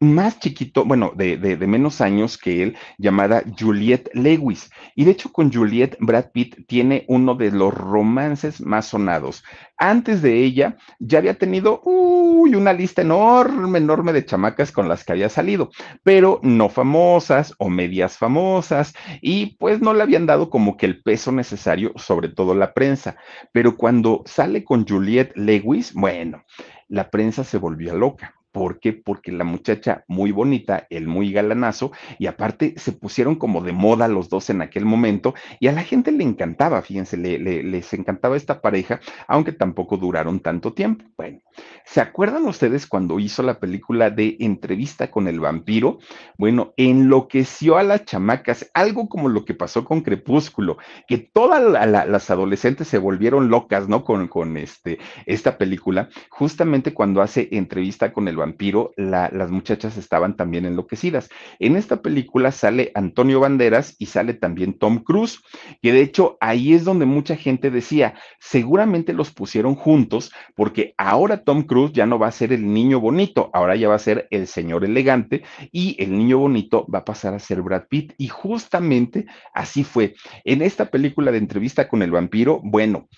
más 0.00 0.38
chiquito, 0.38 0.84
bueno, 0.84 1.12
de, 1.14 1.36
de, 1.36 1.66
menos 1.66 2.00
años 2.00 2.38
que 2.38 2.62
él, 2.62 2.76
llamada 2.98 3.42
Juliette 3.58 4.10
Lewis. 4.14 4.70
Y 4.94 5.04
de 5.04 5.12
hecho 5.12 5.32
con 5.32 5.52
Juliette, 5.52 5.96
Brad 6.00 6.30
Pitt 6.32 6.66
tiene 6.66 7.04
uno 7.08 7.34
de 7.34 7.50
los 7.50 7.72
romances 7.72 8.60
más 8.60 8.86
sonados. 8.86 9.44
Antes 9.76 10.22
de 10.22 10.44
ella, 10.44 10.76
ya 10.98 11.18
había 11.18 11.34
tenido 11.34 11.80
una 11.82 12.72
lista 12.72 13.02
enorme, 13.02 13.78
enorme 13.78 14.12
de 14.12 14.24
chamacas 14.24 14.72
con 14.72 14.88
las 14.88 15.04
que 15.04 15.12
había 15.12 15.28
salido, 15.28 15.70
pero 16.02 16.40
no 16.42 16.68
famosas 16.68 17.54
o 17.58 17.68
medias 17.68 18.16
famosas, 18.16 18.94
y 19.20 19.56
pues 19.56 19.80
no 19.80 19.94
le 19.94 20.02
habían 20.02 20.26
dado 20.26 20.50
como 20.50 20.76
que 20.76 20.86
el 20.86 21.02
peso 21.02 21.32
necesario, 21.32 21.92
sobre 21.96 22.28
todo 22.28 22.54
la 22.54 22.74
prensa. 22.74 23.16
Pero 23.52 23.76
cuando 23.76 24.22
sale 24.26 24.64
con 24.64 24.86
Juliette 24.86 25.36
Lewis, 25.36 25.92
bueno, 25.92 26.44
la 26.88 27.10
prensa 27.10 27.44
se 27.44 27.58
volvió 27.58 27.96
loca 27.96 28.34
¿Por 28.54 28.78
qué? 28.78 28.92
Porque 28.92 29.32
la 29.32 29.42
muchacha 29.42 30.04
muy 30.06 30.30
bonita, 30.30 30.86
el 30.88 31.08
muy 31.08 31.32
galanazo, 31.32 31.90
y 32.20 32.28
aparte 32.28 32.74
se 32.76 32.92
pusieron 32.92 33.34
como 33.34 33.60
de 33.62 33.72
moda 33.72 34.06
los 34.06 34.28
dos 34.28 34.48
en 34.48 34.62
aquel 34.62 34.84
momento, 34.84 35.34
y 35.58 35.66
a 35.66 35.72
la 35.72 35.82
gente 35.82 36.12
le 36.12 36.22
encantaba, 36.22 36.80
fíjense, 36.80 37.16
le, 37.16 37.40
le, 37.40 37.64
les 37.64 37.92
encantaba 37.94 38.36
esta 38.36 38.60
pareja, 38.60 39.00
aunque 39.26 39.50
tampoco 39.50 39.96
duraron 39.96 40.38
tanto 40.38 40.72
tiempo. 40.72 41.04
Bueno, 41.16 41.40
¿se 41.84 42.00
acuerdan 42.00 42.44
ustedes 42.44 42.86
cuando 42.86 43.18
hizo 43.18 43.42
la 43.42 43.58
película 43.58 44.10
de 44.10 44.36
Entrevista 44.38 45.10
con 45.10 45.26
el 45.26 45.40
vampiro? 45.40 45.98
Bueno, 46.38 46.74
enloqueció 46.76 47.76
a 47.76 47.82
las 47.82 48.04
chamacas, 48.04 48.70
algo 48.72 49.08
como 49.08 49.28
lo 49.28 49.44
que 49.44 49.54
pasó 49.54 49.84
con 49.84 50.02
Crepúsculo, 50.02 50.78
que 51.08 51.18
todas 51.18 51.60
la, 51.60 51.86
la, 51.86 52.06
las 52.06 52.30
adolescentes 52.30 52.86
se 52.86 52.98
volvieron 52.98 53.48
locas, 53.48 53.88
¿no? 53.88 54.04
Con, 54.04 54.28
con 54.28 54.56
este, 54.56 55.00
esta 55.26 55.58
película, 55.58 56.08
justamente 56.28 56.94
cuando 56.94 57.20
hace 57.20 57.48
Entrevista 57.50 58.12
con 58.12 58.28
el 58.28 58.36
vampiro 58.36 58.43
vampiro, 58.44 58.92
las 58.96 59.50
muchachas 59.50 59.96
estaban 59.96 60.36
también 60.36 60.66
enloquecidas. 60.66 61.30
En 61.58 61.76
esta 61.76 62.02
película 62.02 62.52
sale 62.52 62.92
Antonio 62.94 63.40
Banderas 63.40 63.96
y 63.98 64.06
sale 64.06 64.34
también 64.34 64.78
Tom 64.78 64.98
Cruise, 64.98 65.40
que 65.80 65.92
de 65.92 66.02
hecho 66.02 66.36
ahí 66.40 66.74
es 66.74 66.84
donde 66.84 67.06
mucha 67.06 67.36
gente 67.36 67.70
decía, 67.70 68.14
seguramente 68.38 69.12
los 69.12 69.30
pusieron 69.30 69.74
juntos 69.74 70.30
porque 70.54 70.94
ahora 70.98 71.42
Tom 71.42 71.62
Cruise 71.62 71.92
ya 71.92 72.06
no 72.06 72.18
va 72.18 72.28
a 72.28 72.32
ser 72.32 72.52
el 72.52 72.72
niño 72.72 73.00
bonito, 73.00 73.50
ahora 73.54 73.76
ya 73.76 73.88
va 73.88 73.94
a 73.94 73.98
ser 73.98 74.28
el 74.30 74.46
señor 74.46 74.84
elegante 74.84 75.42
y 75.72 75.96
el 76.02 76.16
niño 76.16 76.38
bonito 76.38 76.86
va 76.92 77.00
a 77.00 77.04
pasar 77.04 77.34
a 77.34 77.38
ser 77.38 77.62
Brad 77.62 77.84
Pitt. 77.88 78.12
Y 78.18 78.28
justamente 78.28 79.26
así 79.54 79.84
fue. 79.84 80.14
En 80.44 80.62
esta 80.62 80.86
película 80.86 81.32
de 81.32 81.38
entrevista 81.38 81.88
con 81.88 82.02
el 82.02 82.10
vampiro, 82.10 82.60
bueno, 82.62 83.08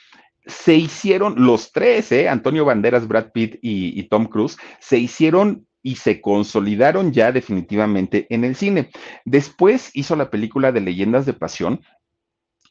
se 0.47 0.75
hicieron 0.75 1.35
los 1.45 1.73
tres, 1.73 2.13
¿eh? 2.13 2.29
Antonio 2.29 2.65
Banderas, 2.65 3.09
Brad 3.09 3.33
Pitt 3.33 3.59
y, 3.63 4.03
Tom 4.05 4.27
Cruise, 4.27 4.57
se 4.81 4.99
hicieron 4.99 5.67
y 5.83 5.97
se 5.97 6.21
consolidaron 6.21 7.13
ya 7.13 7.33
definitivamente 7.33 8.27
en 8.31 8.45
el 8.45 8.57
cine. 8.57 8.91
Después 9.25 9.91
hizo 9.95 10.17
la 10.17 10.31
película 10.31 10.73
de 10.73 10.81
Leyendas 10.81 11.27
de 11.27 11.33
Pasión 11.33 11.81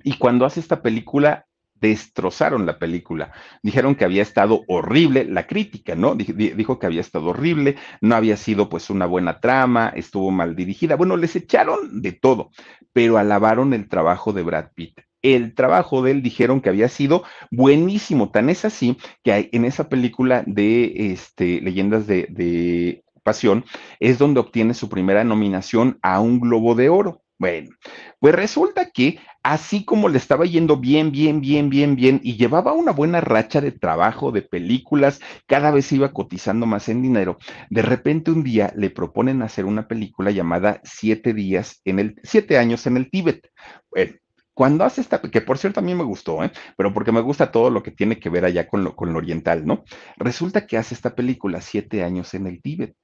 y 0.03 0.17
cuando 0.17 0.45
hace 0.45 0.59
esta 0.59 0.82
película 0.82 1.47
destrozaron 1.76 2.65
la 2.65 2.80
película. 2.80 3.34
Dijeron 3.61 3.95
que 3.95 4.05
había 4.05 4.21
estado 4.21 4.63
horrible, 4.67 5.26
la 5.26 5.45
crítica, 5.45 5.95
¿no? 5.95 6.15
Dijo 6.15 6.80
que 6.80 6.86
había 6.86 7.01
estado 7.01 7.28
horrible, 7.28 7.76
no 7.99 8.15
había 8.15 8.38
sido 8.38 8.69
pues 8.69 8.89
una 8.89 9.05
buena 9.05 9.39
trama, 9.39 9.89
estuvo 9.89 10.32
mal 10.32 10.55
dirigida. 10.55 10.95
Bueno, 10.95 11.17
les 11.17 11.36
echaron 11.36 12.01
de 12.01 12.13
todo, 12.13 12.51
pero 12.93 13.17
alabaron 13.17 13.73
el 13.73 13.89
trabajo 13.89 14.32
de 14.32 14.43
Brad 14.43 14.69
Pitt 14.73 14.99
el 15.34 15.55
trabajo 15.55 16.01
de 16.01 16.11
él 16.11 16.21
dijeron 16.21 16.61
que 16.61 16.69
había 16.69 16.89
sido 16.89 17.23
buenísimo. 17.51 18.30
Tan 18.32 18.49
es 18.49 18.65
así 18.65 18.97
que 19.23 19.32
hay, 19.32 19.49
en 19.51 19.65
esa 19.65 19.89
película 19.89 20.43
de 20.45 21.11
este, 21.11 21.61
Leyendas 21.61 22.07
de, 22.07 22.28
de 22.30 23.03
Pasión 23.23 23.65
es 23.99 24.19
donde 24.19 24.39
obtiene 24.39 24.76
su 24.76 24.88
primera 24.88 25.23
nominación 25.23 25.97
a 26.03 26.19
un 26.19 26.39
Globo 26.39 26.76
de 26.76 26.89
Oro. 26.89 27.23
Bueno, 27.38 27.71
pues 28.19 28.34
resulta 28.34 28.91
que 28.91 29.19
así 29.43 29.84
como 29.84 30.07
le 30.07 30.17
estaba 30.17 30.45
yendo 30.45 30.78
bien, 30.78 31.11
bien, 31.11 31.41
bien, 31.41 31.69
bien, 31.69 31.95
bien, 31.95 32.21
y 32.23 32.38
llevaba 32.38 32.71
una 32.73 32.91
buena 32.91 33.19
racha 33.19 33.59
de 33.59 33.73
trabajo, 33.73 34.32
de 34.32 34.41
películas, 34.41 35.19
cada 35.45 35.71
vez 35.71 35.91
iba 35.91 36.13
cotizando 36.13 36.65
más 36.65 36.88
en 36.88 37.01
dinero, 37.01 37.38
de 37.69 37.82
repente 37.82 38.32
un 38.32 38.43
día 38.43 38.71
le 38.76 38.89
proponen 38.89 39.41
hacer 39.41 39.65
una 39.65 39.88
película 39.88 40.32
llamada 40.32 40.80
Siete 40.86 41.34
días 41.34 41.82
en 41.84 41.99
el, 41.99 42.15
Siete 42.23 42.57
años 42.57 42.88
en 42.88 42.95
el 42.95 43.09
Tíbet. 43.11 43.51
Bueno, 43.91 44.13
cuando 44.56 44.86
hace 44.86 45.01
esta, 45.01 45.22
que 45.22 45.41
por 45.41 45.58
cierto 45.58 45.82
a 45.82 45.84
mí 45.84 45.93
me 45.93 46.06
gustó, 46.06 46.41
¿eh? 46.43 46.51
pero 46.78 46.93
porque 46.93 47.12
me 47.12 47.20
gusta 47.20 47.51
todo 47.51 47.70
lo 47.70 47.84
que 47.84 47.91
tiene 47.91 48.20
que 48.20 48.30
ver 48.30 48.45
allá 48.45 48.68
con 48.68 48.86
lo, 48.86 48.95
con 48.95 49.12
lo 49.12 49.20
oriental, 49.20 49.66
¿no? 49.66 49.84
Resulta 50.16 50.66
que 50.66 50.78
hace 50.78 50.95
esta 50.95 51.14
película 51.14 51.60
Siete 51.60 52.03
años 52.03 52.34
en 52.34 52.47
el 52.47 52.62
Tíbet. 52.62 52.95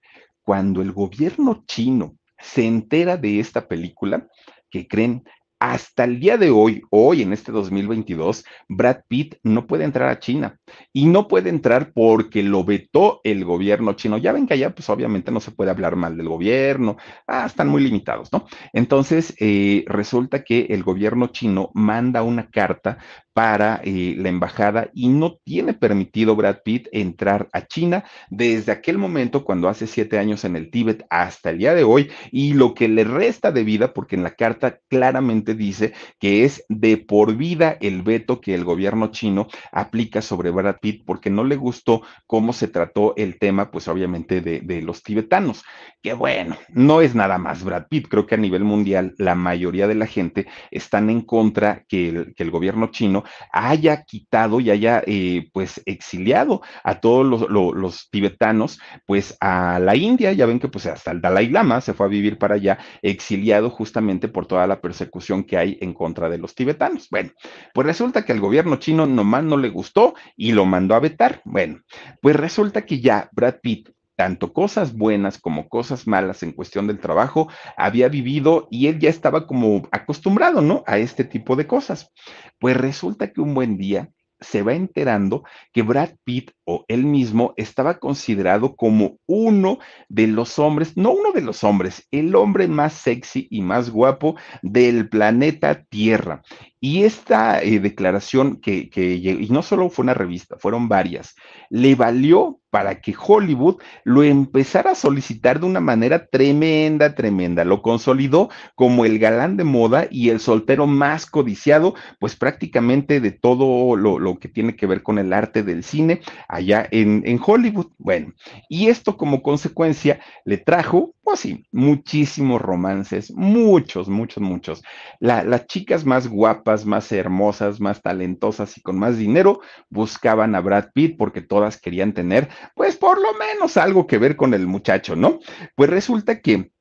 Cuando 0.43 0.81
el 0.81 0.93
gobierno 0.93 1.63
chino 1.67 2.15
se 2.39 2.65
entera 2.65 3.17
de 3.17 3.41
esta 3.41 3.67
película, 3.67 4.27
que 4.69 4.87
creen 4.87 5.23
hasta 5.61 6.05
el 6.05 6.19
día 6.19 6.37
de 6.37 6.49
hoy, 6.49 6.81
hoy 6.89 7.21
en 7.21 7.33
este 7.33 7.51
2022, 7.51 8.43
Brad 8.67 9.01
Pitt 9.07 9.35
no 9.43 9.67
puede 9.67 9.83
entrar 9.83 10.09
a 10.09 10.17
China 10.17 10.57
y 10.91 11.05
no 11.05 11.27
puede 11.27 11.49
entrar 11.49 11.93
porque 11.93 12.41
lo 12.41 12.63
vetó 12.63 13.21
el 13.23 13.45
gobierno 13.45 13.93
chino. 13.93 14.17
Ya 14.17 14.31
ven 14.31 14.47
que 14.47 14.55
allá, 14.55 14.73
pues 14.73 14.89
obviamente 14.89 15.31
no 15.31 15.39
se 15.39 15.51
puede 15.51 15.69
hablar 15.69 15.95
mal 15.95 16.17
del 16.17 16.29
gobierno, 16.29 16.97
ah, 17.27 17.45
están 17.45 17.67
muy 17.67 17.83
limitados, 17.83 18.33
¿no? 18.33 18.47
Entonces, 18.73 19.35
eh, 19.39 19.85
resulta 19.85 20.43
que 20.43 20.65
el 20.71 20.81
gobierno 20.81 21.27
chino 21.27 21.69
manda 21.75 22.23
una 22.23 22.49
carta 22.49 22.97
para 23.33 23.81
eh, 23.83 24.15
la 24.17 24.29
embajada 24.29 24.89
y 24.93 25.07
no 25.07 25.37
tiene 25.43 25.73
permitido 25.73 26.35
Brad 26.35 26.57
Pitt 26.63 26.87
entrar 26.91 27.47
a 27.53 27.65
China 27.65 28.03
desde 28.29 28.71
aquel 28.71 28.97
momento 28.97 29.45
cuando 29.45 29.69
hace 29.69 29.87
siete 29.87 30.17
años 30.17 30.43
en 30.43 30.55
el 30.55 30.69
Tíbet 30.69 31.05
hasta 31.09 31.51
el 31.51 31.59
día 31.59 31.73
de 31.73 31.83
hoy 31.83 32.11
y 32.31 32.53
lo 32.53 32.73
que 32.73 32.89
le 32.89 33.03
resta 33.03 33.51
de 33.51 33.63
vida 33.63 33.93
porque 33.93 34.15
en 34.15 34.23
la 34.23 34.31
carta 34.31 34.79
claramente 34.89 35.55
dice 35.55 35.93
que 36.19 36.43
es 36.43 36.65
de 36.67 36.97
por 36.97 37.35
vida 37.35 37.77
el 37.79 38.01
veto 38.01 38.41
que 38.41 38.53
el 38.53 38.65
gobierno 38.65 39.11
chino 39.11 39.47
aplica 39.71 40.21
sobre 40.21 40.51
Brad 40.51 40.77
Pitt 40.81 41.03
porque 41.05 41.29
no 41.29 41.45
le 41.45 41.55
gustó 41.55 42.01
cómo 42.27 42.51
se 42.51 42.67
trató 42.67 43.13
el 43.15 43.39
tema 43.39 43.71
pues 43.71 43.87
obviamente 43.87 44.41
de, 44.41 44.81
los 44.81 45.03
tibetanos 45.03 45.63
que 46.01 46.13
bueno 46.13 46.57
no 46.69 47.01
es 47.01 47.15
nada 47.15 47.37
más 47.37 47.63
Brad 47.63 47.87
Pitt 47.87 48.07
creo 48.09 48.25
que 48.25 48.35
a 48.35 48.39
nivel 48.39 48.63
mundial 48.63 49.13
la 49.17 49.35
mayoría 49.35 49.87
de 49.87 49.95
la 49.95 50.07
gente 50.07 50.47
están 50.69 51.09
en 51.09 51.21
contra 51.21 51.85
que 51.87 52.09
el, 52.09 52.33
que 52.35 52.43
el 52.43 52.51
gobierno 52.51 52.87
chino 52.87 53.20
haya 53.51 54.03
quitado 54.03 54.59
y 54.59 54.69
haya 54.69 55.03
eh, 55.05 55.49
pues 55.53 55.81
exiliado 55.85 56.61
a 56.83 56.99
todos 56.99 57.49
los, 57.49 58.09
tibetanos 58.09 58.79
pues 59.05 59.37
a 59.39 59.79
la 59.79 59.95
India, 59.95 60.33
ya 60.33 60.45
ven 60.45 60.59
que 60.59 60.67
pues 60.67 60.85
hasta 60.85 61.11
el 61.11 61.21
Dalai 61.21 61.49
Lama 61.49 61.81
se 61.81 61.93
fue 61.93 62.05
a 62.05 62.09
vivir 62.09 62.37
para 62.37 62.55
allá 62.55 62.79
exiliado 63.01 63.69
justamente 63.69 64.27
por 64.27 64.45
toda 64.45 64.67
la 64.67 64.81
persecución 64.81 65.43
que 65.43 65.57
hay 65.57 65.77
en 65.81 65.93
contra 65.93 66.29
de 66.29 66.37
los 66.37 66.55
tibetanos. 66.55 67.07
Bueno, 67.09 67.31
pues 67.73 67.87
resulta 67.87 68.25
que 68.25 68.31
al 68.31 68.39
gobierno 68.39 68.77
chino 68.77 69.05
nomás 69.05 69.43
no 69.43 69.57
le 69.57 69.69
gustó 69.69 70.13
y 70.35 70.51
lo 70.51 70.65
mandó 70.65 70.95
a 70.95 70.99
vetar. 70.99 71.41
Bueno, 71.45 71.81
pues 72.21 72.35
resulta 72.35 72.85
que 72.85 72.99
ya 72.99 73.29
Brad 73.31 73.55
Pitt 73.61 73.89
tanto 74.21 74.53
cosas 74.53 74.93
buenas 74.93 75.39
como 75.39 75.67
cosas 75.67 76.05
malas 76.05 76.43
en 76.43 76.51
cuestión 76.51 76.85
del 76.85 76.99
trabajo, 76.99 77.47
había 77.75 78.07
vivido 78.07 78.67
y 78.69 78.85
él 78.85 78.99
ya 78.99 79.09
estaba 79.09 79.47
como 79.47 79.89
acostumbrado, 79.91 80.61
¿no? 80.61 80.83
A 80.85 80.99
este 80.99 81.23
tipo 81.23 81.55
de 81.55 81.65
cosas. 81.65 82.11
Pues 82.59 82.77
resulta 82.77 83.33
que 83.33 83.41
un 83.41 83.55
buen 83.55 83.79
día 83.79 84.11
se 84.39 84.61
va 84.61 84.75
enterando 84.75 85.43
que 85.73 85.81
Brad 85.81 86.11
Pitt 86.23 86.51
o 86.65 86.85
él 86.87 87.03
mismo 87.03 87.55
estaba 87.57 87.97
considerado 87.97 88.75
como 88.75 89.17
uno 89.25 89.79
de 90.07 90.27
los 90.27 90.59
hombres, 90.59 90.95
no 90.95 91.13
uno 91.13 91.31
de 91.31 91.41
los 91.41 91.63
hombres, 91.63 92.07
el 92.11 92.35
hombre 92.35 92.67
más 92.67 92.93
sexy 92.93 93.47
y 93.49 93.63
más 93.63 93.89
guapo 93.89 94.35
del 94.61 95.09
planeta 95.09 95.83
Tierra. 95.85 96.43
Y 96.83 97.03
esta 97.03 97.61
eh, 97.61 97.79
declaración 97.79 98.57
que, 98.57 98.89
y 98.93 99.47
no 99.51 99.61
solo 99.61 99.89
fue 99.91 100.01
una 100.01 100.15
revista, 100.15 100.57
fueron 100.57 100.89
varias, 100.89 101.35
le 101.69 101.93
valió 101.93 102.59
para 102.71 103.01
que 103.01 103.13
Hollywood 103.15 103.79
lo 104.03 104.23
empezara 104.23 104.91
a 104.91 104.95
solicitar 104.95 105.59
de 105.59 105.67
una 105.67 105.81
manera 105.81 106.25
tremenda, 106.25 107.13
tremenda. 107.13 107.65
Lo 107.65 107.83
consolidó 107.83 108.49
como 108.73 109.05
el 109.05 109.19
galán 109.19 109.57
de 109.57 109.65
moda 109.65 110.07
y 110.09 110.29
el 110.29 110.39
soltero 110.39 110.87
más 110.87 111.27
codiciado, 111.27 111.93
pues 112.19 112.35
prácticamente 112.35 113.19
de 113.19 113.31
todo 113.31 113.95
lo, 113.95 114.39
que 114.39 114.47
tiene 114.47 114.75
que 114.75 114.87
ver 114.87 115.03
con 115.03 115.19
el 115.19 115.33
arte 115.33 115.61
del 115.61 115.83
cine 115.83 116.21
allá 116.47 116.87
en, 116.89 117.21
en 117.25 117.39
Hollywood. 117.45 117.91
Bueno, 117.99 118.33
y 118.69 118.87
esto 118.87 119.17
como 119.17 119.43
consecuencia 119.43 120.19
le 120.45 120.57
trajo 120.57 121.13
pues 121.23 121.39
sí, 121.39 121.65
muchísimos 121.71 122.61
romances, 122.61 123.31
muchos, 123.31 124.09
muchos, 124.09 124.41
muchos. 124.41 124.83
las 125.19 125.67
chicas 125.67 126.03
más 126.03 126.27
guapas, 126.27 126.70
más 126.85 127.11
hermosas, 127.11 127.79
más 127.79 128.01
talentosas 128.01 128.77
y 128.77 128.81
con 128.81 128.97
más 128.97 129.17
dinero 129.17 129.61
buscaban 129.89 130.55
a 130.55 130.61
Brad 130.61 130.91
Pitt 130.93 131.17
porque 131.17 131.41
todas 131.41 131.79
querían 131.79 132.13
tener, 132.13 132.49
pues 132.75 132.97
por 132.97 133.21
lo 133.21 133.33
menos 133.33 133.77
algo 133.77 134.07
que 134.07 134.17
ver 134.17 134.35
con 134.35 134.53
el 134.53 134.67
muchacho, 134.67 135.15
¿no? 135.15 135.39
Pues 135.75 135.89
resulta 135.89 136.41
que 136.41 136.71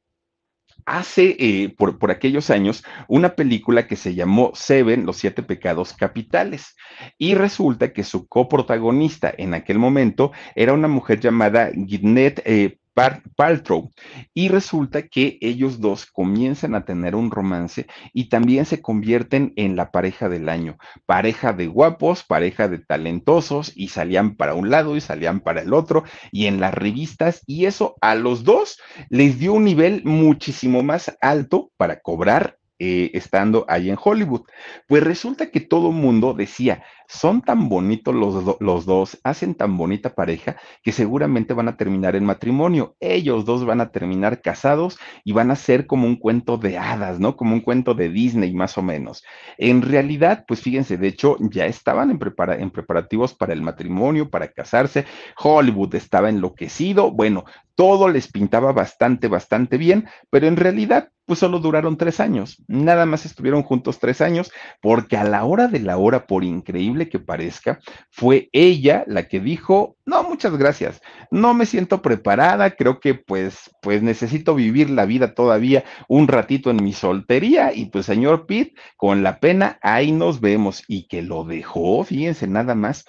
hace 0.86 1.36
eh, 1.38 1.74
por, 1.76 2.10
aquellos 2.10 2.50
años 2.50 2.82
una 3.08 3.34
película 3.34 3.86
que 3.86 3.96
se 3.96 4.14
llamó 4.14 4.50
Seven, 4.54 5.06
los 5.06 5.18
siete 5.18 5.42
pecados 5.42 5.92
capitales. 5.92 6.76
Y 7.18 7.34
resulta 7.34 7.92
que 7.92 8.04
su 8.04 8.26
coprotagonista 8.26 9.32
en 9.36 9.54
aquel 9.54 9.78
momento 9.78 10.32
era 10.54 10.72
una 10.72 10.88
mujer 10.88 11.20
llamada 11.20 11.70
Gwyneth 11.72 12.42
eh, 12.44 12.79
Paltrow. 12.94 13.90
Y 14.34 14.48
resulta 14.48 15.08
que 15.08 15.38
ellos 15.40 15.80
dos 15.80 16.06
comienzan 16.06 16.74
a 16.74 16.84
tener 16.84 17.14
un 17.14 17.30
romance 17.30 17.86
y 18.12 18.28
también 18.28 18.66
se 18.66 18.82
convierten 18.82 19.52
en 19.56 19.76
la 19.76 19.90
pareja 19.90 20.28
del 20.28 20.48
año. 20.48 20.76
Pareja 21.06 21.52
de 21.52 21.66
guapos, 21.66 22.24
pareja 22.24 22.68
de 22.68 22.78
talentosos 22.78 23.72
y 23.74 23.88
salían 23.88 24.36
para 24.36 24.54
un 24.54 24.70
lado 24.70 24.96
y 24.96 25.00
salían 25.00 25.40
para 25.40 25.62
el 25.62 25.72
otro 25.72 26.04
y 26.30 26.46
en 26.46 26.60
las 26.60 26.74
revistas 26.74 27.42
y 27.46 27.66
eso 27.66 27.96
a 28.00 28.14
los 28.14 28.44
dos 28.44 28.78
les 29.08 29.38
dio 29.38 29.52
un 29.52 29.64
nivel 29.64 30.02
muchísimo 30.04 30.82
más 30.82 31.16
alto 31.20 31.70
para 31.76 32.00
cobrar 32.00 32.59
eh, 32.82 33.10
estando 33.12 33.66
ahí 33.68 33.90
en 33.90 33.98
Hollywood. 34.02 34.46
Pues 34.88 35.02
resulta 35.02 35.50
que 35.50 35.60
todo 35.60 35.92
mundo 35.92 36.32
decía, 36.32 36.82
son 37.08 37.42
tan 37.42 37.68
bonitos 37.68 38.14
los, 38.14 38.56
los 38.58 38.86
dos, 38.86 39.18
hacen 39.22 39.54
tan 39.54 39.76
bonita 39.76 40.14
pareja 40.14 40.56
que 40.82 40.92
seguramente 40.92 41.52
van 41.52 41.68
a 41.68 41.76
terminar 41.76 42.16
en 42.16 42.24
matrimonio. 42.24 42.96
Ellos 42.98 43.44
dos 43.44 43.66
van 43.66 43.82
a 43.82 43.90
terminar 43.90 44.40
casados 44.40 44.98
y 45.24 45.32
van 45.32 45.50
a 45.50 45.56
ser 45.56 45.86
como 45.86 46.06
un 46.06 46.16
cuento 46.16 46.56
de 46.56 46.78
hadas, 46.78 47.20
¿no? 47.20 47.36
Como 47.36 47.52
un 47.52 47.60
cuento 47.60 47.92
de 47.92 48.08
Disney 48.08 48.54
más 48.54 48.78
o 48.78 48.82
menos. 48.82 49.24
En 49.58 49.82
realidad, 49.82 50.44
pues 50.48 50.62
fíjense, 50.62 50.96
de 50.96 51.08
hecho 51.08 51.36
ya 51.50 51.66
estaban 51.66 52.10
en 52.10 52.70
preparativos 52.70 53.34
para 53.34 53.52
el 53.52 53.60
matrimonio, 53.60 54.30
para 54.30 54.48
casarse. 54.48 55.04
Hollywood 55.36 55.94
estaba 55.96 56.30
enloquecido. 56.30 57.10
Bueno, 57.10 57.44
todo 57.80 58.10
les 58.10 58.30
pintaba 58.30 58.72
bastante, 58.72 59.26
bastante 59.26 59.78
bien, 59.78 60.06
pero 60.28 60.46
en 60.46 60.56
realidad 60.56 61.08
pues 61.24 61.38
solo 61.38 61.60
duraron 61.60 61.96
tres 61.96 62.20
años. 62.20 62.62
Nada 62.68 63.06
más 63.06 63.24
estuvieron 63.24 63.62
juntos 63.62 63.98
tres 63.98 64.20
años, 64.20 64.52
porque 64.82 65.16
a 65.16 65.24
la 65.24 65.46
hora 65.46 65.66
de 65.66 65.80
la 65.80 65.96
hora, 65.96 66.26
por 66.26 66.44
increíble 66.44 67.08
que 67.08 67.18
parezca, 67.20 67.80
fue 68.10 68.50
ella 68.52 69.04
la 69.06 69.28
que 69.28 69.40
dijo, 69.40 69.96
no, 70.04 70.22
muchas 70.24 70.58
gracias, 70.58 71.00
no 71.30 71.54
me 71.54 71.64
siento 71.64 72.02
preparada, 72.02 72.72
creo 72.72 73.00
que 73.00 73.14
pues, 73.14 73.70
pues 73.80 74.02
necesito 74.02 74.54
vivir 74.54 74.90
la 74.90 75.06
vida 75.06 75.32
todavía 75.32 75.82
un 76.06 76.28
ratito 76.28 76.70
en 76.70 76.84
mi 76.84 76.92
soltería 76.92 77.72
y 77.72 77.86
pues 77.86 78.04
señor 78.04 78.44
Pitt, 78.44 78.76
con 78.98 79.22
la 79.22 79.40
pena, 79.40 79.78
ahí 79.80 80.12
nos 80.12 80.42
vemos 80.42 80.84
y 80.86 81.08
que 81.08 81.22
lo 81.22 81.44
dejó, 81.44 82.04
fíjense 82.04 82.46
nada 82.46 82.74
más, 82.74 83.06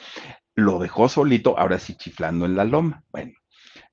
lo 0.55 0.79
dejó 0.79 1.09
solito, 1.09 1.59
ahora 1.59 1.77
sí 1.77 1.95
chiflando 1.97 2.45
en 2.45 2.55
la 2.55 2.63
loma. 2.63 3.03
Bueno, 3.11 3.33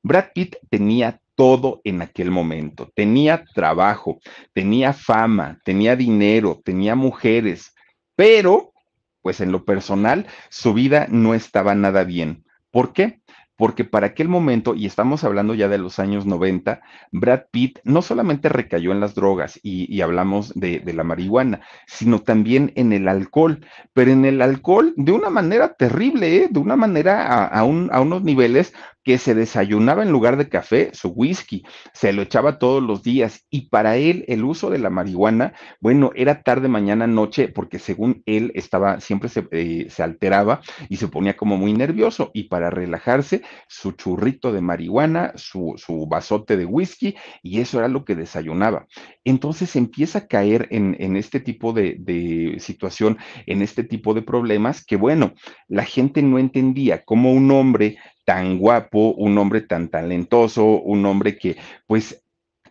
Brad 0.08 0.32
Pitt 0.34 0.56
tenía 0.70 1.20
todo 1.34 1.82
en 1.84 2.00
aquel 2.00 2.30
momento. 2.30 2.90
Tenía 2.94 3.44
trabajo, 3.54 4.20
tenía 4.54 4.94
fama, 4.94 5.60
tenía 5.66 5.96
dinero, 5.96 6.62
tenía 6.64 6.94
mujeres, 6.94 7.74
pero, 8.16 8.72
pues 9.20 9.42
en 9.42 9.52
lo 9.52 9.66
personal, 9.66 10.26
su 10.48 10.72
vida 10.72 11.06
no 11.10 11.34
estaba 11.34 11.74
nada 11.74 12.04
bien. 12.04 12.42
¿Por 12.70 12.94
qué? 12.94 13.20
porque 13.58 13.84
para 13.84 14.06
aquel 14.06 14.28
momento, 14.28 14.76
y 14.76 14.86
estamos 14.86 15.24
hablando 15.24 15.52
ya 15.52 15.68
de 15.68 15.78
los 15.78 15.98
años 15.98 16.24
90, 16.24 16.80
Brad 17.10 17.42
Pitt 17.50 17.80
no 17.82 18.02
solamente 18.02 18.48
recayó 18.48 18.92
en 18.92 19.00
las 19.00 19.16
drogas 19.16 19.58
y, 19.64 20.00
hablamos 20.00 20.52
de, 20.54 20.80
la 20.94 21.02
marihuana, 21.02 21.60
sino 21.88 22.20
también 22.20 22.70
en 22.76 22.92
el 22.92 23.08
alcohol, 23.08 23.66
pero 23.92 24.12
en 24.12 24.24
el 24.24 24.42
alcohol 24.42 24.94
de 24.96 25.10
una 25.10 25.28
manera 25.28 25.74
terrible, 25.74 26.36
¿eh? 26.36 26.48
de 26.48 26.60
una 26.60 26.76
manera 26.76 27.46
a, 27.46 27.64
unos 27.64 28.22
niveles 28.22 28.74
que 29.08 29.16
se 29.16 29.34
desayunaba 29.34 30.02
en 30.02 30.12
lugar 30.12 30.36
de 30.36 30.50
café 30.50 30.90
su 30.92 31.08
whisky, 31.08 31.64
se 31.94 32.12
lo 32.12 32.20
echaba 32.20 32.58
todos 32.58 32.82
los 32.82 33.02
días 33.02 33.46
y 33.48 33.70
para 33.70 33.96
él 33.96 34.26
el 34.28 34.44
uso 34.44 34.68
de 34.68 34.78
la 34.78 34.90
marihuana, 34.90 35.54
bueno, 35.80 36.10
era 36.14 36.42
tarde, 36.42 36.68
mañana, 36.68 37.06
noche, 37.06 37.48
porque 37.48 37.78
según 37.78 38.22
él 38.26 38.52
estaba, 38.54 39.00
siempre 39.00 39.30
se, 39.30 39.48
eh, 39.50 39.86
se 39.88 40.02
alteraba 40.02 40.60
y 40.90 40.98
se 40.98 41.08
ponía 41.08 41.38
como 41.38 41.56
muy 41.56 41.72
nervioso 41.72 42.30
y 42.34 42.48
para 42.48 42.68
relajarse, 42.68 43.40
su 43.66 43.92
churrito 43.92 44.52
de 44.52 44.60
marihuana, 44.60 45.32
su, 45.36 45.72
su 45.78 46.06
vasote 46.06 46.58
de 46.58 46.66
whisky 46.66 47.16
y 47.42 47.60
eso 47.60 47.78
era 47.78 47.88
lo 47.88 48.04
que 48.04 48.14
desayunaba. 48.14 48.88
Entonces 49.24 49.74
empieza 49.74 50.18
a 50.18 50.26
caer 50.26 50.68
en, 50.70 50.96
en 51.00 51.16
este 51.16 51.40
tipo 51.40 51.72
de, 51.72 51.96
de 51.98 52.56
situación, 52.60 53.16
en 53.46 53.62
este 53.62 53.84
tipo 53.84 54.12
de 54.12 54.20
problemas 54.20 54.84
que, 54.84 54.96
bueno, 54.96 55.32
la 55.66 55.86
gente 55.86 56.20
no 56.20 56.38
entendía 56.38 57.06
cómo 57.06 57.32
un 57.32 57.50
hombre 57.50 57.96
tan 58.28 58.58
guapo, 58.58 59.14
un 59.14 59.38
hombre 59.38 59.62
tan 59.62 59.88
talentoso, 59.88 60.62
un 60.82 61.06
hombre 61.06 61.38
que 61.38 61.56
pues 61.86 62.22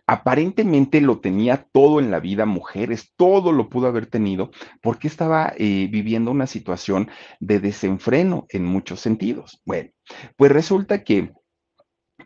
aparentemente 0.06 1.00
lo 1.00 1.18
tenía 1.18 1.66
todo 1.72 1.98
en 1.98 2.12
la 2.12 2.20
vida, 2.20 2.46
mujeres, 2.46 3.12
todo 3.16 3.50
lo 3.50 3.68
pudo 3.68 3.88
haber 3.88 4.06
tenido, 4.06 4.52
porque 4.80 5.08
estaba 5.08 5.52
eh, 5.58 5.88
viviendo 5.90 6.30
una 6.30 6.46
situación 6.46 7.10
de 7.40 7.58
desenfreno 7.58 8.46
en 8.50 8.66
muchos 8.66 9.00
sentidos. 9.00 9.60
Bueno, 9.64 9.90
pues 10.36 10.52
resulta 10.52 11.02
que 11.02 11.32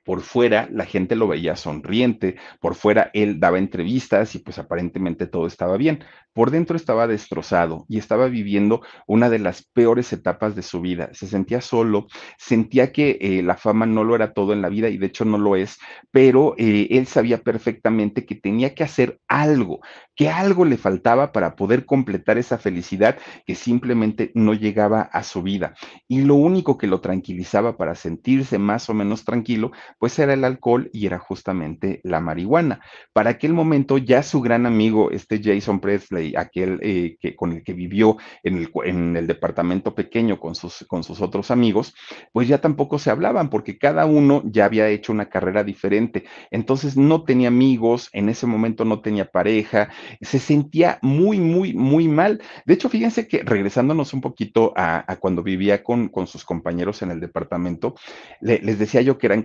por 0.05 0.23
fuera 0.23 0.69
la 0.71 0.85
gente 0.85 1.17
lo 1.17 1.29
veía 1.29 1.57
sonriente, 1.57 2.37
por 2.61 2.75
fuera 2.75 3.11
él 3.15 3.41
daba 3.41 3.59
entrevistas 3.59 4.35
y 4.35 4.39
pues 4.39 4.59
aparentemente 4.59 5.27
todo 5.27 5.47
estaba 5.47 5.77
bien. 5.77 6.05
Por 6.33 6.51
dentro 6.51 6.77
estaba 6.77 7.07
destrozado 7.07 7.85
y 7.89 7.99
estaba 7.99 8.27
viviendo 8.29 8.81
una 9.07 9.29
de 9.29 9.39
las 9.39 9.65
peores 9.65 10.13
etapas 10.13 10.57
de 10.57 10.63
su 10.63 10.81
vida. 10.81 11.11
Se 11.13 11.27
sentía 11.27 11.61
solo, 11.61 12.07
sentía 12.39 12.91
que 12.91 13.19
eh, 13.21 13.43
la 13.43 13.57
fama 13.57 13.85
no 13.85 14.03
lo 14.03 14.15
era 14.15 14.33
todo 14.33 14.55
en 14.55 14.63
la 14.63 14.71
vida 14.71 14.89
y 14.89 14.97
de 14.97 15.07
hecho 15.07 15.27
no 15.27 15.37
lo 15.37 15.57
es, 15.57 15.79
pero 16.11 16.55
eh, 16.57 16.89
él 16.91 17.07
sabía 17.07 17.43
perfectamente 17.43 18.25
que 18.25 18.35
tenía 18.35 18.75
que 18.75 18.83
hacer 18.83 19.21
algo, 19.29 19.81
que 20.17 20.31
algo 20.31 20.65
le 20.65 20.79
faltaba 20.79 21.33
para 21.33 21.55
poder 21.55 21.85
completar 21.85 22.39
esa 22.39 22.59
felicidad 22.59 23.19
que 23.47 23.55
simplemente 23.55 24.33
no 24.35 24.55
llegaba 24.55 25.03
a 25.03 25.23
su 25.23 25.43
vida. 25.43 25.75
Y 26.09 26.23
lo 26.23 26.35
único 26.35 26.79
que 26.79 26.87
lo 26.87 27.01
tranquilizaba 27.01 27.77
para 27.77 27.95
sentirse 27.95 28.59
más 28.59 28.89
o 28.89 28.95
menos 28.95 29.25
tranquilo 29.25 29.73
pues 30.03 30.19
era 30.19 30.35
el 30.35 30.43
alcohol 30.43 30.91
y 30.93 31.07
era 31.07 31.21
justamente 31.21 32.01
la 32.03 32.19
marihuana. 32.19 32.81
Para 33.13 33.31
aquel 33.31 33.53
momento 33.53 33.99
ya 33.99 34.25
su 34.25 34.41
gran 34.41 34.67
amigo, 34.67 35.13
este 35.13 35.41
Jason 35.41 35.79
Presley, 35.79 36.35
aquel 36.37 36.81
eh, 36.83 37.17
que, 37.21 37.37
con 37.37 37.53
el 37.53 37.63
que 37.63 37.73
vivió 37.73 38.17
en 38.43 38.57
el, 38.57 38.71
en 38.85 39.17
el 39.17 39.29
departamento 39.29 39.95
pequeño 39.95 40.41
con 40.41 40.57
sus, 40.57 40.85
con 40.89 41.05
sus 41.05 41.21
otros 41.21 41.53
amigos, 41.53 41.95
pues 42.33 42.49
ya 42.49 42.61
tampoco 42.61 42.99
se 42.99 43.11
hablaban 43.11 43.49
porque 43.49 43.79
cada 43.79 44.05
uno 44.05 44.43
ya 44.45 44.65
había 44.65 44.89
hecho 44.89 45.13
una 45.13 45.29
carrera 45.29 45.63
diferente. 45.63 46.25
Entonces 46.51 46.97
no 46.97 47.23
tenía 47.23 47.47
amigos, 47.47 48.09
en 48.13 48.29
ese 48.29 48.49
momento 48.49 48.85
no 48.85 49.03
tenía 49.03 49.31
pareja, 49.31 49.91
se 50.21 50.41
sentía 50.41 50.99
muy, 51.01 51.39
muy, 51.39 51.75
muy 51.75 52.09
mal. 52.09 52.43
De 52.67 52.75
hecho, 52.75 52.89
fíjense 52.89 53.29
que 53.29 53.45
regresándonos 53.45 54.13
un 54.15 54.21
poquito 54.21 54.73
a, 54.75 55.17
cuando 55.21 55.45
vivía 55.45 55.85
con, 55.85 56.09
con, 56.09 56.27
sus 56.27 56.45
compañeros 56.45 57.03
en 57.03 57.13
el 57.13 57.21
departamento, 57.21 57.95
les 58.41 58.81
decía 58.81 59.01
yo 59.01 59.17
que 59.17 59.27
eran 59.27 59.43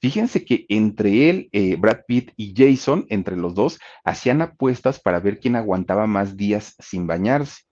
Fíjense 0.00 0.44
que 0.44 0.66
entre 0.68 1.30
él, 1.30 1.48
eh, 1.52 1.76
Brad 1.76 2.00
Pitt 2.06 2.32
y 2.36 2.54
Jason, 2.56 3.06
entre 3.08 3.36
los 3.36 3.54
dos, 3.54 3.78
hacían 4.04 4.42
apuestas 4.42 5.00
para 5.00 5.20
ver 5.20 5.40
quién 5.40 5.56
aguantaba 5.56 6.06
más 6.06 6.36
días 6.36 6.74
sin 6.78 7.06
bañarse. 7.06 7.62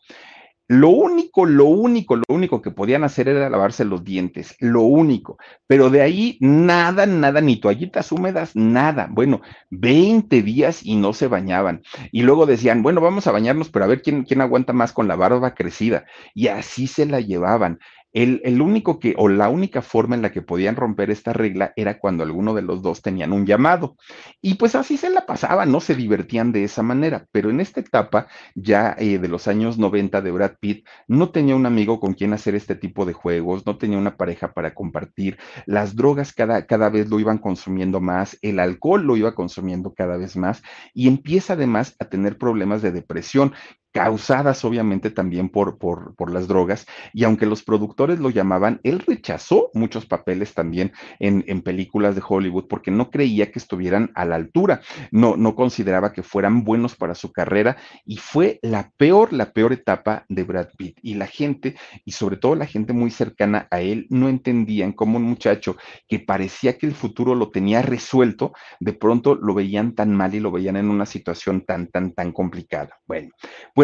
Lo 0.66 0.88
único, 0.88 1.44
lo 1.44 1.66
único, 1.66 2.16
lo 2.16 2.24
único 2.28 2.62
que 2.62 2.70
podían 2.70 3.04
hacer 3.04 3.28
era 3.28 3.50
lavarse 3.50 3.84
los 3.84 4.02
dientes, 4.02 4.56
lo 4.60 4.80
único. 4.80 5.36
Pero 5.66 5.90
de 5.90 6.00
ahí 6.00 6.38
nada, 6.40 7.04
nada, 7.04 7.42
ni 7.42 7.56
toallitas 7.56 8.10
húmedas, 8.12 8.56
nada. 8.56 9.08
Bueno, 9.10 9.42
20 9.68 10.40
días 10.42 10.82
y 10.82 10.96
no 10.96 11.12
se 11.12 11.28
bañaban. 11.28 11.82
Y 12.12 12.22
luego 12.22 12.46
decían, 12.46 12.82
bueno, 12.82 13.02
vamos 13.02 13.26
a 13.26 13.32
bañarnos, 13.32 13.68
pero 13.68 13.84
a 13.84 13.88
ver 13.88 14.00
quién, 14.00 14.24
quién 14.24 14.40
aguanta 14.40 14.72
más 14.72 14.94
con 14.94 15.06
la 15.06 15.16
barba 15.16 15.54
crecida. 15.54 16.06
Y 16.32 16.48
así 16.48 16.86
se 16.86 17.04
la 17.04 17.20
llevaban. 17.20 17.78
El, 18.14 18.62
único 18.62 19.00
que, 19.00 19.14
o 19.18 19.28
la 19.28 19.48
única 19.48 19.82
forma 19.82 20.14
en 20.14 20.22
la 20.22 20.30
que 20.30 20.40
podían 20.40 20.76
romper 20.76 21.10
esta 21.10 21.32
regla 21.32 21.72
era 21.74 21.98
cuando 21.98 22.22
alguno 22.22 22.54
de 22.54 22.62
los 22.62 22.80
dos 22.80 23.02
tenían 23.02 23.32
un 23.32 23.44
llamado. 23.44 23.96
Y 24.40 24.54
pues 24.54 24.76
así 24.76 24.96
se 24.96 25.10
la 25.10 25.26
pasaban, 25.26 25.72
no 25.72 25.80
se 25.80 25.96
divertían 25.96 26.52
de 26.52 26.62
esa 26.62 26.84
manera. 26.84 27.26
Pero 27.32 27.50
en 27.50 27.60
esta 27.60 27.80
etapa, 27.80 28.28
ya 28.54 28.94
eh, 28.98 29.18
de 29.18 29.26
los 29.26 29.48
años 29.48 29.78
90 29.78 30.22
de 30.22 30.30
Brad 30.30 30.52
Pitt, 30.60 30.86
no 31.08 31.30
tenía 31.30 31.56
un 31.56 31.66
amigo 31.66 31.98
con 31.98 32.14
quien 32.14 32.32
hacer 32.32 32.54
este 32.54 32.76
tipo 32.76 33.04
de 33.04 33.14
juegos, 33.14 33.66
no 33.66 33.78
tenía 33.78 33.98
una 33.98 34.16
pareja 34.16 34.54
para 34.54 34.74
compartir. 34.74 35.36
Las 35.66 35.96
drogas 35.96 36.32
cada, 36.32 36.66
cada 36.66 36.90
vez 36.90 37.10
lo 37.10 37.18
iban 37.18 37.38
consumiendo 37.38 38.00
más, 38.00 38.38
el 38.42 38.60
alcohol 38.60 39.02
lo 39.02 39.16
iba 39.16 39.34
consumiendo 39.34 39.92
cada 39.92 40.16
vez 40.16 40.36
más 40.36 40.62
y 40.92 41.08
empieza 41.08 41.54
además 41.54 41.96
a 41.98 42.04
tener 42.04 42.38
problemas 42.38 42.80
de 42.80 42.92
depresión 42.92 43.54
causadas 43.94 44.64
obviamente 44.64 45.10
también 45.10 45.48
por, 45.48 45.78
por, 45.78 46.16
por, 46.16 46.32
las 46.32 46.48
drogas, 46.48 46.84
y 47.12 47.22
aunque 47.22 47.46
los 47.46 47.62
productores 47.62 48.18
lo 48.18 48.28
llamaban, 48.28 48.80
él 48.82 48.98
rechazó 48.98 49.70
muchos 49.72 50.04
papeles 50.04 50.52
también 50.52 50.92
en, 51.20 51.44
en, 51.46 51.62
películas 51.62 52.16
de 52.16 52.22
Hollywood 52.26 52.66
porque 52.68 52.90
no 52.90 53.08
creía 53.08 53.52
que 53.52 53.60
estuvieran 53.60 54.10
a 54.16 54.24
la 54.24 54.34
altura, 54.34 54.80
no, 55.12 55.36
no 55.36 55.54
consideraba 55.54 56.12
que 56.12 56.24
fueran 56.24 56.64
buenos 56.64 56.96
para 56.96 57.14
su 57.14 57.30
carrera, 57.30 57.76
y 58.04 58.16
fue 58.16 58.58
la 58.62 58.90
peor, 58.96 59.32
la 59.32 59.52
peor 59.52 59.72
etapa 59.72 60.24
de 60.28 60.42
Brad 60.42 60.70
Pitt. 60.76 60.98
Y 61.00 61.14
la 61.14 61.28
gente, 61.28 61.76
y 62.04 62.12
sobre 62.12 62.36
todo 62.36 62.56
la 62.56 62.66
gente 62.66 62.92
muy 62.92 63.12
cercana 63.12 63.68
a 63.70 63.80
él, 63.80 64.08
no 64.10 64.28
entendían 64.28 64.90
cómo 64.90 65.18
un 65.18 65.24
muchacho 65.24 65.76
que 66.08 66.18
parecía 66.18 66.78
que 66.78 66.86
el 66.86 66.94
futuro 66.94 67.36
lo 67.36 67.50
tenía 67.50 67.80
resuelto, 67.80 68.54
de 68.80 68.92
pronto 68.92 69.36
lo 69.36 69.54
veían 69.54 69.94
tan 69.94 70.16
mal 70.16 70.34
y 70.34 70.40
lo 70.40 70.50
veían 70.50 70.76
en 70.76 70.90
una 70.90 71.06
situación 71.06 71.60
tan, 71.64 71.86
tan, 71.86 72.12
tan 72.12 72.32
complicada. 72.32 72.98
Bueno, 73.06 73.30
pues 73.74 73.83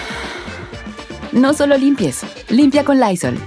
No 1.33 1.53
solo 1.53 1.77
limpies, 1.77 2.25
limpia 2.49 2.83
con 2.83 2.99
Lysol. 2.99 3.37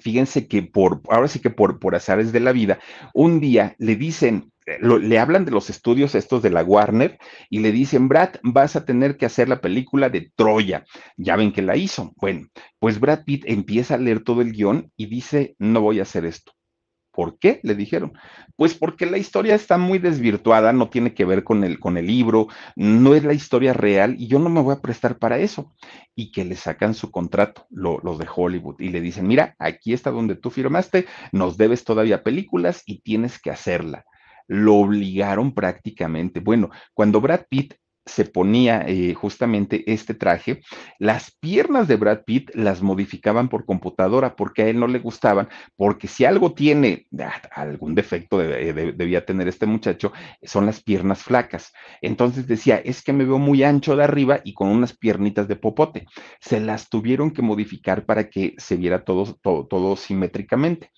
Fíjense 0.00 0.48
que 0.48 0.62
por, 0.62 1.02
ahora 1.10 1.28
sí 1.28 1.40
que 1.40 1.50
por, 1.50 1.78
por 1.78 1.94
azares 1.94 2.32
de 2.32 2.40
la 2.40 2.52
vida, 2.52 2.78
un 3.12 3.38
día 3.38 3.76
le 3.78 3.96
dicen, 3.96 4.52
le 4.80 5.18
hablan 5.18 5.44
de 5.44 5.50
los 5.50 5.68
estudios 5.68 6.14
estos 6.14 6.42
de 6.42 6.48
la 6.48 6.64
Warner 6.64 7.18
y 7.50 7.58
le 7.58 7.72
dicen, 7.72 8.08
Brad, 8.08 8.36
vas 8.42 8.74
a 8.74 8.86
tener 8.86 9.18
que 9.18 9.26
hacer 9.26 9.50
la 9.50 9.60
película 9.60 10.08
de 10.08 10.32
Troya. 10.34 10.86
Ya 11.18 11.36
ven 11.36 11.52
que 11.52 11.60
la 11.60 11.76
hizo. 11.76 12.14
Bueno, 12.16 12.46
pues 12.78 12.98
Brad 12.98 13.24
Pitt 13.24 13.44
empieza 13.46 13.96
a 13.96 13.98
leer 13.98 14.24
todo 14.24 14.40
el 14.40 14.52
guion 14.52 14.90
y 14.96 15.06
dice, 15.06 15.56
no 15.58 15.82
voy 15.82 15.98
a 15.98 16.02
hacer 16.02 16.24
esto 16.24 16.55
¿Por 17.16 17.38
qué? 17.38 17.60
Le 17.62 17.74
dijeron. 17.74 18.12
Pues 18.56 18.74
porque 18.74 19.06
la 19.06 19.16
historia 19.16 19.54
está 19.54 19.78
muy 19.78 19.98
desvirtuada, 19.98 20.74
no 20.74 20.90
tiene 20.90 21.14
que 21.14 21.24
ver 21.24 21.44
con 21.44 21.64
el, 21.64 21.80
con 21.80 21.96
el 21.96 22.06
libro, 22.06 22.48
no 22.76 23.14
es 23.14 23.24
la 23.24 23.32
historia 23.32 23.72
real 23.72 24.16
y 24.18 24.26
yo 24.26 24.38
no 24.38 24.50
me 24.50 24.60
voy 24.60 24.74
a 24.74 24.82
prestar 24.82 25.18
para 25.18 25.38
eso. 25.38 25.72
Y 26.14 26.30
que 26.30 26.44
le 26.44 26.56
sacan 26.56 26.92
su 26.92 27.10
contrato, 27.10 27.66
los 27.70 28.18
de 28.18 28.26
Hollywood, 28.32 28.80
y 28.80 28.90
le 28.90 29.00
dicen, 29.00 29.26
mira, 29.26 29.56
aquí 29.58 29.94
está 29.94 30.10
donde 30.10 30.36
tú 30.36 30.50
firmaste, 30.50 31.06
nos 31.32 31.56
debes 31.56 31.84
todavía 31.84 32.22
películas 32.22 32.82
y 32.84 33.00
tienes 33.00 33.40
que 33.40 33.50
hacerla. 33.50 34.04
Lo 34.46 34.74
obligaron 34.74 35.54
prácticamente. 35.54 36.40
Bueno, 36.40 36.68
cuando 36.92 37.22
Brad 37.22 37.46
Pitt 37.48 37.76
se 38.06 38.24
ponía 38.24 38.84
eh, 38.86 39.14
justamente 39.14 39.82
este 39.92 40.14
traje, 40.14 40.60
las 40.98 41.32
piernas 41.32 41.88
de 41.88 41.96
Brad 41.96 42.20
Pitt 42.24 42.50
las 42.54 42.80
modificaban 42.80 43.48
por 43.48 43.66
computadora 43.66 44.36
porque 44.36 44.62
a 44.62 44.68
él 44.68 44.78
no 44.78 44.86
le 44.86 45.00
gustaban, 45.00 45.48
porque 45.74 46.06
si 46.06 46.24
algo 46.24 46.54
tiene, 46.54 47.06
ah, 47.18 47.42
algún 47.52 47.96
defecto 47.96 48.38
debía 48.38 49.26
tener 49.26 49.48
este 49.48 49.66
muchacho, 49.66 50.12
son 50.42 50.66
las 50.66 50.82
piernas 50.82 51.24
flacas. 51.24 51.72
Entonces 52.00 52.46
decía, 52.46 52.76
es 52.76 53.02
que 53.02 53.12
me 53.12 53.24
veo 53.24 53.38
muy 53.38 53.64
ancho 53.64 53.96
de 53.96 54.04
arriba 54.04 54.40
y 54.44 54.54
con 54.54 54.68
unas 54.68 54.96
piernitas 54.96 55.48
de 55.48 55.56
popote. 55.56 56.06
Se 56.40 56.60
las 56.60 56.88
tuvieron 56.88 57.32
que 57.32 57.42
modificar 57.42 58.06
para 58.06 58.30
que 58.30 58.54
se 58.58 58.76
viera 58.76 59.04
todo, 59.04 59.36
todo, 59.42 59.66
todo 59.66 59.96
simétricamente. 59.96 60.90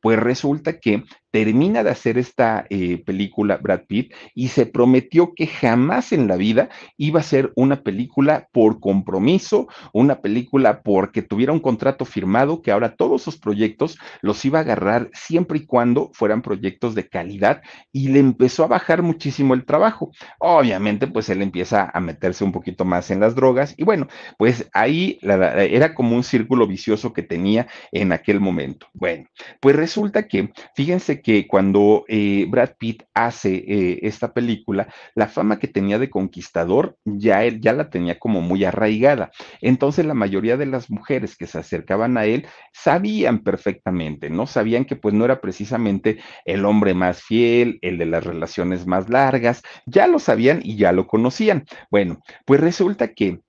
Pues 0.00 0.18
resulta 0.18 0.78
que 0.78 1.04
termina 1.36 1.84
de 1.84 1.90
hacer 1.90 2.16
esta 2.16 2.64
eh, 2.70 2.96
película 3.04 3.58
Brad 3.58 3.82
Pitt 3.86 4.14
y 4.34 4.48
se 4.48 4.64
prometió 4.64 5.34
que 5.34 5.46
jamás 5.46 6.12
en 6.12 6.28
la 6.28 6.36
vida 6.36 6.70
iba 6.96 7.20
a 7.20 7.22
ser 7.22 7.52
una 7.56 7.82
película 7.82 8.48
por 8.52 8.80
compromiso, 8.80 9.68
una 9.92 10.22
película 10.22 10.80
porque 10.80 11.20
tuviera 11.20 11.52
un 11.52 11.60
contrato 11.60 12.06
firmado, 12.06 12.62
que 12.62 12.70
ahora 12.70 12.96
todos 12.96 13.20
sus 13.20 13.36
proyectos 13.36 13.98
los 14.22 14.42
iba 14.46 14.60
a 14.60 14.62
agarrar 14.62 15.10
siempre 15.12 15.58
y 15.58 15.66
cuando 15.66 16.10
fueran 16.14 16.40
proyectos 16.40 16.94
de 16.94 17.06
calidad 17.06 17.60
y 17.92 18.08
le 18.08 18.20
empezó 18.20 18.64
a 18.64 18.68
bajar 18.68 19.02
muchísimo 19.02 19.52
el 19.52 19.66
trabajo. 19.66 20.12
Obviamente, 20.38 21.06
pues 21.06 21.28
él 21.28 21.42
empieza 21.42 21.90
a 21.92 22.00
meterse 22.00 22.44
un 22.44 22.52
poquito 22.52 22.86
más 22.86 23.10
en 23.10 23.20
las 23.20 23.34
drogas 23.34 23.74
y 23.76 23.84
bueno, 23.84 24.08
pues 24.38 24.70
ahí 24.72 25.18
era 25.20 25.94
como 25.94 26.16
un 26.16 26.24
círculo 26.24 26.66
vicioso 26.66 27.12
que 27.12 27.22
tenía 27.22 27.66
en 27.92 28.12
aquel 28.12 28.40
momento. 28.40 28.86
Bueno, 28.94 29.28
pues 29.60 29.76
resulta 29.76 30.26
que, 30.26 30.50
fíjense 30.74 31.20
que 31.20 31.25
cuando 31.48 32.04
eh, 32.08 32.46
Brad 32.48 32.70
Pitt 32.78 33.02
hace 33.14 33.54
eh, 33.56 33.98
esta 34.02 34.32
película, 34.32 34.88
la 35.14 35.26
fama 35.26 35.58
que 35.58 35.68
tenía 35.68 35.98
de 35.98 36.10
conquistador 36.10 36.96
ya, 37.04 37.44
él, 37.44 37.60
ya 37.60 37.72
la 37.72 37.90
tenía 37.90 38.18
como 38.18 38.40
muy 38.40 38.64
arraigada. 38.64 39.30
Entonces 39.60 40.06
la 40.06 40.14
mayoría 40.14 40.56
de 40.56 40.66
las 40.66 40.90
mujeres 40.90 41.36
que 41.36 41.46
se 41.46 41.58
acercaban 41.58 42.16
a 42.16 42.26
él 42.26 42.46
sabían 42.72 43.40
perfectamente, 43.40 44.30
¿no? 44.30 44.46
Sabían 44.46 44.84
que 44.84 44.96
pues 44.96 45.14
no 45.14 45.24
era 45.24 45.40
precisamente 45.40 46.18
el 46.44 46.64
hombre 46.64 46.94
más 46.94 47.22
fiel, 47.22 47.78
el 47.82 47.98
de 47.98 48.06
las 48.06 48.24
relaciones 48.24 48.86
más 48.86 49.08
largas, 49.08 49.62
ya 49.86 50.06
lo 50.06 50.18
sabían 50.18 50.60
y 50.62 50.76
ya 50.76 50.92
lo 50.92 51.06
conocían. 51.06 51.64
Bueno, 51.90 52.20
pues 52.44 52.60
resulta 52.60 53.14
que 53.14 53.40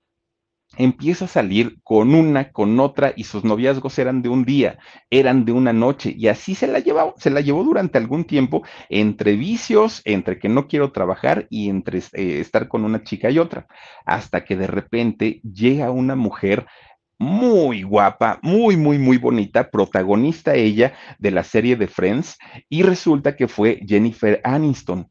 empieza 0.78 1.26
a 1.26 1.28
salir 1.28 1.78
con 1.82 2.14
una, 2.14 2.52
con 2.52 2.78
otra, 2.80 3.12
y 3.16 3.24
sus 3.24 3.44
noviazgos 3.44 3.98
eran 3.98 4.22
de 4.22 4.28
un 4.28 4.44
día, 4.44 4.78
eran 5.10 5.44
de 5.44 5.52
una 5.52 5.72
noche, 5.72 6.14
y 6.16 6.28
así 6.28 6.54
se 6.54 6.68
la 6.68 6.78
llevó, 6.78 7.14
se 7.18 7.30
la 7.30 7.40
llevó 7.40 7.64
durante 7.64 7.98
algún 7.98 8.24
tiempo 8.24 8.62
entre 8.88 9.34
vicios, 9.34 10.00
entre 10.04 10.38
que 10.38 10.48
no 10.48 10.68
quiero 10.68 10.92
trabajar 10.92 11.46
y 11.50 11.68
entre 11.68 11.98
eh, 11.98 12.40
estar 12.40 12.68
con 12.68 12.84
una 12.84 13.02
chica 13.02 13.30
y 13.30 13.38
otra, 13.38 13.66
hasta 14.06 14.44
que 14.44 14.56
de 14.56 14.68
repente 14.68 15.40
llega 15.42 15.90
una 15.90 16.14
mujer 16.14 16.66
muy 17.18 17.82
guapa, 17.82 18.38
muy, 18.42 18.76
muy, 18.76 18.98
muy 18.98 19.18
bonita, 19.18 19.70
protagonista 19.70 20.54
ella 20.54 20.94
de 21.18 21.30
la 21.30 21.42
serie 21.42 21.76
de 21.76 21.88
Friends, 21.88 22.38
y 22.68 22.82
resulta 22.82 23.34
que 23.36 23.48
fue 23.48 23.80
Jennifer 23.86 24.40
Aniston. 24.44 25.10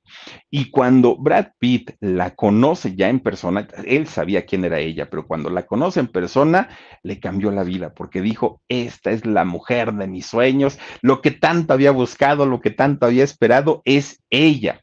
Y 0.50 0.70
cuando 0.70 1.18
Brad 1.18 1.48
Pitt 1.60 1.92
la 2.00 2.34
conoce 2.36 2.96
ya 2.96 3.10
en 3.10 3.20
persona, 3.20 3.68
él 3.86 4.08
sabía 4.08 4.46
quién 4.46 4.64
era 4.64 4.80
ella, 4.80 5.10
pero 5.10 5.28
cuando 5.28 5.50
la 5.50 5.66
conoce 5.66 6.00
en 6.00 6.08
persona, 6.08 6.70
le 7.04 7.20
cambió 7.20 7.52
la 7.52 7.64
vida, 7.64 7.94
porque 7.94 8.22
dijo, 8.22 8.62
esta 8.70 9.12
es 9.12 9.26
la 9.26 9.44
mujer 9.44 9.94
de 9.94 10.08
mis 10.08 10.26
sueños, 10.26 10.80
lo 11.02 11.22
que 11.22 11.32
tanto 11.32 11.74
había 11.74 11.92
buscado, 11.92 12.46
lo 12.46 12.62
que 12.62 12.72
tanto 12.72 13.06
había 13.06 13.24
esperado, 13.24 13.82
es 13.86 14.24
ella 14.30 14.82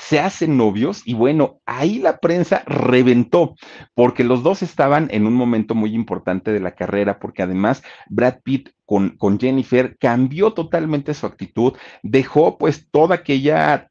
se 0.00 0.18
hacen 0.18 0.56
novios 0.56 1.02
y 1.04 1.14
bueno, 1.14 1.60
ahí 1.66 1.98
la 1.98 2.18
prensa 2.18 2.62
reventó, 2.66 3.54
porque 3.94 4.24
los 4.24 4.42
dos 4.42 4.62
estaban 4.62 5.08
en 5.10 5.26
un 5.26 5.34
momento 5.34 5.74
muy 5.74 5.94
importante 5.94 6.52
de 6.52 6.60
la 6.60 6.74
carrera, 6.74 7.18
porque 7.18 7.42
además 7.42 7.82
Brad 8.08 8.40
Pitt 8.42 8.70
con, 8.86 9.10
con 9.10 9.38
Jennifer 9.38 9.96
cambió 9.98 10.52
totalmente 10.52 11.14
su 11.14 11.26
actitud, 11.26 11.74
dejó 12.02 12.58
pues 12.58 12.88
toda 12.90 13.16
aquella 13.16 13.89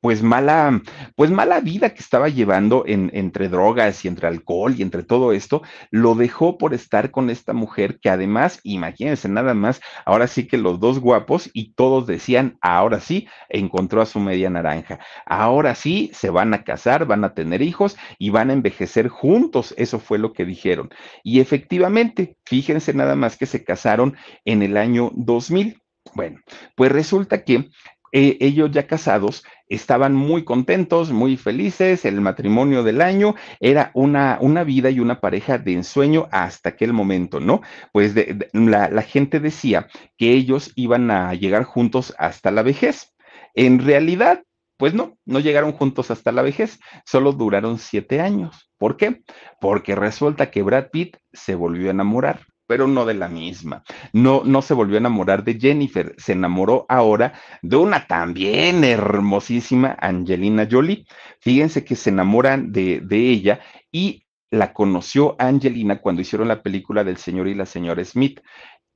pues 0.00 0.22
mala, 0.22 0.80
pues 1.16 1.30
mala 1.30 1.60
vida 1.60 1.90
que 1.90 2.00
estaba 2.00 2.28
llevando 2.28 2.84
en, 2.86 3.10
entre 3.14 3.48
drogas 3.48 4.04
y 4.04 4.08
entre 4.08 4.28
alcohol 4.28 4.74
y 4.76 4.82
entre 4.82 5.02
todo 5.02 5.32
esto, 5.32 5.62
lo 5.90 6.14
dejó 6.14 6.58
por 6.58 6.74
estar 6.74 7.10
con 7.10 7.30
esta 7.30 7.52
mujer 7.52 7.98
que 8.00 8.10
además, 8.10 8.60
imagínense 8.62 9.28
nada 9.28 9.54
más, 9.54 9.80
ahora 10.04 10.26
sí 10.26 10.46
que 10.46 10.58
los 10.58 10.80
dos 10.80 11.00
guapos 11.00 11.50
y 11.52 11.74
todos 11.74 12.06
decían, 12.06 12.58
ahora 12.60 13.00
sí, 13.00 13.28
encontró 13.48 14.00
a 14.00 14.06
su 14.06 14.20
media 14.20 14.50
naranja, 14.50 15.00
ahora 15.26 15.74
sí, 15.74 16.10
se 16.14 16.30
van 16.30 16.54
a 16.54 16.64
casar, 16.64 17.06
van 17.06 17.24
a 17.24 17.34
tener 17.34 17.62
hijos 17.62 17.96
y 18.18 18.30
van 18.30 18.50
a 18.50 18.52
envejecer 18.52 19.08
juntos, 19.08 19.74
eso 19.76 19.98
fue 19.98 20.18
lo 20.18 20.32
que 20.32 20.44
dijeron. 20.44 20.90
Y 21.22 21.40
efectivamente, 21.40 22.36
fíjense 22.44 22.94
nada 22.94 23.16
más 23.16 23.36
que 23.36 23.46
se 23.46 23.64
casaron 23.64 24.16
en 24.44 24.62
el 24.62 24.76
año 24.76 25.10
2000. 25.14 25.80
Bueno, 26.14 26.40
pues 26.74 26.90
resulta 26.90 27.44
que 27.44 27.68
eh, 28.12 28.36
ellos 28.40 28.70
ya 28.70 28.86
casados 28.86 29.44
estaban 29.68 30.14
muy 30.14 30.44
contentos, 30.44 31.12
muy 31.12 31.36
felices, 31.36 32.04
el 32.04 32.20
matrimonio 32.20 32.82
del 32.82 33.00
año 33.00 33.34
era 33.60 33.90
una, 33.94 34.38
una 34.40 34.64
vida 34.64 34.90
y 34.90 35.00
una 35.00 35.20
pareja 35.20 35.58
de 35.58 35.74
ensueño 35.74 36.28
hasta 36.30 36.70
aquel 36.70 36.92
momento, 36.92 37.40
¿no? 37.40 37.60
Pues 37.92 38.14
la, 38.52 38.88
la 38.88 39.02
gente 39.02 39.40
decía 39.40 39.88
que 40.16 40.32
ellos 40.32 40.72
iban 40.74 41.10
a 41.10 41.34
llegar 41.34 41.64
juntos 41.64 42.14
hasta 42.18 42.50
la 42.50 42.62
vejez. 42.62 43.14
En 43.54 43.78
realidad, 43.84 44.42
pues 44.78 44.94
no, 44.94 45.18
no 45.26 45.40
llegaron 45.40 45.72
juntos 45.72 46.10
hasta 46.10 46.32
la 46.32 46.42
vejez, 46.42 46.78
solo 47.04 47.32
duraron 47.32 47.78
siete 47.78 48.20
años. 48.20 48.70
¿Por 48.78 48.96
qué? 48.96 49.22
Porque 49.60 49.94
resulta 49.94 50.50
que 50.50 50.62
Brad 50.62 50.90
Pitt 50.90 51.16
se 51.32 51.54
volvió 51.54 51.88
a 51.88 51.90
enamorar 51.90 52.47
pero 52.68 52.86
no 52.86 53.06
de 53.06 53.14
la 53.14 53.28
misma. 53.28 53.82
No, 54.12 54.42
no 54.44 54.60
se 54.60 54.74
volvió 54.74 54.96
a 54.96 55.00
enamorar 55.00 55.42
de 55.42 55.58
Jennifer, 55.58 56.14
se 56.18 56.32
enamoró 56.32 56.84
ahora 56.88 57.32
de 57.62 57.76
una 57.76 58.06
también 58.06 58.84
hermosísima 58.84 59.96
Angelina 59.98 60.68
Jolie. 60.70 61.06
Fíjense 61.40 61.82
que 61.82 61.96
se 61.96 62.10
enamoran 62.10 62.70
de, 62.70 63.00
de 63.00 63.30
ella 63.30 63.60
y 63.90 64.22
la 64.50 64.74
conoció 64.74 65.34
Angelina 65.38 66.00
cuando 66.00 66.20
hicieron 66.20 66.48
la 66.48 66.62
película 66.62 67.04
del 67.04 67.16
señor 67.16 67.48
y 67.48 67.54
la 67.54 67.66
señora 67.66 68.04
Smith 68.04 68.40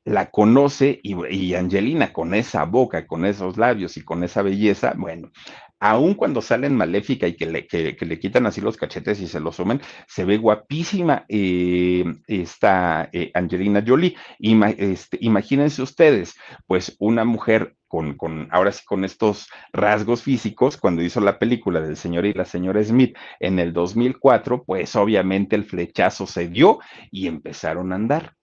la 0.04 0.30
conoce 0.30 1.00
y, 1.02 1.14
y, 1.34 1.54
Angelina 1.54 2.12
con 2.12 2.34
esa 2.34 2.64
boca, 2.64 3.06
con 3.06 3.24
esos 3.24 3.56
labios 3.56 3.96
y 3.96 4.04
con 4.04 4.22
esa 4.24 4.42
belleza, 4.42 4.94
bueno, 4.96 5.30
aun 5.82 6.14
cuando 6.14 6.40
salen 6.40 6.76
maléfica 6.76 7.26
y 7.26 7.34
que 7.34 7.44
le, 7.44 7.66
que, 7.66 7.96
le, 7.98 8.18
quitan 8.20 8.46
así 8.46 8.60
los 8.60 8.76
cachetes 8.76 9.20
y 9.20 9.26
se 9.26 9.40
los 9.40 9.56
sumen, 9.56 9.80
se 10.06 10.24
ve 10.24 10.36
guapísima 10.38 11.24
eh, 11.28 12.04
esta 12.28 13.10
eh, 13.12 13.32
Angelina 13.34 13.82
Jolie. 13.84 14.14
este, 14.38 15.18
imagínense 15.20 15.82
ustedes, 15.82 16.36
pues 16.68 16.94
una 17.00 17.24
mujer 17.24 17.74
con, 17.88 18.16
con, 18.16 18.46
ahora 18.52 18.70
sí, 18.70 18.84
con 18.84 19.04
estos 19.04 19.48
rasgos 19.72 20.22
físicos, 20.22 20.76
cuando 20.76 21.02
hizo 21.02 21.20
la 21.20 21.40
película 21.40 21.80
del 21.80 21.96
señor 21.96 22.26
y 22.26 22.32
la 22.32 22.44
señora 22.44 22.82
Smith 22.84 23.16
en 23.40 23.58
el 23.58 23.72
2004, 23.72 24.62
pues 24.64 24.94
obviamente 24.94 25.56
el 25.56 25.64
flechazo 25.64 26.28
se 26.28 26.46
dio 26.48 26.78
y 27.10 27.26
empezaron 27.26 27.92
a 27.92 27.96
andar. 27.96 28.36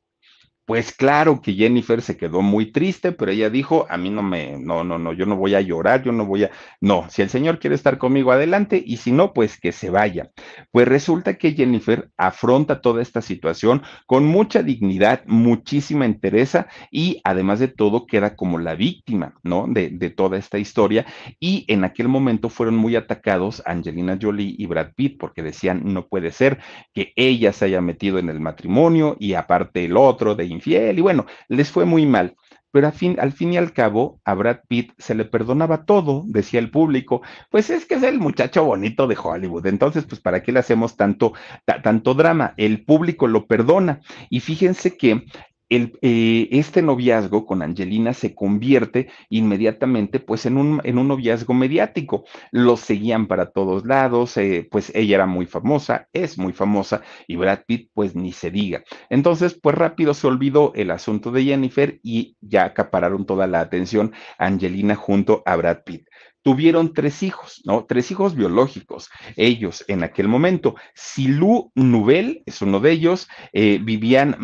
Pues 0.70 0.91
claro 0.91 1.41
que 1.41 1.55
Jennifer 1.55 1.99
se 1.99 2.15
quedó 2.15 2.43
muy 2.43 2.72
triste, 2.72 3.11
pero 3.11 3.32
ella 3.32 3.49
dijo, 3.49 3.88
a 3.89 3.97
mí 3.97 4.11
no 4.11 4.22
me, 4.22 4.55
no, 4.59 4.84
no, 4.84 4.99
no, 4.99 5.13
yo 5.13 5.26
no 5.26 5.36
voy 5.36 5.55
a 5.55 5.61
llorar, 5.61 6.03
yo 6.03 6.11
no 6.11 6.28
voy 6.28 6.43
a, 6.43 6.51
no, 6.80 7.07
si 7.09 7.24
el 7.24 7.30
Señor 7.32 7.57
quiere 7.57 7.76
estar 7.76 7.97
conmigo 7.97 8.32
adelante 8.32 8.80
y 8.86 8.97
si 8.97 9.11
no, 9.11 9.34
pues 9.34 9.59
que 9.59 9.72
se 9.72 9.89
vaya. 9.89 10.30
Pues 10.70 10.88
resulta 10.88 11.39
que 11.39 11.53
Jennifer 11.53 12.11
afronta 12.17 12.82
toda 12.82 13.01
esta 13.01 13.24
situación 13.24 13.82
con 14.05 14.26
mucha 14.26 14.61
dignidad, 14.61 15.24
muchísima 15.26 16.05
entereza 16.05 16.67
y 16.91 17.20
además 17.24 17.57
de 17.57 17.70
todo 17.70 18.05
queda 18.05 18.36
como 18.36 18.59
la 18.59 18.76
víctima, 18.76 19.34
¿no? 19.41 19.65
De, 19.67 19.89
de 19.89 20.11
toda 20.11 20.38
esta 20.38 20.59
historia 20.59 21.07
y 21.39 21.65
en 21.67 21.84
aquel 21.84 22.09
momento 22.09 22.47
fueron 22.47 22.76
muy 22.76 22.95
atacados 22.95 23.63
Angelina 23.65 24.20
Jolie 24.22 24.53
y 24.55 24.67
Brad 24.67 24.91
Pitt 24.95 25.17
porque 25.17 25.41
decían, 25.41 25.82
no 25.86 26.05
puede 26.05 26.30
ser 26.30 26.59
que 26.93 27.11
ella 27.15 27.53
se 27.53 27.65
haya 27.65 27.82
metido 27.82 28.20
en 28.20 28.30
el 28.30 28.39
matrimonio 28.39 29.17
y 29.20 29.34
aparte 29.34 29.86
el 29.86 29.97
otro 29.97 30.36
de 30.36 30.59
infiel 30.60 30.99
y 30.99 31.01
bueno, 31.01 31.26
les 31.47 31.72
fue 31.72 31.86
muy 31.86 32.05
mal. 32.05 32.36
Pero 32.72 32.86
al 32.88 32.93
fin, 33.34 33.53
y 33.53 33.57
al 33.57 33.74
cabo, 33.74 34.22
a 34.24 34.36
Brad 34.36 34.60
Pitt 34.68 34.91
se 34.99 35.16
le 35.16 35.26
perdonaba 35.26 35.86
todo, 35.86 36.24
decía 36.28 36.60
el 36.60 36.70
público. 36.70 37.22
Pues 37.49 37.72
es 37.72 37.86
que 37.86 37.95
es 37.95 38.03
el 38.03 38.20
muchacho 38.20 38.64
bonito 38.64 39.07
de 39.07 39.18
Hollywood. 39.22 39.66
Entonces, 39.66 40.05
pues, 40.05 40.22
¿para 40.22 40.43
qué 40.43 40.51
le 40.51 40.60
hacemos 40.60 40.95
tanto, 40.95 41.34
tanto 41.66 42.14
drama? 42.14 42.53
El 42.57 42.86
público 42.86 43.28
lo 43.28 43.47
perdona. 43.47 44.01
Y 44.30 44.41
fíjense 44.41 44.95
que 44.97 45.26
eh, 45.70 46.47
este 46.51 46.82
noviazgo 46.82 47.45
con 47.45 47.61
Angelina 47.61 48.13
se 48.13 48.34
convierte 48.34 49.09
inmediatamente 49.30 50.20
pues 50.20 50.45
en 50.45 50.57
un, 50.57 50.82
en 50.84 50.97
un 50.97 51.07
noviazgo 51.07 51.53
mediático. 51.53 52.26
Los 52.51 52.80
seguían 52.80 53.28
para 53.28 53.51
todos 53.51 53.86
lados, 53.86 54.36
eh, 54.38 54.67
pues 54.70 54.91
ella 54.95 55.15
era 55.15 55.26
muy 55.28 55.45
famosa, 55.45 56.07
es 56.13 56.38
muy 56.38 56.53
famosa 56.53 57.01
y 57.28 57.36
Brad 57.36 57.59
Pitt 57.67 57.91
pues 57.93 58.15
ni 58.15 58.32
se 58.32 58.51
diga. 58.51 58.84
Entonces 59.09 59.57
pues 59.61 59.76
rápido 59.76 60.13
se 60.13 60.28
olvidó 60.28 60.74
el 60.76 60.91
asunto 60.91 61.32
de 61.32 61.43
Jennifer 61.43 61.99
y 62.03 62.36
ya 62.41 62.65
acapararon 62.65 63.26
toda 63.26 63.47
la 63.47 63.61
atención 63.61 64.13
Angelina 64.38 64.95
junto 64.95 65.43
a 65.45 65.55
Brad 65.55 65.84
Pitt 65.86 66.07
tuvieron 66.42 66.94
tres 66.94 67.24
hijos, 67.24 67.62
¿no? 67.66 67.86
Tres 67.86 68.12
hijos 68.12 68.36
biológicos. 68.36 69.10
Ellos 69.36 69.84
en 69.88 70.04
aquel 70.04 70.28
momento, 70.28 70.76
Silú 70.94 71.72
Nubel 71.76 72.44
es 72.46 72.62
uno 72.62 72.80
de 72.80 72.92
ellos, 72.92 73.28
eh, 73.54 73.80
Vivian 73.82 74.38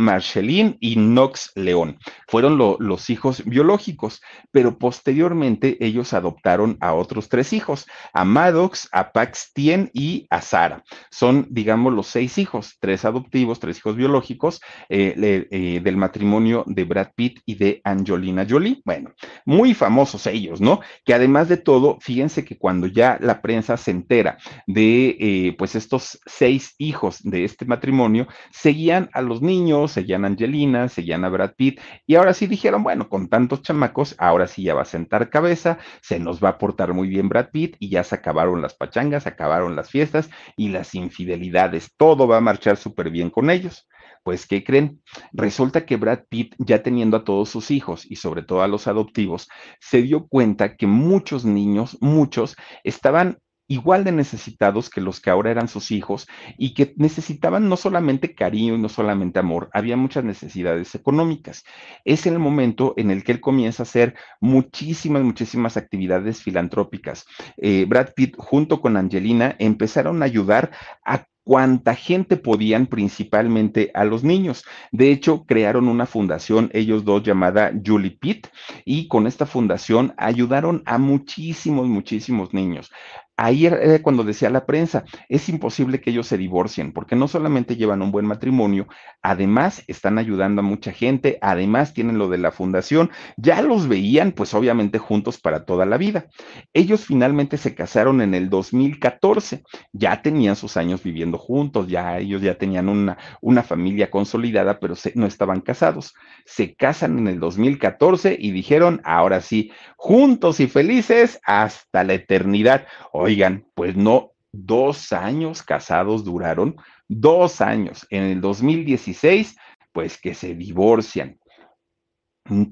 y 0.80 0.96
Knox 0.96 1.52
León. 1.56 1.98
Fueron 2.28 2.58
los 2.58 3.10
hijos 3.10 3.44
biológicos, 3.46 4.22
pero 4.52 4.78
posteriormente 4.78 5.78
ellos 5.80 6.14
adoptaron 6.14 6.78
a 6.82 6.94
otros 6.94 7.30
tres 7.30 7.54
hijos, 7.54 7.86
a 8.14 8.26
Maddox, 8.26 8.90
a 8.92 9.12
Pax 9.12 9.52
Tien 9.54 9.90
y 9.94 10.28
a 10.30 10.42
Sara. 10.42 10.84
Son, 11.12 11.48
digamos, 11.50 11.94
los 11.94 12.08
seis 12.08 12.38
hijos, 12.38 12.78
tres 12.80 13.06
adoptivos, 13.06 13.60
tres 13.60 13.78
hijos 13.78 13.96
biológicos 13.96 14.62
eh, 14.90 15.48
eh, 15.52 15.80
del 15.84 15.98
matrimonio 15.98 16.64
de 16.68 16.84
Brad 16.84 17.10
Pitt 17.16 17.42
y 17.46 17.56
de 17.56 17.82
Angelina 17.84 18.46
Jolie. 18.48 18.82
Bueno, 18.86 19.12
muy 19.46 19.74
famosos 19.74 20.28
ellos, 20.28 20.62
¿no? 20.62 20.80
Que 21.04 21.14
además 21.14 21.50
de 21.50 21.58
todo, 21.58 21.85
fíjense 22.02 22.44
que 22.44 22.58
cuando 22.58 22.88
ya 22.88 23.18
la 23.22 23.42
prensa 23.42 23.78
se 23.78 23.92
entera 23.92 24.38
de 24.68 25.18
eh, 25.20 25.56
pues 25.58 25.76
estos 25.76 26.20
seis 26.26 26.76
hijos 26.78 27.22
de 27.24 27.44
este 27.44 27.66
matrimonio, 27.66 28.28
seguían 28.52 29.10
a 29.14 29.22
los 29.22 29.42
niños, 29.42 29.92
seguían 29.92 30.24
a 30.24 30.28
Angelina, 30.28 30.90
seguían 30.90 31.26
a 31.26 31.30
Brad 31.30 31.54
Pitt, 31.56 31.80
y 32.06 32.16
ahora 32.16 32.34
sí 32.34 32.48
dijeron, 32.48 32.84
bueno, 32.84 33.10
con 33.10 33.30
tantos 33.30 33.62
chamacos, 33.62 34.16
ahora 34.18 34.48
sí 34.48 34.64
ya 34.64 34.74
va 34.74 34.82
a 34.84 34.86
sentar 34.86 35.30
cabeza, 35.30 35.78
se 36.02 36.20
nos 36.20 36.44
va 36.44 36.50
a 36.50 36.58
portar 36.58 36.94
muy 36.94 37.08
bien 37.08 37.30
Brad 37.30 37.50
Pitt, 37.52 37.76
y 37.80 37.90
ya 37.90 38.04
se 38.04 38.16
acabaron 38.16 38.62
las 38.62 38.76
pachangas, 38.76 39.28
acabaron 39.28 39.76
las 39.76 39.90
fiestas 39.90 40.30
y 40.56 40.70
las 40.70 40.96
infidelidades, 40.96 41.92
todo 41.98 42.28
va 42.28 42.38
a 42.38 42.42
marchar 42.42 42.78
súper 42.78 43.10
bien 43.10 43.30
con 43.30 43.50
ellos. 43.50 43.88
Pues, 44.26 44.48
¿qué 44.48 44.64
creen? 44.64 45.04
Resulta 45.34 45.86
que 45.86 45.98
Brad 45.98 46.22
Pitt, 46.28 46.56
ya 46.58 46.82
teniendo 46.82 47.16
a 47.16 47.24
todos 47.24 47.48
sus 47.48 47.70
hijos 47.70 48.10
y 48.10 48.16
sobre 48.16 48.42
todo 48.42 48.64
a 48.64 48.68
los 48.68 48.88
adoptivos, 48.88 49.48
se 49.80 50.02
dio 50.02 50.26
cuenta 50.26 50.78
que 50.78 50.88
muchos 50.88 51.46
niños, 51.46 51.96
muchos, 52.02 52.56
estaban 52.84 53.38
igual 53.68 54.04
de 54.04 54.12
necesitados 54.12 54.90
que 54.90 55.00
los 55.00 55.22
que 55.22 55.30
ahora 55.30 55.52
eran 55.52 55.68
sus 55.68 55.92
hijos 55.92 56.28
y 56.58 56.74
que 56.74 56.96
necesitaban 56.98 57.70
no 57.70 57.78
solamente 57.78 58.34
cariño 58.34 58.74
y 58.74 58.80
no 58.80 58.90
solamente 58.90 59.38
amor, 59.38 59.70
había 59.74 59.96
muchas 59.96 60.24
necesidades 60.24 60.96
económicas. 60.96 61.64
Es 62.04 62.26
el 62.26 62.40
momento 62.40 62.96
en 62.98 63.12
el 63.12 63.24
que 63.24 63.32
él 63.32 63.42
comienza 63.42 63.84
a 63.84 63.86
hacer 63.86 64.16
muchísimas, 64.42 65.22
muchísimas 65.22 65.78
actividades 65.78 66.42
filantrópicas. 66.42 67.28
Eh, 67.58 67.86
Brad 67.88 68.10
Pitt 68.16 68.36
junto 68.40 68.82
con 68.82 68.98
Angelina 68.98 69.56
empezaron 69.60 70.24
a 70.24 70.26
ayudar 70.26 70.72
a 71.06 71.28
cuánta 71.46 71.96
gente 71.96 72.36
podían, 72.36 72.88
principalmente 72.88 73.92
a 73.94 74.04
los 74.04 74.24
niños. 74.24 74.66
De 74.92 75.12
hecho, 75.12 75.46
crearon 75.46 75.88
una 75.88 76.06
fundación, 76.06 76.70
ellos 76.74 77.06
dos, 77.06 77.24
llamada 77.24 77.72
Julie 77.86 78.18
Pitt, 78.20 78.48
y 78.84 79.08
con 79.08 79.28
esta 79.28 79.46
fundación 79.46 80.14
ayudaron 80.18 80.84
a 80.86 80.98
muchísimos, 80.98 81.88
muchísimos 81.88 82.54
niños. 82.54 82.92
Ahí 83.38 83.66
era 83.66 84.02
cuando 84.02 84.24
decía 84.24 84.50
la 84.50 84.66
prensa, 84.66 85.04
es 85.28 85.50
imposible 85.50 86.00
que 86.00 86.12
ellos 86.12 86.28
se 86.28 86.38
divorcien, 86.38 86.94
porque 86.94 87.16
no 87.16 87.28
solamente 87.28 87.76
llevan 87.76 88.02
un 88.02 88.12
buen 88.12 88.26
matrimonio, 88.26 88.88
además 89.22 89.84
están 89.88 90.18
ayudando 90.18 90.62
a 90.62 90.64
mucha 90.64 90.92
gente, 90.92 91.38
además 91.42 91.94
tienen 91.94 92.18
lo 92.18 92.30
de 92.30 92.38
la 92.38 92.52
fundación, 92.52 93.12
ya 93.36 93.62
los 93.62 93.88
veían 93.88 94.32
pues 94.32 94.54
obviamente 94.54 95.00
juntos 95.00 95.38
para 95.38 95.66
toda 95.66 95.86
la 95.86 95.98
vida. 95.98 96.28
Ellos 96.74 97.06
finalmente 97.06 97.58
se 97.58 97.76
casaron 97.76 98.22
en 98.22 98.34
el 98.34 98.50
2014, 98.50 99.64
ya 99.92 100.22
tenían 100.22 100.56
sus 100.56 100.78
años 100.78 101.04
viviendo 101.04 101.38
juntos, 101.38 101.88
ya 101.88 102.18
ellos 102.18 102.42
ya 102.42 102.58
tenían 102.58 102.88
una, 102.88 103.18
una 103.42 103.64
familia 103.64 104.10
consolidada, 104.10 104.80
pero 104.80 104.96
no 105.16 105.26
estaban 105.26 105.62
casados. 105.62 106.14
Se 106.46 106.76
casan 106.76 107.20
en 107.20 107.28
el 107.28 107.40
2014 107.40 108.38
y 108.40 108.52
dijeron, 108.52 109.02
ahora 109.04 109.42
sí, 109.42 109.72
juntos 109.98 110.60
y 110.60 110.68
felices 110.68 111.40
hasta 111.44 112.04
la 112.04 112.14
eternidad. 112.14 112.88
Oigan, 113.26 113.66
pues 113.74 113.96
no, 113.96 114.34
dos 114.52 115.12
años 115.12 115.64
casados 115.64 116.24
duraron, 116.24 116.76
dos 117.08 117.60
años. 117.60 118.06
En 118.12 118.22
el 118.22 118.40
2016, 118.40 119.58
pues 119.94 120.22
que 120.22 120.36
se 120.36 120.54
divorcian. 120.54 121.40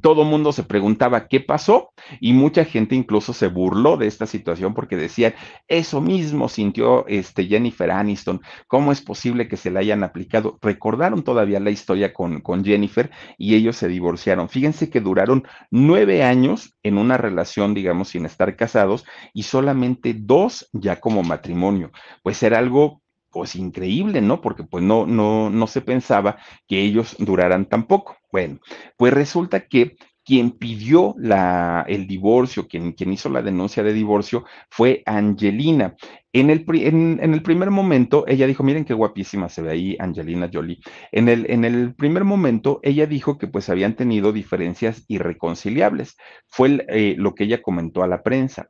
Todo 0.02 0.24
mundo 0.24 0.52
se 0.52 0.64
preguntaba 0.64 1.28
qué 1.28 1.40
pasó 1.40 1.94
y 2.20 2.34
mucha 2.34 2.64
gente 2.64 2.96
incluso 2.96 3.34
se 3.34 3.48
burló 3.48 3.98
de 3.98 4.08
esta 4.08 4.28
situación 4.28 4.76
porque 4.76 4.96
decían, 4.96 5.34
eso 5.68 6.00
mismo 6.00 6.48
sintió 6.48 7.08
este 7.08 7.46
Jennifer 7.46 7.90
Aniston, 7.90 8.42
¿cómo 8.68 8.92
es 8.92 9.02
posible 9.02 9.48
que 9.48 9.58
se 9.58 9.72
la 9.72 9.80
hayan 9.80 10.04
aplicado? 10.04 10.60
Recordaron 10.62 11.24
todavía 11.24 11.60
la 11.60 11.72
historia 11.72 12.14
con, 12.14 12.42
con 12.42 12.64
Jennifer 12.64 13.10
y 13.38 13.56
ellos 13.56 13.76
se 13.76 13.88
divorciaron. 13.88 14.48
Fíjense 14.48 14.92
que 14.92 15.02
duraron 15.02 15.44
nueve 15.72 16.24
años 16.24 16.76
en 16.84 17.00
una 17.00 17.18
relación, 17.18 17.74
digamos, 17.74 18.10
sin 18.10 18.26
estar 18.26 18.56
casados 18.56 19.06
y 19.34 19.44
solamente 19.44 20.14
dos 20.16 20.70
ya 20.72 21.00
como 21.00 21.24
matrimonio. 21.24 21.92
Pues 22.22 22.44
era 22.44 22.60
algo 22.60 23.03
pues 23.34 23.56
increíble, 23.56 24.22
¿no? 24.22 24.40
Porque 24.42 24.64
pues 24.64 24.84
no, 24.84 25.06
no, 25.06 25.50
no 25.50 25.68
se 25.68 25.82
pensaba 25.82 26.38
que 26.68 26.82
ellos 26.82 27.16
duraran 27.20 27.66
tan 27.66 27.88
poco. 27.88 28.16
Bueno, 28.32 28.60
pues 28.96 29.14
resulta 29.14 29.68
que 29.68 29.98
quien 30.26 30.52
pidió 30.52 31.16
la, 31.18 31.86
el 31.88 32.08
divorcio, 32.08 32.68
quien, 32.68 32.94
quien, 32.94 33.12
hizo 33.12 33.30
la 33.30 33.42
denuncia 33.42 33.84
de 33.84 33.94
divorcio, 33.94 34.46
fue 34.70 35.04
Angelina. 35.06 35.96
En 36.32 36.50
el, 36.50 36.66
en 36.68 37.34
el, 37.34 37.44
primer 37.44 37.70
momento, 37.70 38.24
ella 38.26 38.48
dijo, 38.48 38.64
miren 38.64 38.86
qué 38.86 38.94
guapísima 38.94 39.50
se 39.50 39.62
ve 39.62 39.72
ahí 39.72 39.98
Angelina 40.00 40.50
Jolie. 40.52 40.80
En 41.12 41.30
el, 41.30 41.46
en 41.52 41.66
el 41.66 41.94
primer 41.94 42.24
momento, 42.24 42.80
ella 42.84 43.06
dijo 43.06 43.38
que 43.38 43.48
pues 43.48 43.70
habían 43.70 43.96
tenido 43.96 44.32
diferencias 44.32 45.04
irreconciliables. 45.08 46.16
Fue 46.48 46.86
eh, 46.88 47.16
lo 47.18 47.36
que 47.36 47.44
ella 47.44 47.62
comentó 47.62 48.02
a 48.02 48.08
la 48.08 48.24
prensa 48.24 48.70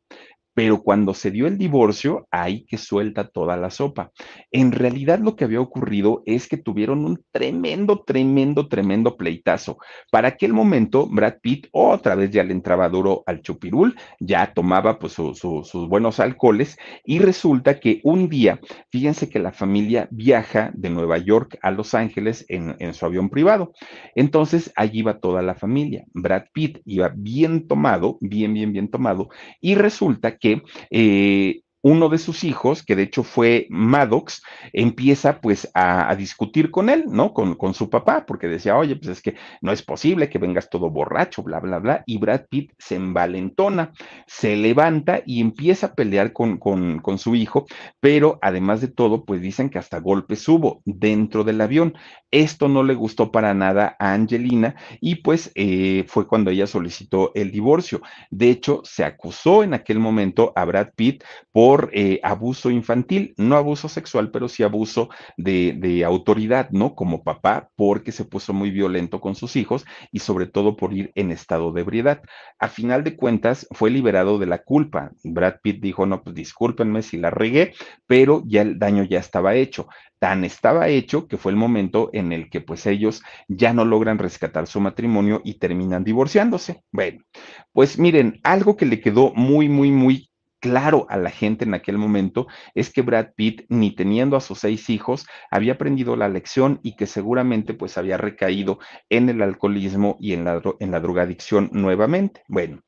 pero 0.54 0.84
cuando 0.84 1.14
se 1.14 1.32
dio 1.32 1.47
el 1.47 1.58
divorcio, 1.58 2.28
ahí 2.32 2.66
que 2.66 2.78
suelta 2.78 3.28
toda 3.28 3.58
la 3.58 3.70
sopa. 3.70 4.12
En 4.51 4.72
realidad 4.72 5.20
lo 5.20 5.36
que 5.36 5.45
había 5.45 5.62
ocurrido 5.62 6.22
es 6.26 6.47
que 6.47 6.58
tuvieron 6.58 7.06
un 7.06 7.24
tremendo, 7.32 8.04
tremendo, 8.04 8.68
tremendo 8.68 9.18
pleitazo. 9.18 9.78
Para 10.12 10.30
aquel 10.30 10.54
momento, 10.54 11.08
Brad 11.08 11.36
Pitt 11.41 11.68
otra 11.72 12.16
vez 12.16 12.32
ya 12.32 12.43
le 12.43 12.54
entraba 12.54 12.89
duro 12.89 13.24
al 13.26 13.41
chupirul, 13.41 13.95
ya 14.20 14.54
tomaba 14.54 14.99
pues 14.99 15.14
sus 15.14 15.88
buenos 15.89 16.20
alcoholes 16.20 16.78
y 17.04 17.20
resulta 17.20 17.80
que 17.80 17.99
un 18.04 18.30
día, 18.30 18.60
fíjense 18.91 19.30
que 19.30 19.39
la 19.39 19.51
familia 19.51 20.08
viaja 20.12 20.72
de 20.76 20.89
Nueva 20.89 21.18
York 21.18 21.58
a 21.62 21.72
Los 21.72 21.93
Ángeles 21.93 22.45
en, 22.49 22.76
en 22.80 22.93
su 22.93 23.06
avión 23.06 23.30
privado. 23.30 23.74
Entonces 24.16 24.72
allí 24.76 25.01
va 25.01 25.20
toda 25.20 25.41
la 25.41 25.56
familia. 25.56 26.06
Brad 26.14 26.43
Pitt 26.54 26.80
iba 26.86 27.12
bien 27.16 27.68
tomado, 27.68 28.18
bien, 28.22 28.54
bien, 28.54 28.72
bien 28.72 28.89
tomado 28.89 29.30
y 29.62 29.76
resulta 29.76 30.38
que 30.38 30.42
eh, 30.89 31.62
uno 31.84 32.07
de 32.07 32.17
sus 32.17 32.45
hijos, 32.45 32.81
que 32.81 32.95
de 32.95 33.03
hecho 33.03 33.23
fue 33.23 33.67
Maddox, 33.69 34.41
empieza 34.71 35.41
pues 35.41 35.69
a, 35.73 36.15
discutir 36.15 36.71
con 36.71 36.89
él, 36.89 37.05
¿no? 37.09 37.34
Con, 37.34 37.55
con, 37.55 37.73
su 37.73 37.89
papá, 37.89 38.25
porque 38.25 38.47
decía, 38.47 38.77
oye, 38.77 38.95
pues 38.95 39.09
es 39.09 39.21
que 39.21 39.36
no 39.61 39.71
es 39.73 39.84
posible 39.84 40.29
que 40.29 40.39
vengas 40.39 40.69
todo 40.69 40.89
borracho, 40.89 41.43
bla, 41.43 41.59
bla, 41.59 41.79
bla. 41.79 42.03
Y 42.05 42.19
Brad 42.19 42.45
Pitt 42.49 42.71
se 42.77 42.95
envalentona, 42.95 43.91
se 44.27 44.55
levanta 44.55 45.21
y 45.25 45.41
empieza 45.41 45.88
a 45.88 45.93
pelear 45.93 46.31
con, 46.31 46.57
con, 46.57 46.99
con 46.99 47.17
su 47.17 47.36
hijo, 47.36 47.65
pero 47.99 48.39
además 48.41 48.79
de 48.79 48.88
todo, 48.88 49.25
pues 49.25 49.41
dicen 49.41 49.69
que 49.69 49.79
hasta 49.79 49.99
golpes 49.99 50.47
hubo 50.47 50.81
dentro 50.86 51.43
del 51.43 51.59
avión. 51.59 51.95
Esto 52.31 52.69
no 52.69 52.81
le 52.81 52.95
gustó 52.95 53.31
para 53.31 53.53
nada 53.53 53.95
a 53.99 54.13
Angelina 54.13 54.75
y 55.01 55.15
pues 55.15 55.51
eh, 55.53 56.05
fue 56.07 56.27
cuando 56.27 56.49
ella 56.49 56.65
solicitó 56.65 57.31
el 57.36 57.51
divorcio. 57.51 58.01
De 58.31 58.49
hecho, 58.49 58.81
se 58.86 59.03
acusó 59.03 59.63
en 59.63 59.73
aquel 59.73 59.99
momento 59.99 60.53
a 60.55 60.65
Brad 60.65 60.89
Pitt 60.95 61.23
por 61.51 61.72
eh, 61.93 62.19
abuso 62.24 62.69
infantil, 62.69 63.34
no 63.38 63.55
abuso 63.55 63.89
sexual, 63.89 64.32
pero 64.32 64.47
sí 64.47 64.63
abuso 64.63 65.09
de, 65.38 65.74
de, 65.78 66.03
autoridad, 66.03 66.69
¿no? 66.71 66.95
Como 66.95 67.24
papá, 67.24 67.69
porque 67.76 68.11
se 68.11 68.26
puso 68.26 68.53
muy 68.53 68.71
violento 68.71 69.19
con 69.21 69.36
sus 69.36 69.55
hijos 69.55 69.86
y 70.11 70.19
sobre 70.19 70.47
todo 70.47 70.76
por 70.76 70.93
ir 70.93 71.11
en 71.15 71.32
estado 71.32 71.71
de 71.71 71.82
ebriedad. 71.82 72.21
A 72.59 72.67
final 72.67 73.03
de 73.03 73.15
cuentas, 73.15 73.67
fue 73.71 73.89
liberado 73.89 74.39
de 74.39 74.45
la 74.45 74.59
culpa. 74.59 75.11
Brad 75.24 75.55
Pitt 75.61 75.82
dijo, 75.82 76.05
no, 76.05 76.24
pues 76.24 76.36
discúlpenme 76.36 77.01
si 77.01 77.17
la 77.17 77.30
regué, 77.30 77.74
pero 78.07 78.43
ya 78.45 78.61
el 78.61 78.80
daño 78.80 79.03
ya 79.03 79.19
estaba 79.19 79.55
hecho 79.55 79.88
tan 80.24 80.45
estaba 80.45 80.88
hecho 80.88 81.28
que 81.28 81.36
fue 81.36 81.51
el 81.51 81.57
momento 81.57 82.09
en 82.13 82.32
el 82.32 82.49
que 82.49 82.61
pues 82.61 82.86
ellos 82.86 83.21
ya 83.49 83.74
no 83.74 83.84
logran 83.84 84.19
rescatar 84.19 84.67
su 84.67 84.80
matrimonio 84.80 85.41
y 85.43 85.55
terminan 85.55 86.05
divorciándose. 86.05 86.82
Bueno, 86.93 87.26
pues 87.74 87.99
miren, 87.99 88.39
algo 88.41 88.78
que 88.78 88.86
le 88.86 89.01
quedó 89.01 89.34
muy, 89.36 89.67
muy, 89.67 89.91
muy 89.91 90.30
claro 90.64 91.05
a 91.09 91.18
la 91.18 91.30
gente 91.30 91.66
en 91.66 91.74
aquel 91.74 91.97
momento 91.97 92.47
es 92.74 92.89
que 92.89 93.01
Brad 93.01 93.34
Pitt, 93.36 93.66
ni 93.68 93.93
teniendo 93.93 94.38
a 94.38 94.39
sus 94.39 94.59
seis 94.59 94.89
hijos, 94.89 95.26
había 95.51 95.74
aprendido 95.74 96.16
la 96.16 96.30
lección 96.30 96.80
y 96.84 96.95
que 96.95 97.05
seguramente 97.05 97.74
pues 97.74 97.97
había 97.97 98.16
recaído 98.16 98.80
en 99.09 99.28
el 99.28 99.41
alcoholismo 99.41 100.16
y 100.22 100.32
en 100.32 100.45
la, 100.45 100.61
en 100.80 100.91
la 100.91 101.01
drogadicción 101.01 101.70
nuevamente. 101.74 102.43
Bueno, 102.47 102.80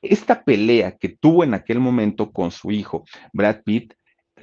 esta 0.00 0.44
pelea 0.44 0.96
que 0.96 1.08
tuvo 1.08 1.42
en 1.42 1.54
aquel 1.54 1.80
momento 1.80 2.30
con 2.30 2.52
su 2.52 2.70
hijo, 2.70 3.04
Brad 3.32 3.62
Pitt, 3.64 3.94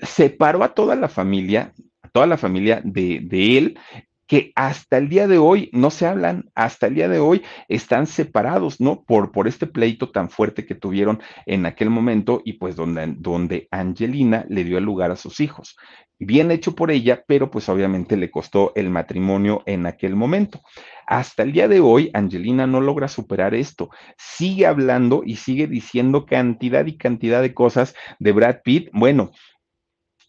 separó 0.02 0.62
a 0.62 0.74
toda 0.74 0.98
la 0.98 1.08
familia, 1.08 1.74
toda 2.12 2.28
la 2.28 2.38
familia 2.38 2.82
de, 2.84 3.22
de 3.24 3.58
él 3.58 3.80
que 4.32 4.54
hasta 4.56 4.98
el 4.98 5.10
día 5.10 5.28
de 5.28 5.40
hoy 5.40 5.70
no 5.74 5.92
se 5.92 6.08
hablan, 6.08 6.50
hasta 6.56 6.88
el 6.88 6.96
día 6.96 7.10
de 7.10 7.20
hoy 7.20 7.42
están 7.68 8.08
separados, 8.08 8.80
¿no? 8.80 9.04
Por, 9.04 9.34
por 9.34 9.46
este 9.46 9.68
pleito 9.68 10.10
tan 10.10 10.30
fuerte 10.30 10.66
que 10.66 10.74
tuvieron 10.74 11.20
en 11.46 11.66
aquel 11.66 11.90
momento 11.90 12.42
y 12.46 12.54
pues 12.54 12.78
donde, 12.78 13.14
donde 13.18 13.68
Angelina 13.72 14.46
le 14.48 14.64
dio 14.64 14.78
el 14.78 14.86
lugar 14.86 15.12
a 15.12 15.18
sus 15.18 15.42
hijos. 15.42 15.76
Bien 16.18 16.50
hecho 16.50 16.76
por 16.76 16.92
ella, 16.92 17.26
pero 17.28 17.52
pues 17.52 17.68
obviamente 17.68 18.16
le 18.16 18.32
costó 18.32 18.72
el 18.76 18.90
matrimonio 18.90 19.64
en 19.66 19.86
aquel 19.86 20.16
momento. 20.16 20.62
Hasta 21.08 21.44
el 21.44 21.52
día 21.52 21.68
de 21.68 21.82
hoy, 21.82 22.10
Angelina 22.14 22.66
no 22.66 22.80
logra 22.80 23.10
superar 23.10 23.54
esto. 23.54 23.90
Sigue 24.18 24.66
hablando 24.66 25.24
y 25.26 25.36
sigue 25.36 25.68
diciendo 25.68 26.26
cantidad 26.26 26.86
y 26.86 26.96
cantidad 26.96 27.42
de 27.42 27.54
cosas 27.54 27.96
de 28.20 28.32
Brad 28.32 28.62
Pitt. 28.64 28.92
Bueno, 28.94 29.32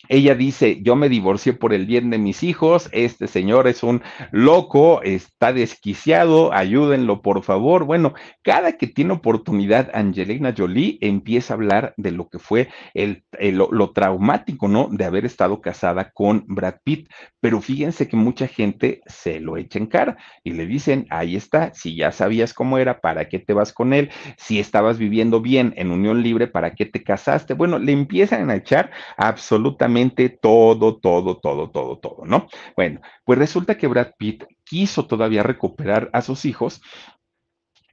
ella 0.08 0.34
dice, 0.34 0.80
yo 0.82 0.96
me 0.96 1.08
divorcié 1.08 1.52
por 1.52 1.72
el 1.72 1.86
bien 1.86 2.10
de 2.10 2.18
mis 2.18 2.42
hijos, 2.42 2.88
este 2.92 3.28
señor 3.28 3.68
es 3.68 3.82
un 3.82 4.02
loco, 4.32 5.00
está 5.02 5.52
desquiciado, 5.52 6.52
ayúdenlo 6.52 7.22
por 7.22 7.42
favor. 7.42 7.84
Bueno, 7.84 8.14
cada 8.42 8.72
que 8.72 8.86
tiene 8.88 9.12
oportunidad, 9.12 9.90
Angelina 9.94 10.54
Jolie 10.56 10.98
empieza 11.00 11.54
a 11.54 11.56
hablar 11.56 11.94
de 11.96 12.10
lo 12.10 12.28
que 12.28 12.38
fue 12.38 12.68
el, 12.94 13.24
lo, 13.38 13.92
traumático, 13.92 14.66
¿no? 14.66 14.88
De 14.90 15.04
haber 15.04 15.24
estado 15.24 15.60
casada 15.60 16.10
con 16.10 16.44
Brad 16.48 16.76
Pitt. 16.82 17.08
Pero 17.40 17.60
fíjense 17.60 18.08
que 18.08 18.16
mucha 18.16 18.48
gente 18.48 19.02
se 19.06 19.40
lo 19.40 19.56
echa 19.56 19.78
en 19.78 19.86
cara 19.86 20.16
y 20.42 20.52
le 20.52 20.66
dicen, 20.66 21.06
ahí 21.10 21.36
está, 21.36 21.72
si 21.74 21.96
ya 21.96 22.12
sabías 22.12 22.54
cómo 22.54 22.78
era, 22.78 23.00
¿para 23.00 23.28
qué 23.28 23.38
te 23.38 23.52
vas 23.52 23.72
con 23.72 23.92
él? 23.92 24.10
Si 24.36 24.58
estabas 24.58 24.98
viviendo 24.98 25.40
bien 25.40 25.74
en 25.76 25.90
unión 25.90 26.22
libre, 26.22 26.48
¿para 26.48 26.74
qué 26.74 26.86
te 26.86 27.02
casaste? 27.02 27.54
Bueno, 27.54 27.78
le 27.78 27.92
empiezan 27.92 28.50
a 28.50 28.56
echar 28.56 28.90
absolutamente 29.16 29.91
todo, 30.40 30.98
todo, 30.98 31.38
todo, 31.38 31.70
todo, 31.70 31.98
todo, 31.98 32.24
¿no? 32.24 32.46
Bueno, 32.76 33.00
pues 33.24 33.38
resulta 33.38 33.76
que 33.76 33.86
Brad 33.86 34.12
Pitt 34.18 34.44
quiso 34.64 35.06
todavía 35.06 35.42
recuperar 35.42 36.10
a 36.12 36.22
sus 36.22 36.44
hijos 36.44 36.80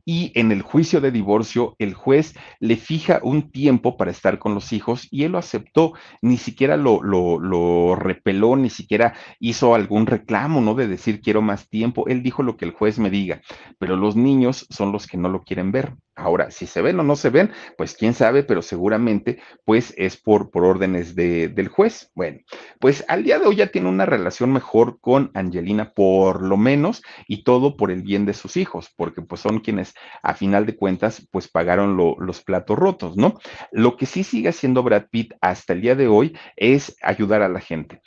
y 0.05 0.31
en 0.33 0.51
el 0.51 0.63
juicio 0.63 1.01
de 1.01 1.11
divorcio 1.11 1.75
el 1.77 1.93
juez 1.93 2.33
le 2.59 2.77
fija 2.77 3.19
un 3.21 3.51
tiempo 3.51 3.95
para 3.95 4.09
estar 4.09 4.39
con 4.39 4.55
los 4.55 4.73
hijos 4.73 5.07
y 5.11 5.23
él 5.23 5.33
lo 5.33 5.37
aceptó, 5.37 5.93
ni 6.21 6.37
siquiera 6.37 6.77
lo, 6.77 7.03
lo, 7.03 7.95
repeló, 7.95 8.55
ni 8.55 8.71
siquiera 8.71 9.13
hizo 9.39 9.75
algún 9.75 10.07
reclamo, 10.07 10.61
¿no? 10.61 10.73
De 10.73 10.87
decir 10.87 11.21
quiero 11.21 11.43
más 11.43 11.69
tiempo, 11.69 12.07
él 12.07 12.23
dijo 12.23 12.41
lo 12.41 12.57
que 12.57 12.65
el 12.65 12.71
juez 12.71 12.97
me 12.97 13.11
diga, 13.11 13.41
pero 13.77 13.95
los 13.97 14.15
niños 14.15 14.65
son 14.71 14.91
los 14.91 15.05
que 15.05 15.17
no 15.17 15.29
lo 15.29 15.43
quieren 15.43 15.71
ver. 15.71 15.93
Ahora, 16.15 16.51
si 16.51 16.65
se 16.65 16.81
ven 16.81 16.99
o 16.99 17.03
no 17.03 17.15
se 17.15 17.29
ven, 17.29 17.51
pues 17.77 17.95
quién 17.95 18.13
sabe, 18.13 18.43
pero 18.43 18.61
seguramente 18.61 19.41
pues 19.63 19.93
es 19.97 20.17
por, 20.17 20.51
por 20.51 20.65
órdenes 20.65 21.15
de, 21.15 21.47
del 21.47 21.69
juez. 21.69 22.11
Bueno, 22.13 22.39
pues 22.79 23.05
al 23.07 23.23
día 23.23 23.39
de 23.39 23.45
hoy 23.45 23.55
ya 23.55 23.67
tiene 23.67 23.87
una 23.87 24.05
relación 24.05 24.51
mejor 24.51 24.99
con 24.99 25.31
Angelina, 25.33 25.93
por 25.93 26.41
lo 26.41 26.57
menos, 26.57 27.01
y 27.27 27.43
todo 27.43 27.77
por 27.77 27.89
el 27.89 28.01
bien 28.01 28.25
de 28.25 28.33
sus 28.33 28.57
hijos, 28.57 28.91
porque 28.97 29.21
pues 29.21 29.39
son 29.41 29.59
quienes 29.59 29.93
a 30.21 30.33
final 30.33 30.65
de 30.65 30.75
cuentas 30.75 31.25
pues 31.31 31.47
pagaron 31.47 31.95
los 31.95 32.41
platos 32.43 32.77
rotos, 32.77 33.15
¿no? 33.15 33.39
Lo 33.71 33.95
que 33.95 34.05
sí 34.05 34.23
sigue 34.23 34.49
haciendo 34.49 34.83
Brad 34.83 35.05
Pitt 35.09 35.33
hasta 35.41 35.73
el 35.73 35.81
día 35.81 35.95
de 35.95 36.07
hoy 36.07 36.37
es 36.57 36.97
ayudar 37.01 37.41
a 37.41 37.49
la 37.49 37.61
gente. 37.61 38.01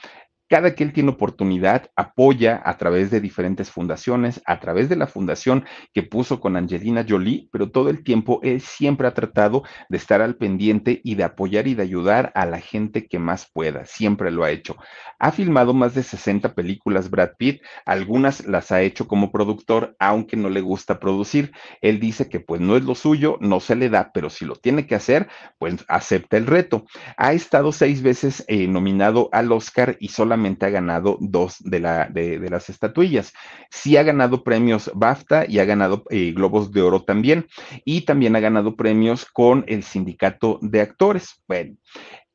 Cada 0.52 0.74
que 0.74 0.84
él 0.84 0.92
tiene 0.92 1.08
oportunidad, 1.08 1.90
apoya 1.96 2.60
a 2.62 2.76
través 2.76 3.10
de 3.10 3.22
diferentes 3.22 3.70
fundaciones, 3.70 4.42
a 4.44 4.60
través 4.60 4.90
de 4.90 4.96
la 4.96 5.06
fundación 5.06 5.64
que 5.94 6.02
puso 6.02 6.40
con 6.40 6.58
Angelina 6.58 7.06
Jolie, 7.08 7.48
pero 7.50 7.70
todo 7.70 7.88
el 7.88 8.04
tiempo 8.04 8.38
él 8.42 8.60
siempre 8.60 9.08
ha 9.08 9.14
tratado 9.14 9.62
de 9.88 9.96
estar 9.96 10.20
al 10.20 10.36
pendiente 10.36 11.00
y 11.04 11.14
de 11.14 11.24
apoyar 11.24 11.68
y 11.68 11.74
de 11.74 11.84
ayudar 11.84 12.32
a 12.34 12.44
la 12.44 12.60
gente 12.60 13.06
que 13.08 13.18
más 13.18 13.50
pueda. 13.50 13.86
Siempre 13.86 14.30
lo 14.30 14.44
ha 14.44 14.50
hecho. 14.50 14.76
Ha 15.18 15.32
filmado 15.32 15.72
más 15.72 15.94
de 15.94 16.02
60 16.02 16.54
películas 16.54 17.08
Brad 17.08 17.30
Pitt, 17.38 17.62
algunas 17.86 18.46
las 18.46 18.72
ha 18.72 18.82
hecho 18.82 19.08
como 19.08 19.32
productor, 19.32 19.96
aunque 19.98 20.36
no 20.36 20.50
le 20.50 20.60
gusta 20.60 21.00
producir. 21.00 21.52
Él 21.80 21.98
dice 21.98 22.28
que 22.28 22.40
pues 22.40 22.60
no 22.60 22.76
es 22.76 22.84
lo 22.84 22.94
suyo, 22.94 23.38
no 23.40 23.60
se 23.60 23.74
le 23.74 23.88
da, 23.88 24.10
pero 24.12 24.28
si 24.28 24.44
lo 24.44 24.56
tiene 24.56 24.86
que 24.86 24.96
hacer, 24.96 25.28
pues 25.58 25.82
acepta 25.88 26.36
el 26.36 26.46
reto. 26.46 26.84
Ha 27.16 27.32
estado 27.32 27.72
seis 27.72 28.02
veces 28.02 28.44
eh, 28.48 28.68
nominado 28.68 29.30
al 29.32 29.50
Oscar 29.50 29.96
y 29.98 30.08
solamente 30.08 30.41
ha 30.60 30.68
ganado 30.68 31.16
dos 31.20 31.56
de, 31.60 31.80
la, 31.80 32.08
de, 32.08 32.38
las 32.50 32.68
estatuillas. 32.68 33.32
Sí 33.70 33.96
ha 33.96 34.02
ganado 34.02 34.44
premios 34.44 34.90
BAFTA 34.94 35.46
y 35.48 35.58
ha 35.58 35.64
ganado 35.64 36.04
eh, 36.10 36.32
Globos 36.32 36.72
de 36.72 36.82
Oro 36.82 37.02
también. 37.02 37.46
Y 37.84 38.02
también 38.02 38.36
ha 38.36 38.40
ganado 38.40 38.76
premios 38.76 39.24
con 39.24 39.64
el 39.68 39.82
Sindicato 39.82 40.58
de 40.62 40.80
Actores. 40.80 41.42
Bueno, 41.46 41.76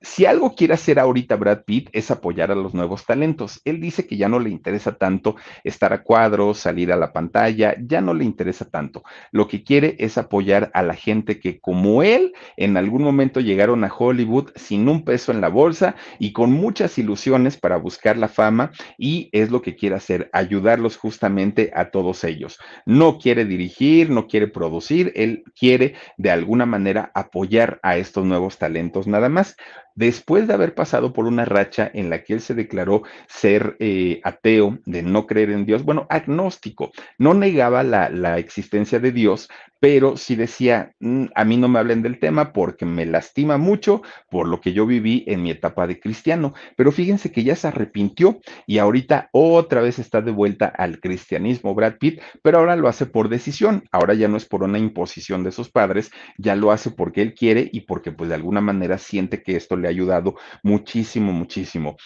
si 0.02 0.26
algo 0.26 0.54
quiere 0.54 0.76
hacer 0.76 1.00
ahorita 1.00 1.36
Brad 1.38 1.64
Pitt 1.66 1.90
es 1.92 2.12
apoyar 2.12 2.52
a 2.52 2.56
los 2.56 2.76
nuevos 2.76 3.06
talentos. 3.06 3.62
Él 3.66 3.82
dice 3.82 4.06
que 4.06 4.16
ya 4.16 4.30
no 4.30 4.40
le 4.40 4.52
interesa 4.52 4.96
tanto 4.96 5.36
estar 5.64 5.92
a 5.92 6.04
cuadros, 6.04 6.60
salir 6.60 6.92
a 6.92 6.96
la 6.98 7.14
pantalla, 7.14 7.76
ya 7.80 8.00
no 8.00 8.14
le 8.14 8.24
interesa 8.24 8.66
tanto. 8.66 9.02
Lo 9.32 9.48
que 9.48 9.64
quiere 9.64 9.96
es 9.98 10.20
apoyar 10.20 10.70
a 10.76 10.84
la 10.84 10.94
gente 10.94 11.40
que 11.40 11.60
como 11.60 12.04
él 12.04 12.34
en 12.58 12.78
algún 12.78 13.04
momento 13.04 13.40
llegaron 13.40 13.84
a 13.84 13.92
Hollywood 13.92 14.52
sin 14.56 14.88
un 14.88 15.04
peso 15.04 15.32
en 15.32 15.42
la 15.42 15.50
bolsa 15.50 15.96
y 16.20 16.32
con 16.32 16.52
muchas 16.52 16.98
ilusiones 17.00 17.58
para 17.58 17.78
buscar 17.78 18.18
la 18.18 18.28
fama 18.28 18.72
y 19.00 19.30
es 19.32 19.50
lo 19.50 19.64
que 19.64 19.76
quiere 19.76 19.96
hacer, 19.96 20.30
ayudarlos 20.32 20.98
justamente 20.98 21.72
a 21.74 21.90
todos 21.90 22.24
ellos. 22.24 22.60
No 22.86 23.18
quiere 23.18 23.46
dirigir, 23.46 24.12
no 24.12 24.28
quiere 24.28 24.48
producir, 24.48 25.12
él 25.16 25.44
quiere 25.60 25.96
de 26.18 26.30
alguna 26.30 26.68
manera 26.68 27.12
apoyar 27.16 27.80
a 27.82 27.98
estos 27.98 28.26
nuevos 28.26 28.60
talentos 28.60 29.08
nada 29.08 29.28
más 29.28 29.56
después 29.98 30.48
de 30.48 30.54
haber 30.54 30.76
pasado 30.76 31.12
por 31.12 31.26
una 31.26 31.44
racha 31.44 31.90
en 31.92 32.10
la 32.10 32.24
que 32.24 32.34
él 32.34 32.42
se 32.42 32.54
declaró 32.54 33.02
ser 33.28 33.76
eh, 33.80 34.22
ateo, 34.24 34.78
de 34.86 35.02
no 35.02 35.26
creer 35.26 35.50
en 35.50 35.66
Dios, 35.66 35.84
bueno, 35.84 36.06
agnóstico, 36.10 36.92
no 37.18 37.34
negaba 37.34 37.84
la, 37.84 38.10
la 38.10 38.38
existencia 38.38 39.00
de 39.00 39.12
Dios, 39.12 39.50
pero 39.80 40.18
sí 40.18 40.36
decía, 40.36 40.94
mm, 41.00 41.26
a 41.36 41.46
mí 41.46 41.58
no 41.58 41.68
me 41.68 41.80
hablen 41.80 42.02
del 42.02 42.20
tema 42.20 42.54
porque 42.54 42.86
me 42.86 43.06
lastima 43.06 43.58
mucho 43.58 44.02
por 44.30 44.48
lo 44.48 44.62
que 44.62 44.74
yo 44.74 44.86
viví 44.86 45.24
en 45.28 45.44
mi 45.44 45.52
etapa 45.52 45.88
de 45.88 46.00
cristiano. 46.00 46.54
Pero 46.76 46.92
fíjense 46.92 47.32
que 47.32 47.44
ya 47.44 47.56
se 47.56 47.68
arrepintió 47.68 48.40
y 48.66 48.80
ahorita 48.80 49.30
otra 49.32 49.82
vez 49.82 50.00
está 50.00 50.22
de 50.22 50.32
vuelta 50.32 50.68
al 50.68 51.00
cristianismo 51.00 51.76
Brad 51.76 51.98
Pitt, 52.00 52.22
pero 52.42 52.60
ahora 52.60 52.76
lo 52.76 52.88
hace 52.88 53.06
por 53.06 53.30
decisión. 53.30 53.84
Ahora 53.92 54.14
ya 54.14 54.28
no 54.28 54.38
es 54.38 54.46
por 54.46 54.64
una 54.64 54.80
imposición 54.80 55.44
de 55.44 55.52
sus 55.52 55.70
padres, 55.70 56.12
ya 56.38 56.56
lo 56.56 56.72
hace 56.72 56.92
porque 56.92 57.22
él 57.22 57.34
quiere 57.34 57.70
y 57.72 57.82
porque 57.82 58.12
pues 58.12 58.30
de 58.30 58.36
alguna 58.36 58.62
manera 58.62 58.98
siente 58.98 59.44
que 59.44 59.56
esto 59.56 59.76
le 59.76 59.88
ha 59.88 59.92
ayudado 59.92 60.36
muchísimo, 60.64 61.32
muchísimo 61.34 61.98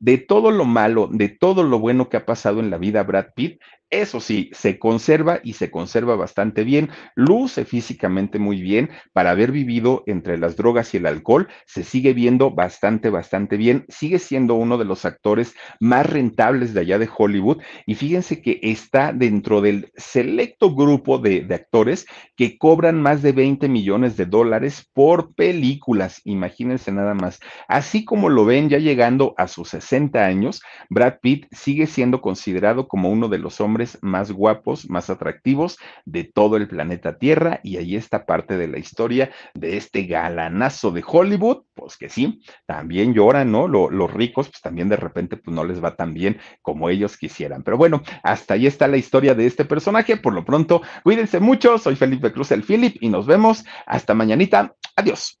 de 0.00 0.16
todo 0.16 0.50
lo 0.50 0.64
malo, 0.64 1.08
de 1.12 1.28
todo 1.28 1.62
lo 1.62 1.78
bueno 1.78 2.08
que 2.08 2.16
ha 2.16 2.24
pasado 2.24 2.58
en 2.60 2.70
la 2.70 2.78
vida 2.78 3.02
Brad 3.02 3.26
Pitt, 3.36 3.60
eso 3.90 4.20
sí, 4.20 4.50
se 4.52 4.78
conserva 4.78 5.40
y 5.42 5.54
se 5.54 5.70
conserva 5.70 6.14
bastante 6.14 6.62
bien, 6.62 6.90
luce 7.16 7.64
físicamente 7.64 8.38
muy 8.38 8.62
bien, 8.62 8.90
para 9.12 9.32
haber 9.32 9.50
vivido 9.50 10.04
entre 10.06 10.38
las 10.38 10.56
drogas 10.56 10.94
y 10.94 10.98
el 10.98 11.06
alcohol, 11.06 11.48
se 11.66 11.82
sigue 11.82 12.12
viendo 12.12 12.52
bastante, 12.52 13.10
bastante 13.10 13.56
bien, 13.56 13.84
sigue 13.88 14.20
siendo 14.20 14.54
uno 14.54 14.78
de 14.78 14.84
los 14.84 15.04
actores 15.04 15.54
más 15.80 16.06
rentables 16.06 16.72
de 16.72 16.80
allá 16.80 16.98
de 16.98 17.08
Hollywood 17.14 17.58
y 17.84 17.96
fíjense 17.96 18.40
que 18.40 18.60
está 18.62 19.12
dentro 19.12 19.60
del 19.60 19.90
selecto 19.96 20.74
grupo 20.74 21.18
de, 21.18 21.46
actores 21.50 22.06
que 22.36 22.56
cobran 22.58 23.02
más 23.02 23.22
de 23.22 23.32
20 23.32 23.68
millones 23.68 24.16
de 24.16 24.24
dólares 24.24 24.88
por 24.94 25.34
películas, 25.34 26.20
imagínense 26.24 26.92
nada 26.92 27.14
más. 27.14 27.40
Así 27.66 28.04
como 28.04 28.28
lo 28.28 28.44
ven 28.44 28.68
ya 28.68 28.78
llegando 28.78 29.34
a 29.36 29.48
sus 29.48 29.70
60 29.70 30.24
años, 30.24 30.62
Brad 30.88 31.14
Pitt 31.20 31.46
sigue 31.50 31.86
siendo 31.86 32.20
considerado 32.20 32.86
como 32.86 33.10
uno 33.10 33.28
de 33.28 33.38
los 33.38 33.60
hombres 33.60 33.79
más 34.02 34.32
guapos, 34.32 34.88
más 34.88 35.10
atractivos 35.10 35.78
de 36.04 36.24
todo 36.24 36.56
el 36.56 36.68
planeta 36.68 37.18
Tierra 37.18 37.60
y 37.62 37.76
ahí 37.76 37.96
está 37.96 38.26
parte 38.26 38.56
de 38.56 38.68
la 38.68 38.78
historia 38.78 39.30
de 39.54 39.76
este 39.76 40.04
galanazo 40.04 40.90
de 40.90 41.04
Hollywood, 41.06 41.64
pues 41.74 41.96
que 41.96 42.08
sí, 42.08 42.42
también 42.66 43.14
lloran, 43.14 43.50
¿no? 43.50 43.68
los 43.68 44.12
ricos, 44.12 44.48
pues 44.48 44.60
también 44.60 44.88
de 44.88 44.96
repente 44.96 45.36
pues 45.36 45.54
no 45.54 45.64
les 45.64 45.82
va 45.82 45.96
tan 45.96 46.14
bien 46.14 46.38
como 46.62 46.88
ellos 46.88 47.16
quisieran. 47.16 47.62
Pero 47.62 47.76
bueno, 47.76 48.02
hasta 48.22 48.54
ahí 48.54 48.66
está 48.66 48.88
la 48.88 48.96
historia 48.96 49.34
de 49.34 49.46
este 49.46 49.64
personaje. 49.64 50.16
Por 50.16 50.34
lo 50.34 50.44
pronto, 50.44 50.82
cuídense 51.02 51.40
mucho, 51.40 51.78
soy 51.78 51.96
Felipe 51.96 52.32
Cruz 52.32 52.50
el 52.52 52.62
Philip 52.62 52.96
y 53.00 53.08
nos 53.08 53.26
vemos 53.26 53.64
hasta 53.86 54.14
mañanita. 54.14 54.74
Adiós. 54.96 55.40